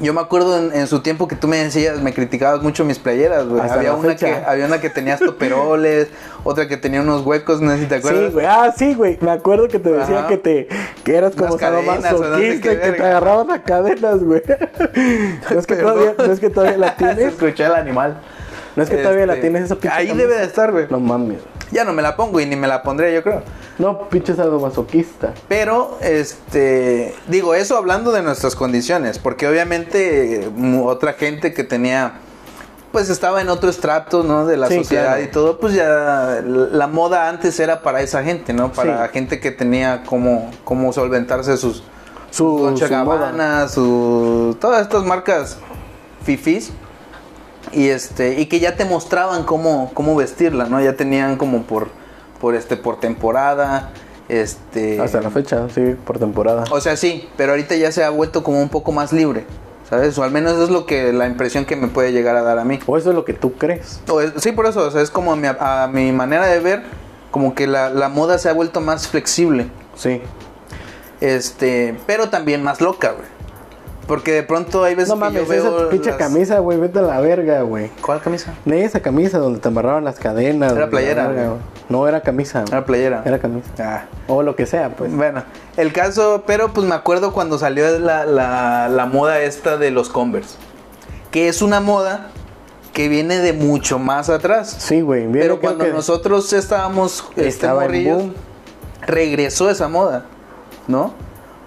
yo 0.00 0.12
me 0.14 0.20
acuerdo 0.20 0.58
en, 0.58 0.72
en 0.72 0.86
su 0.86 1.00
tiempo 1.02 1.28
que 1.28 1.36
tú 1.36 1.46
me 1.48 1.58
decías, 1.58 2.00
me 2.00 2.12
criticabas 2.12 2.62
mucho 2.62 2.84
mis 2.84 2.98
playeras, 2.98 3.46
güey. 3.46 3.60
Había 3.60 3.94
una, 3.94 4.16
que, 4.16 4.32
había 4.34 4.66
una 4.66 4.80
que 4.80 4.90
tenía 4.90 5.16
toperoles, 5.18 6.08
otra 6.44 6.66
que 6.66 6.76
tenía 6.76 7.00
unos 7.02 7.24
huecos, 7.24 7.60
no 7.60 7.70
sé 7.72 7.80
si 7.80 7.86
te 7.86 7.96
acuerdas. 7.96 8.26
Sí, 8.28 8.32
güey. 8.32 8.46
Ah, 8.46 8.72
sí, 8.76 8.94
güey. 8.94 9.18
Me 9.20 9.30
acuerdo 9.30 9.68
que 9.68 9.78
te 9.78 9.90
decía 9.92 10.20
Ajá. 10.20 10.28
que 10.28 10.38
te 10.38 10.68
que 11.04 11.16
eras 11.16 11.34
como 11.36 11.58
sadomasoquista 11.58 12.38
qué 12.70 12.74
y 12.74 12.80
que 12.80 12.92
te 12.92 13.02
agarraban 13.02 13.50
a 13.50 13.62
cadenas, 13.62 14.22
güey. 14.24 14.42
No 15.50 15.58
es 15.60 15.66
que 15.66 15.76
todavía, 15.76 16.14
no 16.18 16.32
es 16.32 16.40
que 16.40 16.50
todavía 16.50 16.78
la 16.78 16.88
Se 16.96 16.96
tienes. 16.96 17.18
escuché 17.34 17.64
el 17.66 17.74
animal. 17.74 18.20
No 18.74 18.82
es 18.82 18.88
que 18.90 18.96
todavía 18.96 19.26
la 19.26 19.34
Este, 19.34 19.42
tienes 19.48 19.64
esa 19.64 19.74
pinche 19.76 19.94
Ahí 19.96 20.08
camisa. 20.08 20.26
debe 20.26 20.38
de 20.40 20.44
estar, 20.46 20.72
güey. 20.72 20.86
No 20.90 20.98
mames. 21.00 21.38
Ya 21.76 21.84
no 21.84 21.92
me 21.92 22.02
la 22.02 22.16
pongo 22.16 22.38
y 22.40 22.46
ni 22.46 22.54
me 22.56 22.68
la 22.68 22.82
pondré, 22.82 23.14
yo 23.14 23.22
creo. 23.22 23.42
No, 23.78 24.08
pinche 24.08 24.34
sadomasoquista. 24.34 25.32
Pero, 25.48 25.98
este, 26.02 27.14
digo, 27.28 27.54
eso 27.54 27.76
hablando 27.76 28.12
de 28.12 28.22
nuestras 28.22 28.54
condiciones, 28.54 29.18
porque 29.18 29.46
obviamente 29.48 30.42
eh, 30.44 30.50
otra 30.84 31.14
gente 31.14 31.54
que 31.54 31.64
tenía, 31.64 32.14
pues 32.92 33.08
estaba 33.08 33.40
en 33.40 33.48
otro 33.48 33.70
estrato, 33.70 34.22
¿no? 34.22 34.44
De 34.46 34.56
la 34.58 34.68
Sí, 34.68 34.76
sociedad 34.76 35.04
claro. 35.16 35.22
y 35.22 35.28
todo, 35.28 35.58
pues 35.58 35.72
ya 35.74 36.42
la 36.44 36.86
moda 36.88 37.28
antes 37.30 37.58
era 37.58 37.80
para 37.82 38.02
esa 38.02 38.22
gente, 38.22 38.52
¿no? 38.52 38.70
Para 38.72 39.06
Sí. 39.06 39.12
gente 39.14 39.40
que 39.40 39.50
tenía 39.50 40.02
cómo, 40.04 40.50
cómo 40.64 40.92
solventarse 40.92 41.56
sus, 41.56 41.82
Su- 42.30 42.58
Dolce 42.58 42.86
su 42.88 42.92
moda. 42.94 43.16
Gabbana, 43.30 43.68
su 43.68 44.56
todas 44.60 44.82
estas 44.82 45.04
marcas 45.04 45.56
fifis 46.24 46.70
y 47.72 47.88
este 47.88 48.40
y 48.40 48.46
que 48.46 48.60
ya 48.60 48.76
te 48.76 48.84
mostraban 48.84 49.44
cómo 49.44 49.90
cómo 49.94 50.14
vestirla, 50.16 50.64
¿no? 50.66 50.80
Ya 50.80 50.94
tenían 50.96 51.36
como 51.36 51.62
por 51.62 51.88
por 52.40 52.54
este 52.54 52.76
por 52.76 52.98
temporada, 53.00 53.90
este 54.28 55.00
Hasta 55.00 55.20
la 55.20 55.30
fecha, 55.30 55.68
sí, 55.74 55.94
por 56.04 56.18
temporada. 56.18 56.64
o 56.70 56.80
sea, 56.80 56.96
sí, 56.96 57.28
pero 57.36 57.52
ahorita 57.52 57.74
ya 57.76 57.92
se 57.92 58.02
ha 58.04 58.10
vuelto 58.10 58.42
como 58.42 58.60
un 58.60 58.68
poco 58.68 58.92
más 58.92 59.12
libre, 59.12 59.44
¿sabes? 59.88 60.16
O 60.18 60.22
al 60.22 60.30
menos 60.30 60.52
eso 60.52 60.64
es 60.64 60.70
lo 60.70 60.86
que 60.86 61.12
la 61.12 61.26
impresión 61.26 61.64
que 61.64 61.76
me 61.76 61.88
puede 61.88 62.12
llegar 62.12 62.36
a 62.36 62.42
dar 62.42 62.58
a 62.58 62.64
mí. 62.64 62.78
O 62.86 62.96
eso 62.96 63.10
es 63.10 63.14
lo 63.14 63.24
que 63.24 63.32
tú 63.32 63.52
crees. 63.54 64.00
O 64.08 64.20
es- 64.20 64.32
sí, 64.38 64.52
por 64.52 64.66
eso, 64.66 64.86
o 64.86 64.90
sea, 64.90 65.02
es 65.02 65.10
como 65.10 65.32
a 65.32 65.36
mi, 65.36 65.46
a 65.48 65.88
mi 65.92 66.12
manera 66.12 66.46
de 66.46 66.60
ver 66.60 66.82
como 67.30 67.54
que 67.54 67.66
la, 67.66 67.88
la 67.90 68.08
moda 68.08 68.38
se 68.38 68.48
ha 68.48 68.52
vuelto 68.52 68.80
más 68.80 69.06
flexible. 69.08 69.68
Sí. 69.94 70.20
Este, 71.20 71.96
pero 72.06 72.28
también 72.28 72.62
más 72.62 72.80
loca, 72.80 73.12
güey. 73.12 73.26
Porque 74.06 74.32
de 74.32 74.42
pronto 74.42 74.82
hay 74.82 74.94
veces 74.94 75.10
No 75.10 75.14
que 75.14 75.20
mames, 75.20 75.42
yo 75.42 75.48
veo 75.48 75.78
esa 75.80 75.88
pinche 75.90 76.10
las- 76.10 76.18
camisa, 76.18 76.58
güey, 76.58 76.78
vete 76.78 76.98
a 76.98 77.02
la 77.02 77.20
verga, 77.20 77.62
güey. 77.62 77.90
¿Cuál 78.04 78.20
camisa? 78.20 78.52
Ni 78.64 78.80
esa 78.80 79.00
camisa 79.00 79.38
donde 79.38 79.60
te 79.60 79.68
amarraban 79.68 80.04
las 80.04 80.18
cadenas. 80.18 80.72
Era 80.72 80.90
playera, 80.90 81.28
verga. 81.28 81.52
No, 81.88 82.08
era 82.08 82.20
camisa. 82.20 82.64
Era 82.66 82.84
playera. 82.84 83.22
Era 83.24 83.38
camisa. 83.38 83.68
Ah. 83.78 84.04
O 84.26 84.42
lo 84.42 84.56
que 84.56 84.66
sea, 84.66 84.90
pues. 84.90 85.14
Bueno, 85.14 85.44
el 85.76 85.92
caso, 85.92 86.42
pero 86.46 86.72
pues 86.72 86.86
me 86.86 86.94
acuerdo 86.94 87.32
cuando 87.32 87.58
salió 87.58 87.98
la, 87.98 88.26
la, 88.26 88.88
la 88.88 89.06
moda 89.06 89.40
esta 89.40 89.76
de 89.76 89.90
los 89.92 90.08
Converse. 90.08 90.56
Que 91.30 91.48
es 91.48 91.62
una 91.62 91.80
moda 91.80 92.28
que 92.92 93.08
viene 93.08 93.38
de 93.38 93.52
mucho 93.52 93.98
más 93.98 94.28
atrás. 94.28 94.74
Sí, 94.78 95.00
güey. 95.00 95.26
pero 95.32 95.60
cuando 95.60 95.84
que 95.84 95.92
nosotros 95.92 96.52
estábamos 96.52 97.24
este, 97.30 97.48
estaba 97.48 97.86
boom. 97.86 98.34
regresó 99.00 99.70
esa 99.70 99.88
moda, 99.88 100.24
¿no? 100.88 101.12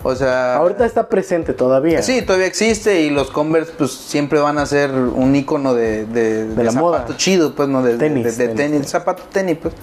O 0.08 0.16
sea, 0.16 0.58
Ahorita 0.58 0.86
está 0.86 1.10
presente 1.10 1.54
todavía. 1.54 2.04
Sí, 2.04 2.22
todavía 2.22 2.46
existe 2.46 3.02
y 3.02 3.10
los 3.10 3.32
Converse 3.32 3.72
pues 3.76 3.92
siempre 3.92 4.40
van 4.40 4.60
a 4.60 4.66
ser 4.68 4.92
un 4.92 5.36
icono 5.36 5.74
de, 5.74 6.06
de, 6.06 6.46
De 6.46 6.64
la 6.64 6.72
zapato 6.72 6.86
moda. 7.08 7.18
chido, 7.18 7.56
pues 7.56 7.68
no 7.70 7.82
de, 7.82 7.94
de- 7.94 7.98
Tenis, 7.98 8.38
de, 8.38 8.48
de 8.50 8.54
tenis. 8.54 8.88
zapato 8.88 9.24
tenis, 9.32 9.58
pues. 9.60 9.74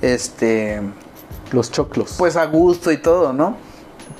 Este, 0.00 0.80
Los 1.50 1.70
choclos. 1.72 2.14
pues 2.16 2.36
a 2.36 2.44
gusto 2.46 2.92
y 2.92 2.96
todo, 2.98 3.32
¿no? 3.32 3.56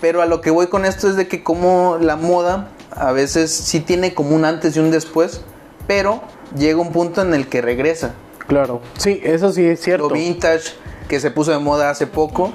Pero 0.01 0.21
a 0.21 0.27
lo 0.27 0.41
que 0.41 0.51
voy 0.51 0.67
con 0.67 0.85
esto 0.85 1.09
es 1.09 1.15
de 1.17 1.29
que 1.29 1.45
como 1.45 1.97
la 2.01 2.17
moda 2.17 2.69
a 2.91 3.13
veces 3.13 3.53
sí 3.53 3.79
tiene 3.81 4.15
como 4.15 4.35
un 4.35 4.45
antes 4.45 4.77
y 4.77 4.81
un 4.81 4.91
después, 4.91 5.43
pero 5.87 6.23
llega 6.59 6.81
un 6.81 6.91
punto 6.93 7.23
en 7.23 7.35
el 7.35 7.47
que 7.49 7.63
regresa. 7.63 8.15
Claro. 8.49 8.81
Sí, 8.99 9.21
eso 9.23 9.53
sí 9.53 9.65
es 9.65 9.81
cierto. 9.81 10.09
Lo 10.09 10.15
vintage 10.15 10.73
que 11.09 11.21
se 11.21 11.31
puso 11.31 11.53
de 11.53 11.59
moda 11.59 11.89
hace 11.91 12.07
poco 12.09 12.53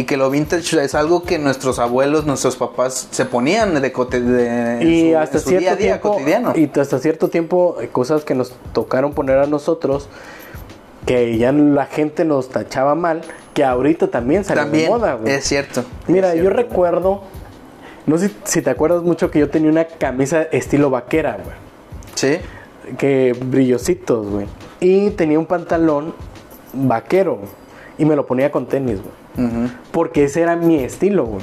y 0.00 0.04
que 0.04 0.16
lo 0.16 0.30
vintage 0.30 0.82
es 0.82 0.94
algo 0.94 1.22
que 1.24 1.38
nuestros 1.38 1.78
abuelos, 1.78 2.24
nuestros 2.26 2.56
papás 2.56 3.08
se 3.10 3.24
ponían 3.24 3.80
de, 3.80 3.92
cote- 3.92 4.20
de 4.20 4.80
en 4.82 4.88
y 4.92 5.10
su- 5.12 5.18
hasta 5.18 5.36
en 5.38 5.42
su 5.42 5.48
cierto 5.50 5.62
día 5.64 5.72
a 5.72 5.76
día 5.76 5.86
tiempo 6.00 6.12
cotidiano. 6.12 6.52
y 6.56 6.70
hasta 6.78 6.98
cierto 6.98 7.28
tiempo 7.28 7.76
eh, 7.80 7.88
cosas 7.88 8.24
que 8.24 8.34
nos 8.34 8.52
tocaron 8.72 9.12
poner 9.12 9.38
a 9.38 9.46
nosotros 9.46 10.08
que 11.06 11.38
ya 11.38 11.52
la 11.52 11.86
gente 11.86 12.24
nos 12.24 12.48
tachaba 12.50 12.94
mal 12.94 13.22
que 13.54 13.64
ahorita 13.64 14.08
también 14.08 14.44
salió 14.44 14.62
También 14.64 14.84
de 14.84 14.90
moda 14.90 15.14
güey. 15.14 15.34
es 15.34 15.44
cierto. 15.44 15.82
mira 16.08 16.34
es 16.34 16.42
yo 16.42 16.50
recuerdo 16.50 17.22
no 18.06 18.16
sé 18.18 18.30
si 18.44 18.62
te 18.62 18.70
acuerdas 18.70 19.02
mucho 19.02 19.30
que 19.30 19.38
yo 19.38 19.48
tenía 19.50 19.70
una 19.70 19.84
camisa 19.86 20.42
estilo 20.42 20.90
vaquera 20.90 21.38
güey 21.42 21.56
Sí. 22.14 22.38
que 22.98 23.36
brillositos 23.44 24.26
güey 24.28 24.46
y 24.80 25.10
tenía 25.10 25.38
un 25.38 25.46
pantalón 25.46 26.14
vaquero 26.72 27.38
y 27.98 28.04
me 28.04 28.14
lo 28.16 28.26
ponía 28.26 28.50
con 28.50 28.66
tenis 28.66 28.98
güey 29.00 29.19
Porque 29.92 30.24
ese 30.24 30.42
era 30.42 30.56
mi 30.56 30.76
estilo, 30.76 31.24
güey. 31.24 31.42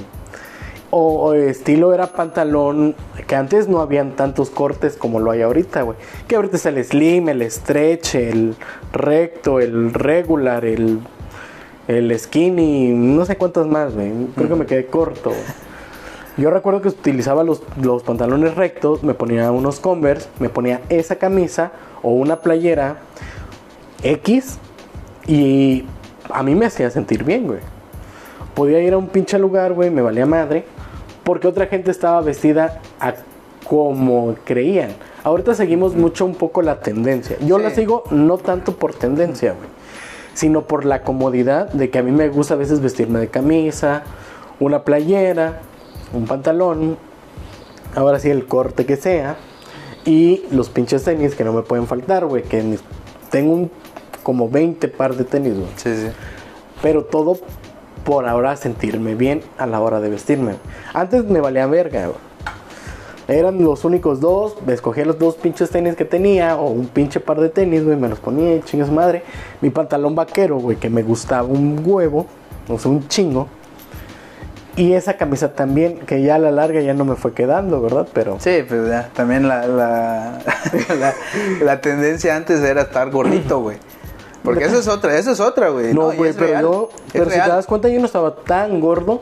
O, 0.89 1.28
o 1.28 1.34
estilo 1.34 1.93
era 1.93 2.08
pantalón, 2.08 2.95
que 3.28 3.36
antes 3.36 3.67
no 3.67 3.82
habían 3.82 4.15
tantos 4.15 4.50
cortes 4.50 4.95
como 4.95 5.19
lo 5.19 5.32
hay 5.32 5.41
ahorita, 5.41 5.82
güey. 5.82 5.97
Que 6.28 6.36
ahorita 6.38 6.56
es 6.58 6.65
el 6.65 6.84
slim, 6.84 7.28
el 7.30 7.50
stretch, 7.52 8.15
el 8.15 8.56
recto, 8.93 9.60
el 9.60 9.93
regular, 9.93 10.63
el, 10.63 11.00
el 11.88 12.17
skinny, 12.17 12.89
no 12.89 13.26
sé 13.26 13.36
cuántos 13.36 13.67
más, 13.67 13.95
güey. 13.95 14.12
Creo 14.36 14.47
que 14.47 14.56
me 14.56 14.65
quedé 14.65 14.86
corto. 14.86 15.34
Yo 16.38 16.52
recuerdo 16.52 16.82
que 16.82 16.89
utilizaba 16.89 17.43
los, 17.43 17.63
los 17.82 18.04
pantalones 18.04 18.56
rectos, 18.56 19.04
me 19.04 19.15
ponía 19.15 19.52
unos 19.52 19.80
Converse, 19.80 20.30
me 20.39 20.50
ponía 20.50 20.82
esa 20.88 21.15
camisa 21.15 21.71
o 22.04 22.12
una 22.12 22.41
playera 22.41 22.97
X 24.04 24.60
y 25.26 25.86
a 26.30 26.43
mí 26.43 26.54
me 26.54 26.67
hacía 26.67 26.89
sentir 26.91 27.23
bien, 27.23 27.47
güey. 27.47 27.60
Podía 28.58 28.82
ir 28.82 28.93
a 28.93 28.98
un 28.98 29.08
pinche 29.10 29.38
lugar, 29.38 29.74
güey, 29.74 29.91
me 29.91 30.02
valía 30.02 30.26
madre, 30.26 30.65
porque 31.24 31.48
otra 31.48 31.67
gente 31.67 31.91
estaba 31.91 32.20
vestida 32.22 32.82
a 33.00 33.13
como 33.70 34.34
creían. 34.46 34.96
Ahorita 35.24 35.54
seguimos 35.54 35.93
mucho 35.93 36.26
un 36.26 36.34
poco 36.34 36.63
la 36.63 36.80
tendencia. 36.80 37.38
Yo 37.41 37.58
Sí. 37.58 37.63
la 37.63 37.70
sigo 37.70 38.04
no 38.10 38.39
tanto 38.39 38.72
por 38.76 38.96
tendencia, 38.96 39.52
güey, 39.54 39.70
sino 40.34 40.63
por 40.63 40.86
la 40.86 41.04
comodidad 41.04 41.72
de 41.72 41.91
que 41.91 42.00
a 42.00 42.02
mí 42.02 42.12
me 42.12 42.30
gusta 42.30 42.56
a 42.56 42.58
veces 42.58 42.80
vestirme 42.80 43.20
de 43.20 43.28
camisa, 43.28 44.02
una 44.60 44.84
playera, 44.84 45.60
un 46.12 46.26
pantalón, 46.26 46.98
ahora 47.93 48.17
sí 48.20 48.32
el 48.32 48.48
corte 48.48 48.88
que 48.88 48.96
sea, 48.96 49.36
y 50.04 50.46
los 50.50 50.70
pinches 50.70 51.04
tenis 51.04 51.36
que 51.36 51.43
no 51.43 51.54
me 51.54 51.62
pueden 51.62 51.86
faltar, 51.86 52.26
güey, 52.26 52.41
que 52.41 52.80
tengo 53.30 53.54
un, 53.54 53.72
como 54.24 54.50
20 54.50 54.88
par 54.88 55.15
de 55.15 55.26
tenis, 55.26 55.54
güey. 55.54 55.67
Sí, 55.76 55.96
sí. 55.96 56.08
Pero 56.82 57.04
todo 57.06 57.38
por 58.08 58.26
ahora 58.26 58.56
sentirme 58.56 59.15
bien 59.15 59.41
a 59.58 59.65
la 59.65 59.82
hora 59.82 60.00
de 60.00 60.08
vestirme. 60.08 60.54
Antes 60.93 61.26
me 61.26 61.41
valía 61.41 61.67
verga. 61.67 62.08
Eran 63.28 63.62
los 63.62 63.84
únicos 63.84 64.22
dos, 64.22 64.56
escogía 64.65 65.04
los 65.04 65.20
dos 65.20 65.36
pinches 65.36 65.70
tenis 65.70 65.98
que 65.98 66.06
tenía, 66.06 66.56
o 66.56 66.70
un 66.70 66.88
pinche 66.88 67.20
par 67.20 67.41
de 67.41 67.50
tenis, 67.50 67.84
güey, 67.84 67.98
me 67.98 68.08
los 68.08 68.20
ponía 68.20 68.62
chingas 68.62 68.89
madre. 68.89 69.24
Mi 69.60 69.72
pantalón 69.72 70.15
vaquero, 70.15 70.56
güey, 70.56 70.78
que 70.78 70.89
me 70.89 71.04
gustaba 71.04 71.46
un 71.50 71.82
huevo, 71.84 72.28
o 72.70 72.80
sea, 72.80 72.89
un 72.89 73.06
chingo. 73.10 73.50
Y 74.78 74.93
esa 74.93 75.17
camisa 75.17 75.54
también, 75.54 76.00
que 76.00 76.22
ya 76.22 76.36
a 76.36 76.39
la 76.39 76.52
larga 76.52 76.80
ya 76.80 76.93
no 76.93 77.04
me 77.04 77.15
fue 77.15 77.34
quedando, 77.34 77.82
¿verdad? 77.82 78.08
Pero 78.13 78.38
Sí, 78.39 78.63
pues 78.65 78.88
ya, 78.88 79.10
también 79.13 79.50
la, 79.50 79.67
la, 79.67 80.39
la, 80.98 81.13
la 81.62 81.82
tendencia 81.82 82.38
antes 82.38 82.62
era 82.62 82.84
estar 82.84 83.12
gordito, 83.12 83.60
güey. 83.60 83.76
Porque 84.47 84.63
eso 84.63 84.79
es 84.79 84.88
otra, 84.88 85.17
eso 85.17 85.31
es 85.31 85.41
otra, 85.41 85.67
güey. 85.67 85.93
no, 85.93 86.13
güey, 86.13 86.31
pero 86.31 86.47
real, 86.47 86.62
yo, 86.62 86.89
pero 87.12 87.25
si 87.25 87.31
te 87.31 87.49
das 87.49 87.65
cuenta, 87.65 87.89
yo 87.89 87.99
no 87.99 88.05
estaba 88.05 88.33
tan 88.33 88.79
gordo. 88.79 89.21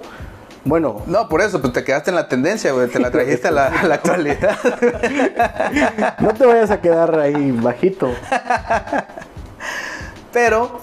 Bueno, 0.63 1.01
No, 1.07 1.27
por 1.29 1.41
eso, 1.41 1.59
pues 1.61 1.73
te 1.73 1.83
quedaste 1.83 2.11
en 2.11 2.15
la 2.15 2.27
tendencia, 2.27 2.73
güey. 2.73 2.89
Te 2.89 2.99
la 2.99 3.09
trajiste 3.09 3.47
a 3.47 3.51
la, 3.51 3.65
a 3.65 3.87
la 3.87 3.95
actualidad. 3.95 4.55
no 6.19 6.31
te 6.35 6.45
vayas 6.45 6.69
a 6.69 6.79
quedar 6.79 7.19
ahí 7.19 7.51
bajito. 7.51 8.11
Pero, 10.31 10.79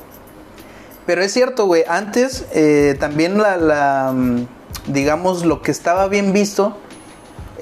pero 1.07 1.22
es 1.22 1.33
cierto, 1.33 1.66
güey. 1.66 1.85
Antes 1.87 2.46
eh, 2.52 2.96
también 2.98 3.38
la, 3.38 3.57
la, 3.57 4.12
mm, 4.12 4.46
digamos, 4.88 5.44
lo 5.44 5.62
que 5.62 5.70
estaba 5.70 6.09
bien 6.09 6.33
visto 6.33 6.76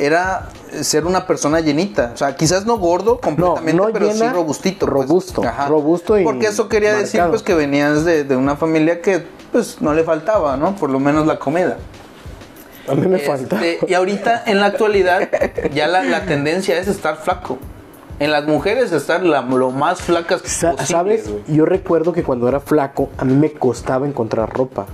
era 0.00 0.48
ser 0.80 1.04
una 1.06 1.26
persona 1.26 1.60
llenita. 1.60 2.10
O 2.14 2.16
sea, 2.16 2.34
quizás 2.36 2.64
no 2.66 2.78
gordo 2.78 3.20
completamente, 3.20 3.74
no 3.74 3.92
pero 3.92 4.12
sí 4.12 4.22
robustito. 4.28 4.86
pues. 4.86 5.06
robusto, 5.08 5.42
robusto 5.68 6.18
y 6.18 6.24
Porque 6.24 6.46
eso 6.46 6.68
quería 6.68 6.94
decir, 6.96 7.22
pues, 7.28 7.42
que 7.42 7.54
venías 7.54 8.04
de, 8.04 8.24
de 8.24 8.36
una 8.36 8.56
familia 8.56 9.02
que, 9.02 9.24
pues, 9.52 9.80
no 9.80 9.92
le 9.94 10.02
faltaba, 10.04 10.56
¿no? 10.56 10.74
Por 10.76 10.90
lo 10.90 10.98
menos 11.00 11.26
la 11.26 11.38
comida. 11.38 11.76
A 12.88 12.94
mí 12.94 13.06
me 13.06 13.16
Este, 13.18 13.26
falta. 13.28 13.60
Y 13.86 13.94
ahorita, 13.94 14.44
en 14.46 14.58
la 14.60 14.66
actualidad, 14.66 15.29
ya 15.72 15.87
la, 15.87 16.02
la 16.02 16.25
tendencia 16.25 16.79
es 16.79 16.88
estar 16.88 17.16
flaco. 17.16 17.58
En 18.18 18.31
las 18.33 18.46
mujeres 18.46 18.92
estar 18.92 19.22
la- 19.22 19.42
lo 19.42 19.70
más 19.70 20.02
flacas 20.02 20.42
Sa- 20.44 20.72
posibles, 20.72 20.88
¿Sabes? 20.88 21.31
Yo 21.46 21.64
recuerdo 21.66 22.12
que 22.12 22.22
cuando 22.22 22.48
era 22.48 22.60
flaco, 22.60 23.10
a 23.16 23.25
mí 23.25 23.35
me 23.35 23.52
costaba 23.52 24.06
encontrar 24.06 24.52
ropa. 24.52 24.87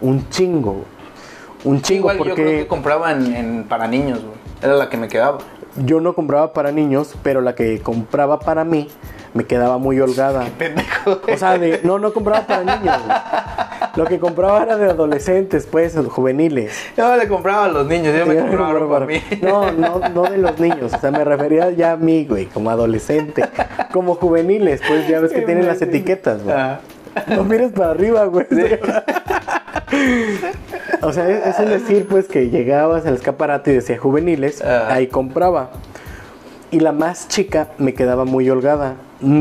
Un 0.00 0.28
chingo. 0.30 0.84
Un 1.64 1.80
chingo 1.82 2.12
Igual 2.12 2.16
yo 2.18 2.22
creo 2.34 2.34
porque 2.36 2.58
que 2.58 2.66
compraba 2.66 3.12
en, 3.12 3.34
en- 3.36 3.64
para 3.64 3.86
niños, 3.86 4.20
güey. 4.20 4.34
Era 4.62 4.74
la 4.74 4.88
que 4.88 4.96
me 4.96 5.08
quedaba. 5.08 5.38
yo 5.84 6.00
no 6.00 6.14
compraba 6.14 6.52
para 6.52 6.70
niños, 6.72 7.14
pero 7.22 7.40
la 7.40 7.54
que 7.54 7.80
compraba 7.80 8.38
para 8.40 8.64
mí 8.64 8.88
me 9.34 9.44
quedaba 9.44 9.78
muy 9.78 9.98
holgada. 10.00 10.44
Pendejo. 10.58 11.20
O 11.32 11.36
sea, 11.38 11.56
de, 11.58 11.80
no, 11.84 11.98
no 11.98 12.12
compraba 12.12 12.46
para 12.46 12.62
niños. 12.64 12.96
güey. 13.04 13.18
Lo 13.96 14.04
que 14.06 14.18
compraba 14.18 14.62
era 14.62 14.76
de 14.78 14.90
adolescentes, 14.90 15.66
pues, 15.70 15.94
juveniles. 16.08 16.72
Yo 16.96 17.14
le 17.16 17.28
compraba 17.28 17.66
a 17.66 17.68
los 17.68 17.86
niños, 17.86 18.14
yo 18.16 18.24
me 18.26 18.34
Yo 18.36 18.40
compraba 18.42 18.72
no 18.72 18.78
ropa 18.78 18.96
a 18.98 19.00
mí. 19.06 19.20
No, 19.42 19.70
no, 19.72 20.00
no 20.08 20.22
de 20.22 20.38
los 20.38 20.58
niños. 20.58 20.92
O 20.94 20.98
sea, 20.98 21.10
me 21.10 21.24
refería 21.24 21.70
ya 21.70 21.92
a 21.92 21.96
mí, 21.96 22.24
güey, 22.26 22.46
como 22.46 22.70
adolescente. 22.70 23.44
Como 23.92 24.14
juveniles, 24.14 24.80
pues 24.86 25.06
ya 25.08 25.20
ves 25.20 25.32
que 25.32 25.42
tienen 25.42 25.66
las 25.66 25.80
etiquetas, 25.82 26.42
güey. 26.42 26.56
Ah, 26.56 26.80
No 27.28 27.44
mires 27.44 27.72
para 27.72 27.90
arriba, 27.90 28.24
güey. 28.24 28.46
o 31.02 31.12
sea, 31.12 31.28
es, 31.28 31.58
decir, 31.68 32.06
pues, 32.08 32.26
que 32.28 32.48
llegabas 32.50 33.04
al 33.06 33.14
escaparate 33.14 33.72
y 33.72 33.74
decía 33.74 33.98
juveniles, 33.98 34.62
Ajá. 34.62 34.92
ahí 34.94 35.06
compraba. 35.08 35.70
Y 36.70 36.80
la 36.80 36.92
más 36.92 37.28
chica 37.28 37.68
me 37.78 37.92
quedaba 37.94 38.24
muy 38.24 38.48
holgada. 38.48 38.94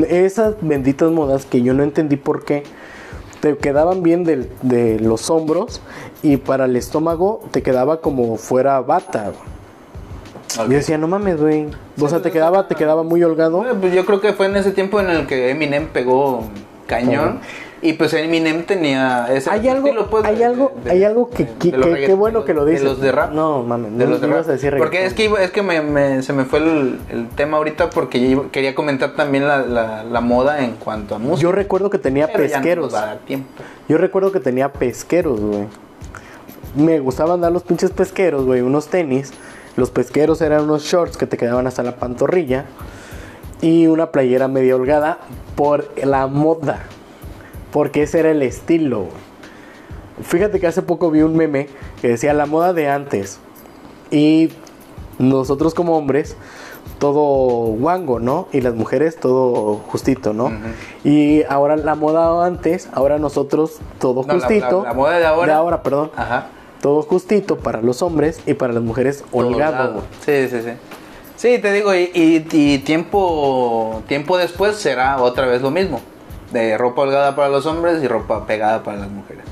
Esas 0.09 0.55
benditas 0.61 1.11
modas 1.11 1.45
que 1.45 1.61
yo 1.61 1.73
no 1.73 1.83
entendí 1.83 2.17
por 2.17 2.43
qué 2.43 2.63
te 3.39 3.57
quedaban 3.57 4.03
bien 4.03 4.23
del- 4.23 4.49
de 4.61 4.99
los 4.99 5.29
hombros 5.29 5.81
y 6.21 6.37
para 6.37 6.65
el 6.65 6.75
estómago 6.75 7.41
te 7.51 7.63
quedaba 7.63 8.01
como 8.01 8.37
fuera 8.37 8.79
bata. 8.81 9.31
Ok. 10.59 10.63
Yo 10.67 10.73
decía, 10.75 10.97
no 10.97 11.07
mames, 11.07 11.39
güey. 11.39 11.67
O 11.99 12.09
sea, 12.09 12.21
te 12.21 12.29
quedaba, 12.31 12.67
te 12.67 12.75
quedaba 12.75 13.03
muy 13.03 13.23
holgado. 13.23 13.63
Pues 13.79 13.93
yo 13.93 14.05
creo 14.05 14.19
que 14.19 14.33
fue 14.33 14.47
en 14.47 14.57
ese 14.57 14.71
tiempo 14.71 14.99
en 14.99 15.09
el 15.09 15.25
que 15.25 15.49
Eminem 15.49 15.87
pegó 15.87 16.43
cañón. 16.87 17.39
Y 17.83 17.93
pues 17.93 18.13
Eminem 18.13 18.63
tenía 18.65 19.25
ese 19.33 19.49
Hay 19.49 19.67
algo, 19.67 19.87
estilo, 19.87 20.07
pues, 20.11 20.23
hay 20.23 20.35
de- 20.35 20.45
algo, 20.45 20.71
de- 20.83 20.91
hay 20.91 21.03
algo 21.03 21.31
que, 21.31 21.45
de- 21.45 22.05
qué 22.05 22.13
bueno 22.13 22.45
que 22.45 22.53
lo 22.53 22.63
dices. 22.63 22.83
De 22.83 22.89
los 22.89 23.01
de 23.01 23.11
rap. 23.11 23.31
No, 23.31 23.63
mames, 23.63 23.97
De 23.97 24.05
no, 24.05 24.11
los 24.11 24.21
de 24.21 24.27
rap. 24.27 24.47
a 24.47 24.51
decir 24.51 24.75
porque 24.77 25.03
es 25.05 25.15
que, 25.15 25.23
iba- 25.25 25.41
es 25.41 25.49
que 25.49 25.63
me, 25.63 25.81
me- 25.81 26.21
se 26.21 26.31
me 26.31 26.45
fue 26.45 26.59
el, 26.59 26.99
el 27.09 27.27
tema 27.29 27.57
ahorita 27.57 27.89
porque 27.89 28.29
yo 28.29 28.51
quería 28.51 28.75
comentar 28.75 29.15
también 29.15 29.47
la, 29.47 29.63
la- 29.65 30.03
la 30.03 30.21
moda 30.21 30.63
en 30.63 30.73
cuanto 30.75 31.15
a 31.15 31.17
música. 31.17 31.41
Yo 31.41 31.51
recuerdo 31.51 31.89
que 31.89 31.97
tenía 31.97 32.27
Pero 32.27 32.45
ya 32.45 32.57
no 32.57 32.63
pesqueros. 32.63 32.93
tiempo. 33.25 33.47
Yo 33.89 33.97
recuerdo 33.97 34.31
que 34.31 34.39
tenía 34.39 34.71
pesqueros, 34.71 35.39
güey. 35.39 35.65
Me 36.75 36.99
gustaban 36.99 37.41
dar 37.41 37.51
los 37.51 37.63
pinches 37.63 37.89
pesqueros, 37.89 38.45
güey, 38.45 38.61
unos 38.61 38.87
tenis. 38.89 39.33
Los 39.75 39.89
pesqueros 39.89 40.39
eran 40.41 40.61
unos 40.65 40.83
shorts 40.83 41.17
que 41.17 41.25
te 41.25 41.35
quedaban 41.35 41.65
hasta 41.65 41.81
la 41.81 41.95
pantorrilla. 41.95 42.65
Y 43.59 43.87
una 43.87 44.11
playera 44.11 44.47
media 44.47 44.75
holgada 44.75 45.17
por 45.55 45.89
la 46.03 46.27
moda. 46.27 46.83
Porque 47.71 48.03
ese 48.03 48.19
era 48.19 48.31
el 48.31 48.41
estilo. 48.41 49.05
Fíjate 50.23 50.59
que 50.59 50.67
hace 50.67 50.81
poco 50.81 51.09
vi 51.09 51.21
un 51.21 51.35
meme 51.35 51.67
que 52.01 52.09
decía 52.09 52.33
la 52.33 52.45
moda 52.45 52.73
de 52.73 52.89
antes. 52.89 53.39
Y 54.11 54.51
nosotros 55.19 55.73
como 55.73 55.97
hombres, 55.97 56.35
todo 56.99 57.21
guango, 57.73 58.19
¿no? 58.19 58.47
Y 58.51 58.61
las 58.61 58.75
mujeres 58.75 59.17
todo 59.17 59.75
justito, 59.87 60.33
¿no? 60.33 60.51
Y 61.03 61.43
ahora 61.49 61.75
la 61.77 61.95
moda 61.95 62.45
antes, 62.45 62.89
ahora 62.93 63.17
nosotros 63.17 63.79
todo 63.99 64.23
No, 64.27 64.33
justito. 64.33 64.83
la- 64.83 64.89
la 64.89 64.93
moda 64.93 65.17
de 65.17 65.25
ahora- 65.25 65.47
De 65.53 65.57
ahora, 65.57 65.81
perdón. 65.83 66.11
Ajá. 66.15 66.47
Todo 66.81 67.01
justito 67.03 67.57
para 67.57 67.81
los 67.81 68.01
hombres 68.01 68.41
y 68.45 68.53
para 68.55 68.73
las 68.73 68.83
mujeres 68.83 69.23
holgado. 69.31 70.01
Sí, 70.25 70.47
sí, 70.49 70.61
sí. 70.61 70.71
Sí, 71.35 71.57
te 71.59 71.71
digo, 71.73 71.93
y, 71.95 72.11
y- 72.13 72.45
y 72.51 72.77
tiempo, 72.79 74.03
tiempo 74.07 74.37
después 74.37 74.75
será 74.75 75.19
otra 75.21 75.47
vez 75.47 75.61
lo 75.61 75.71
mismo. 75.71 76.01
De 76.51 76.77
ropa 76.77 77.03
holgada 77.03 77.35
para 77.35 77.49
los 77.49 77.65
hombres 77.65 78.03
y 78.03 78.07
ropa 78.07 78.45
pegada 78.45 78.83
para 78.83 78.97
las 78.97 79.09
mujeres. 79.09 79.43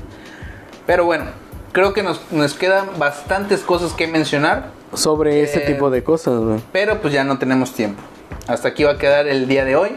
Pero 0.86 1.04
bueno, 1.04 1.24
creo 1.72 1.92
que 1.92 2.02
nos, 2.02 2.20
nos 2.30 2.54
quedan 2.54 2.86
bastantes 2.98 3.60
cosas 3.60 3.92
que 3.92 4.06
mencionar, 4.06 4.78
Sobre 4.92 5.42
ese 5.42 5.58
Eh, 5.62 5.66
tipo 5.72 5.88
de 5.88 6.02
cosas, 6.02 6.40
güey. 6.40 6.60
pero 6.72 7.00
pues 7.00 7.14
ya 7.14 7.22
no 7.22 7.38
tenemos 7.38 7.72
tiempo. 7.72 8.02
Hasta 8.48 8.68
aquí 8.68 8.82
va 8.82 8.92
a 8.92 8.98
quedar 8.98 9.28
el 9.28 9.46
día 9.46 9.64
de 9.64 9.76
hoy. 9.76 9.90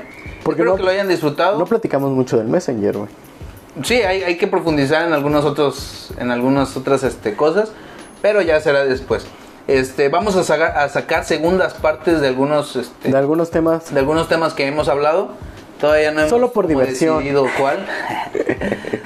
Porque 0.43 0.61
Espero 0.61 0.71
no- 0.71 0.77
que 0.77 0.83
lo 0.83 0.89
hayan 0.91 1.07
disfrutado. 1.07 1.57
No 1.57 1.65
platicamos 1.65 2.11
mucho 2.11 2.37
del 2.37 2.47
Messenger, 2.47 2.97
güey. 2.97 3.09
Sí, 3.83 3.95
hay, 4.03 4.21
hay 4.21 4.37
que 4.37 4.45
profundizar 4.45 5.07
en 5.07 5.13
algunos 5.13 5.45
otros, 5.45 6.11
en 6.19 6.29
algunas 6.29 6.77
otras 6.77 7.01
este, 7.03 7.35
cosas, 7.35 7.71
pero 8.21 8.41
ya 8.43 8.59
será 8.61 8.85
después. 8.85 9.25
Este, 9.67 10.09
vamos 10.09 10.35
a, 10.35 10.43
sacar, 10.43 10.77
a 10.77 10.87
sacar 10.89 11.25
segundas 11.25 11.73
partes 11.73 12.21
de 12.21 12.27
algunos, 12.27 12.75
este, 12.75 13.09
De 13.09 13.17
algunos 13.17 13.49
temas. 13.49 13.91
de 13.91 13.99
algunos 13.99 14.27
temas 14.29 14.53
que 14.53 14.67
hemos 14.67 14.89
hablado. 14.89 15.29
Todavía 15.83 16.11
no 16.11 16.21
hemos 16.21 16.29
Solo 16.29 16.53
por 16.53 16.65
diversión. 16.67 17.17
decidido 17.17 17.45
cuál. 17.59 17.85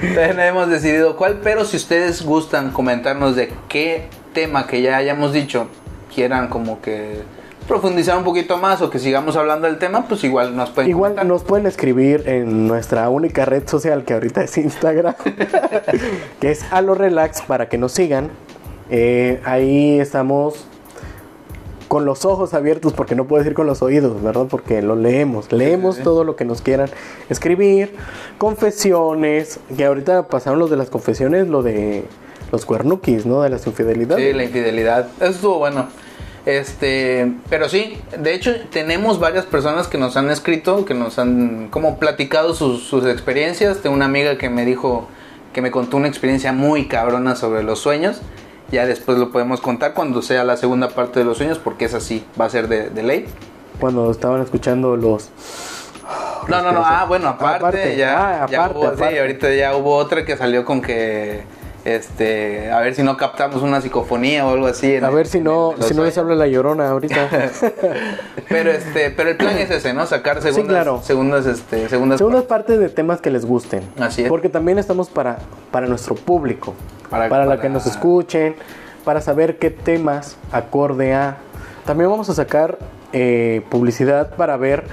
Todavía 0.14 0.32
no 0.32 0.42
hemos 0.42 0.68
decidido 0.68 1.16
cuál, 1.16 1.40
pero 1.42 1.64
si 1.64 1.76
ustedes 1.76 2.24
gustan 2.24 2.70
comentarnos 2.70 3.34
de 3.34 3.52
qué 3.68 4.04
tema 4.32 4.68
que 4.68 4.80
ya 4.80 4.96
hayamos 4.96 5.32
dicho 5.32 5.66
quieran 6.14 6.46
como 6.46 6.80
que 6.80 7.22
profundizar 7.66 8.16
un 8.16 8.22
poquito 8.22 8.58
más 8.58 8.80
o 8.80 8.90
que 8.90 9.00
sigamos 9.00 9.34
hablando 9.34 9.66
del 9.66 9.78
tema, 9.78 10.06
pues 10.06 10.22
igual 10.22 10.54
nos 10.54 10.70
pueden 10.70 10.88
Igual 10.88 11.10
comentar. 11.14 11.26
nos 11.26 11.42
pueden 11.42 11.66
escribir 11.66 12.22
en 12.26 12.68
nuestra 12.68 13.08
única 13.08 13.44
red 13.44 13.66
social 13.66 14.04
que 14.04 14.14
ahorita 14.14 14.44
es 14.44 14.56
Instagram, 14.56 15.16
que 16.40 16.50
es 16.52 16.64
Alo 16.70 16.94
Relax 16.94 17.42
para 17.42 17.68
que 17.68 17.76
nos 17.76 17.90
sigan. 17.90 18.30
Eh, 18.88 19.40
ahí 19.44 19.98
estamos 19.98 20.67
con 21.88 22.04
los 22.04 22.24
ojos 22.24 22.54
abiertos, 22.54 22.92
porque 22.92 23.14
no 23.14 23.26
puedo 23.26 23.42
decir 23.42 23.54
con 23.54 23.66
los 23.66 23.82
oídos, 23.82 24.22
¿verdad? 24.22 24.46
Porque 24.48 24.82
lo 24.82 24.94
leemos, 24.94 25.50
leemos 25.50 25.96
sí. 25.96 26.02
todo 26.02 26.22
lo 26.22 26.36
que 26.36 26.44
nos 26.44 26.62
quieran 26.62 26.90
escribir, 27.30 27.94
confesiones, 28.36 29.58
que 29.76 29.84
ahorita 29.84 30.28
pasaron 30.28 30.58
los 30.58 30.70
de 30.70 30.76
las 30.76 30.90
confesiones, 30.90 31.48
lo 31.48 31.62
de 31.62 32.04
los 32.52 32.64
cuernuquis, 32.66 33.26
¿no? 33.26 33.42
De 33.42 33.50
las 33.50 33.66
infidelidades. 33.66 34.24
Sí, 34.24 34.32
la 34.32 34.44
infidelidad. 34.44 35.08
Eso 35.20 35.30
estuvo 35.30 35.58
bueno. 35.58 35.88
Este, 36.46 37.30
pero 37.50 37.68
sí, 37.68 37.98
de 38.16 38.32
hecho 38.32 38.54
tenemos 38.70 39.20
varias 39.20 39.44
personas 39.44 39.86
que 39.86 39.98
nos 39.98 40.16
han 40.16 40.30
escrito, 40.30 40.84
que 40.84 40.94
nos 40.94 41.18
han 41.18 41.68
como 41.68 41.98
platicado 41.98 42.54
sus, 42.54 42.84
sus 42.84 43.04
experiencias. 43.06 43.82
Tengo 43.82 43.94
una 43.94 44.06
amiga 44.06 44.38
que 44.38 44.48
me 44.48 44.64
dijo, 44.64 45.08
que 45.52 45.60
me 45.60 45.70
contó 45.70 45.96
una 45.96 46.08
experiencia 46.08 46.52
muy 46.52 46.86
cabrona 46.86 47.36
sobre 47.36 47.62
los 47.62 47.80
sueños. 47.80 48.22
Ya 48.70 48.86
después 48.86 49.18
lo 49.18 49.30
podemos 49.30 49.60
contar 49.60 49.94
cuando 49.94 50.20
sea 50.20 50.44
la 50.44 50.56
segunda 50.56 50.88
parte 50.90 51.20
de 51.20 51.24
los 51.24 51.38
sueños, 51.38 51.58
porque 51.58 51.86
es 51.86 51.94
así, 51.94 52.24
va 52.38 52.44
a 52.46 52.50
ser 52.50 52.68
de, 52.68 52.90
de 52.90 53.02
ley. 53.02 53.26
Cuando 53.80 54.10
estaban 54.10 54.42
escuchando 54.42 54.96
los... 54.96 55.30
No, 56.48 56.62
no, 56.62 56.72
no, 56.72 56.82
ah, 56.84 57.04
bueno, 57.06 57.28
aparte, 57.28 57.56
Aparte, 57.56 57.96
ya, 57.96 58.42
ah, 58.42 58.46
ya 58.50 58.64
aparte, 58.64 58.78
hubo, 58.78 58.86
sí, 58.88 58.94
aparte. 58.94 59.20
ahorita 59.20 59.54
ya 59.54 59.76
hubo 59.76 59.94
otra 59.96 60.24
que 60.24 60.36
salió 60.36 60.64
con 60.64 60.80
que, 60.80 61.42
este, 61.96 62.70
a 62.70 62.80
ver 62.80 62.94
si 62.94 63.02
no 63.02 63.16
captamos 63.16 63.62
una 63.62 63.80
psicofonía 63.80 64.46
o 64.46 64.50
algo 64.52 64.66
así. 64.66 64.94
en 64.94 65.04
A 65.04 65.10
ver 65.10 65.26
si 65.26 65.40
no, 65.40 65.74
si 65.80 65.94
no 65.94 66.04
les 66.04 66.16
habla 66.18 66.34
la 66.34 66.46
llorona 66.46 66.88
ahorita. 66.90 67.28
Pero 68.48 68.70
este, 68.70 69.10
pero 69.10 69.28
el 69.30 69.36
plan 69.36 69.58
es 69.58 69.70
ese, 69.70 69.92
¿no? 69.92 70.06
Sacar 70.06 70.40
segundas, 70.40 70.68
claro. 70.68 71.02
segundas, 71.02 71.44
este, 71.46 71.88
segundas, 71.88 72.18
Segundas 72.18 72.44
partes 72.44 72.78
de 72.78 72.88
temas 72.88 73.20
que 73.20 73.30
les 73.30 73.44
gusten. 73.44 73.82
Así 74.00 74.22
es. 74.22 74.28
Porque 74.28 74.48
también 74.48 74.78
estamos 74.78 75.10
para, 75.10 75.38
para 75.70 75.86
nuestro 75.86 76.14
público. 76.14 76.74
Para- 77.10 77.28
Para, 77.28 77.44
la 77.44 77.60
que 77.60 77.68
nos 77.68 77.86
escuchen. 77.86 78.56
Para 79.04 79.20
saber 79.20 79.58
qué 79.58 79.70
temas 79.70 80.36
acorde 80.50 81.14
a. 81.14 81.38
También 81.84 82.10
vamos 82.10 82.30
a 82.30 82.34
sacar 82.34 82.78
eh, 83.12 83.62
publicidad 83.70 84.34
para 84.34 84.56
ver 84.56 84.84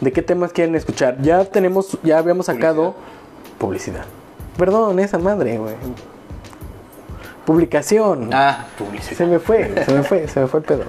de 0.00 0.12
qué 0.12 0.22
temas 0.22 0.52
quieren 0.52 0.74
escuchar. 0.74 1.16
Ya 1.20 1.44
tenemos, 1.44 1.98
ya 2.02 2.18
habíamos 2.18 2.46
sacado 2.46 2.94
publicidad. 3.58 4.04
Perdón, 4.56 4.98
esa 5.00 5.18
madre, 5.18 5.58
güey. 5.58 5.74
Publicación. 7.46 8.30
Ah, 8.32 8.66
publicidad. 8.78 9.16
Se 9.16 9.26
me 9.26 9.38
fue, 9.38 9.84
se 9.84 9.92
me 9.92 10.02
fue, 10.02 10.28
se 10.28 10.40
me 10.40 10.46
fue 10.46 10.60
el 10.60 10.66
pedo. 10.66 10.84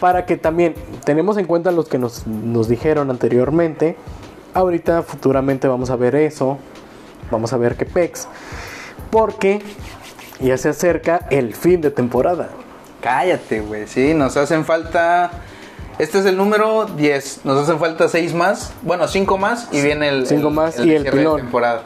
Para 0.00 0.26
que 0.26 0.36
también 0.36 0.74
tenemos 1.04 1.38
en 1.38 1.46
cuenta 1.46 1.70
los 1.72 1.88
que 1.88 1.98
nos, 1.98 2.26
nos 2.26 2.68
dijeron 2.68 3.10
anteriormente. 3.10 3.96
Ahorita, 4.54 5.02
futuramente 5.02 5.66
vamos 5.68 5.90
a 5.90 5.96
ver 5.96 6.14
eso. 6.14 6.58
Vamos 7.30 7.52
a 7.52 7.56
ver 7.56 7.76
qué 7.76 7.86
pex. 7.86 8.28
Porque 9.10 9.62
ya 10.40 10.56
se 10.58 10.68
acerca 10.68 11.26
el 11.30 11.54
fin 11.54 11.80
de 11.80 11.90
temporada. 11.90 12.50
Cállate, 13.00 13.60
güey. 13.60 13.86
Sí, 13.86 14.14
nos 14.14 14.36
hacen 14.36 14.64
falta. 14.64 15.30
Este 15.98 16.18
es 16.18 16.26
el 16.26 16.36
número 16.36 16.84
10. 16.84 17.40
Nos 17.44 17.62
hacen 17.62 17.78
falta 17.78 18.08
6 18.08 18.34
más. 18.34 18.72
Bueno, 18.82 19.08
5 19.08 19.38
más. 19.38 19.68
Y 19.72 19.80
viene 19.80 20.08
el. 20.08 20.26
Cinco 20.26 20.50
más 20.50 20.78
y 20.78 20.82
el 20.82 20.88
cierre 20.88 21.04
de 21.04 21.10
pilón. 21.12 21.36
temporada. 21.40 21.82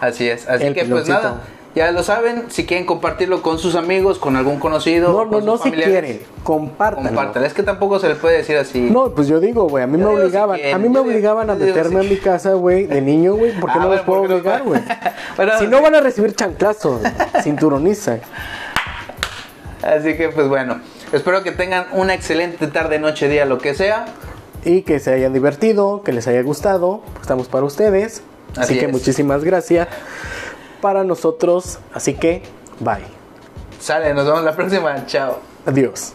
Así 0.00 0.28
es. 0.28 0.48
Así 0.48 0.64
El 0.64 0.74
que, 0.74 0.84
pues 0.86 1.08
nada. 1.08 1.42
Ya 1.74 1.92
lo 1.92 2.02
saben. 2.02 2.46
Si 2.50 2.66
quieren 2.66 2.84
compartirlo 2.84 3.42
con 3.42 3.58
sus 3.60 3.76
amigos, 3.76 4.18
con 4.18 4.34
algún 4.36 4.58
conocido. 4.58 5.12
No, 5.12 5.24
no, 5.24 5.40
no 5.40 5.56
si 5.56 5.70
quieren, 5.70 6.20
compártanlo. 6.42 7.10
Compartan. 7.10 7.44
Es 7.44 7.54
que 7.54 7.62
tampoco 7.62 8.00
se 8.00 8.08
les 8.08 8.18
puede 8.18 8.38
decir 8.38 8.56
así. 8.56 8.80
No, 8.90 9.10
pues 9.12 9.28
yo 9.28 9.38
digo, 9.38 9.68
güey, 9.68 9.84
a 9.84 9.86
mí 9.86 9.98
Yo 9.98 10.10
me 10.10 10.16
si 10.16 10.20
obligaban, 10.22 10.58
a 10.60 10.62
mí 10.64 10.70
yo 10.72 10.78
me 10.78 10.88
digo- 10.88 11.00
obligaban 11.02 11.48
a 11.50 11.54
meterme 11.54 12.00
si 12.00 12.06
a 12.06 12.10
mi 12.10 12.16
casa, 12.16 12.54
güey, 12.54 12.86
de 12.86 13.00
niño, 13.00 13.34
güey, 13.36 13.52
porque 13.60 13.76
Ah, 13.78 13.82
no 13.82 13.88
los 13.90 14.00
puedo 14.00 14.20
porque 14.22 14.34
obligar, 14.34 14.62
güey. 14.64 14.80
Bueno, 15.36 15.52
si 15.60 15.68
no 15.68 15.80
van 15.80 15.94
a 15.94 16.00
recibir 16.00 16.34
chanclazos, 16.34 17.02
cinturoniza. 17.44 18.18
Así 19.82 20.16
que, 20.16 20.28
pues 20.28 20.48
bueno. 20.48 20.80
Espero 21.12 21.42
que 21.42 21.52
tengan 21.52 21.86
una 21.92 22.14
excelente 22.14 22.66
tarde, 22.68 22.98
noche, 22.98 23.28
día, 23.28 23.44
lo 23.44 23.58
que 23.58 23.74
sea. 23.74 24.06
y 24.64 24.82
que 24.82 24.98
se 25.00 25.12
hayan 25.12 25.32
divertido, 25.32 26.02
que 26.02 26.12
les 26.12 26.26
haya 26.28 26.42
gustado. 26.42 27.00
Estamos 27.20 27.48
para 27.48 27.64
ustedes. 27.64 28.22
Así, 28.52 28.60
Así 28.74 28.78
que 28.78 28.88
muchísimas 28.88 29.44
gracias 29.44 29.86
para 30.80 31.04
nosotros. 31.04 31.78
Así 31.92 32.14
que, 32.14 32.42
bye. 32.80 33.04
Sale, 33.80 34.12
nos 34.14 34.26
vemos 34.26 34.44
la 34.44 34.54
próxima. 34.54 35.06
Chao. 35.06 35.38
Adiós. 35.66 36.14